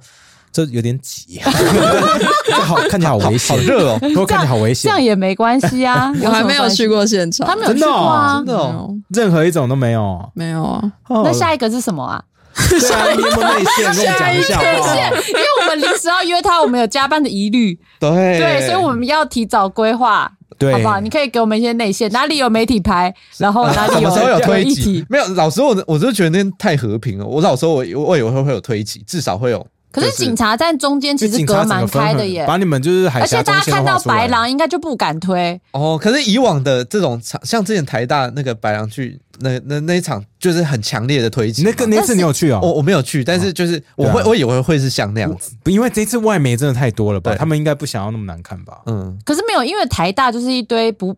[0.52, 1.40] 这有点挤，
[2.48, 5.02] 这好看起来好危险，好热哦，说看起来好危险这样。
[5.02, 8.46] 也没关系啊， 我还没有去过，过现场，他没有去过啊真。
[8.46, 10.32] 的哦，任何一种都没有。
[10.34, 10.82] 没有啊？
[11.10, 12.24] 那下一个是什么啊？
[12.70, 14.96] 对啊，你有没有内线跟我讲一下好不好？
[14.96, 18.10] 因为我们临时要约他，我们有加班的疑虑，对
[18.40, 21.00] 对，所以我们要提早规划，对好不好？
[21.00, 25.06] 你可以给我们一些内线，哪里有媒体牌，然后哪里 什么时候有推挤？。
[25.10, 27.26] 没有，老实说，我我就觉得那天太和平了。
[27.26, 29.66] 我老实说，我我以为会有推挤，至少会有。
[29.96, 35.60] 可是警察站中间其实隔蛮开的耶，把你们就是海而且大家看到白狼应该就不敢推。
[35.72, 41.70] 哦，可是以往的这种场，像之前台大那个白狼去那那那一场，就是很强烈的推挤嘛。
[41.70, 42.60] 那个那次你有去哦？
[42.62, 45.56] 我我没有去，但是就是我会、啊我以为会是像那样子。
[45.66, 47.34] 因为这次外媒真的太多了吧？
[47.36, 48.82] 他们应该不想要那么难看吧？
[48.88, 51.16] 嗯，可是没有，因为台大就是一堆不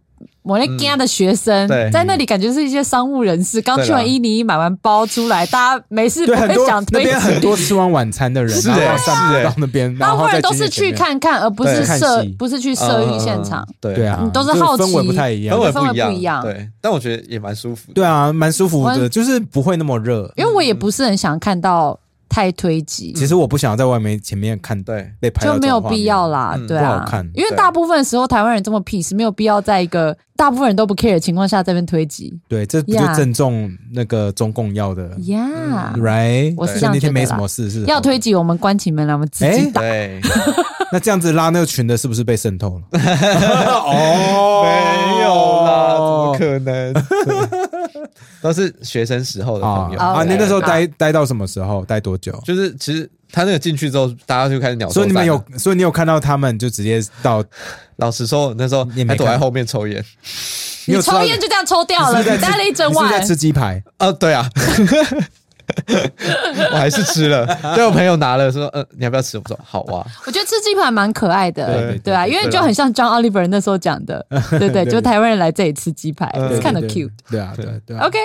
[0.48, 1.90] 我那家的学生，对。
[1.92, 13.66] 在那里感觉是一些商务人士，刚去完伊尼买完包出来，大家没事不会想推边很多吃完晚餐的人，然后是欸散步是欸到那边，大部然后在分人都是去看看，而不是摄，不是去摄影现场。
[13.70, 13.74] 嗯。
[13.82, 15.58] 对对啊，你都是好奇氛围不太一样。
[15.58, 15.64] 氛。
[15.64, 16.44] 围氛围不一样，不一样。
[16.44, 17.94] 对，但我觉得也蛮舒服的。
[17.94, 20.32] 对啊，蛮舒服的，就是不会那么热。
[20.36, 21.98] 因为我也不是很想看到
[22.30, 25.12] 太推挤，其实我不想要在外面前面看对。
[25.20, 32.34] 被拍就没有必要啦，嗯对啊，不好看因为大部分时候台湾人这么 peace，没有必要在一个大部分人都不 care 的情况下在那边推挤。
[32.48, 35.94] 对，这不就正中那个中共要的呀。
[35.98, 36.54] ，right？
[36.58, 39.72] 我是这所以那天没什么事，是要推挤，我们关起门来，我们自己哎？
[39.72, 39.82] 打。
[39.82, 40.22] 对，
[40.92, 42.84] 那这样子拉那个群的，是不是被渗透了？
[42.94, 46.94] 哦， 没有啦，怎么哦可能？
[48.42, 51.84] 都是学生时候的朋友啊你那时候待待到什么时候？
[51.86, 52.32] 待多久？
[52.46, 57.44] 就是其实他那个进去之后，大家就开始鸟兽所以你们有，所以你有看到他们就直接到，
[57.98, 60.04] 老实说，那时候你也没看还躲在后面抽烟。
[60.86, 63.20] 你抽烟就这样抽掉了，你待了一整晚在。
[63.20, 63.84] 吃鸡排？
[63.98, 64.50] 啊，对啊，
[66.72, 67.46] 我还是吃了。
[67.76, 69.38] 对我朋友拿了说，呃，你要不要吃？
[69.38, 70.06] 我说好啊。
[70.26, 74.26] 我觉得吃鸡排蛮可爱的，对对对啊，对因为就很像 John Oliver 那时候讲的，
[74.60, 77.12] 对对，就台湾人来这里吃鸡排嗯，it's kind of 对 cute。
[77.30, 78.06] 对啊，对啊对啊。
[78.06, 78.18] OK，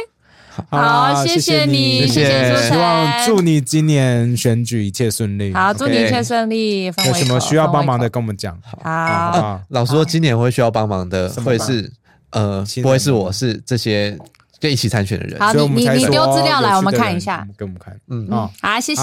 [0.68, 5.52] 好谢谢你，谢谢谢苏希望，祝你今年选举一切顺利。
[5.54, 6.90] 好，祝你一切顺利。
[6.90, 8.56] 分有什么需要帮忙的，跟我们讲。
[8.82, 11.90] 好，好老实说，今年会需要帮忙的会是
[12.30, 14.18] 呃不会是我，是这些
[14.62, 15.40] 就一起参选的人。
[15.40, 17.44] 好所以我们你你才说丢资料来我们看一下。
[17.58, 17.98] 给我们看。
[18.08, 18.28] 嗯。
[18.30, 19.02] 哦，好，谢谢。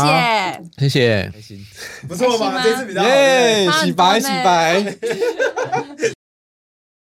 [0.77, 1.31] 谢谢。
[1.41, 1.57] 谢，
[2.07, 2.61] 不错开心吗？
[2.63, 4.95] 这次比较耶，洗白洗白。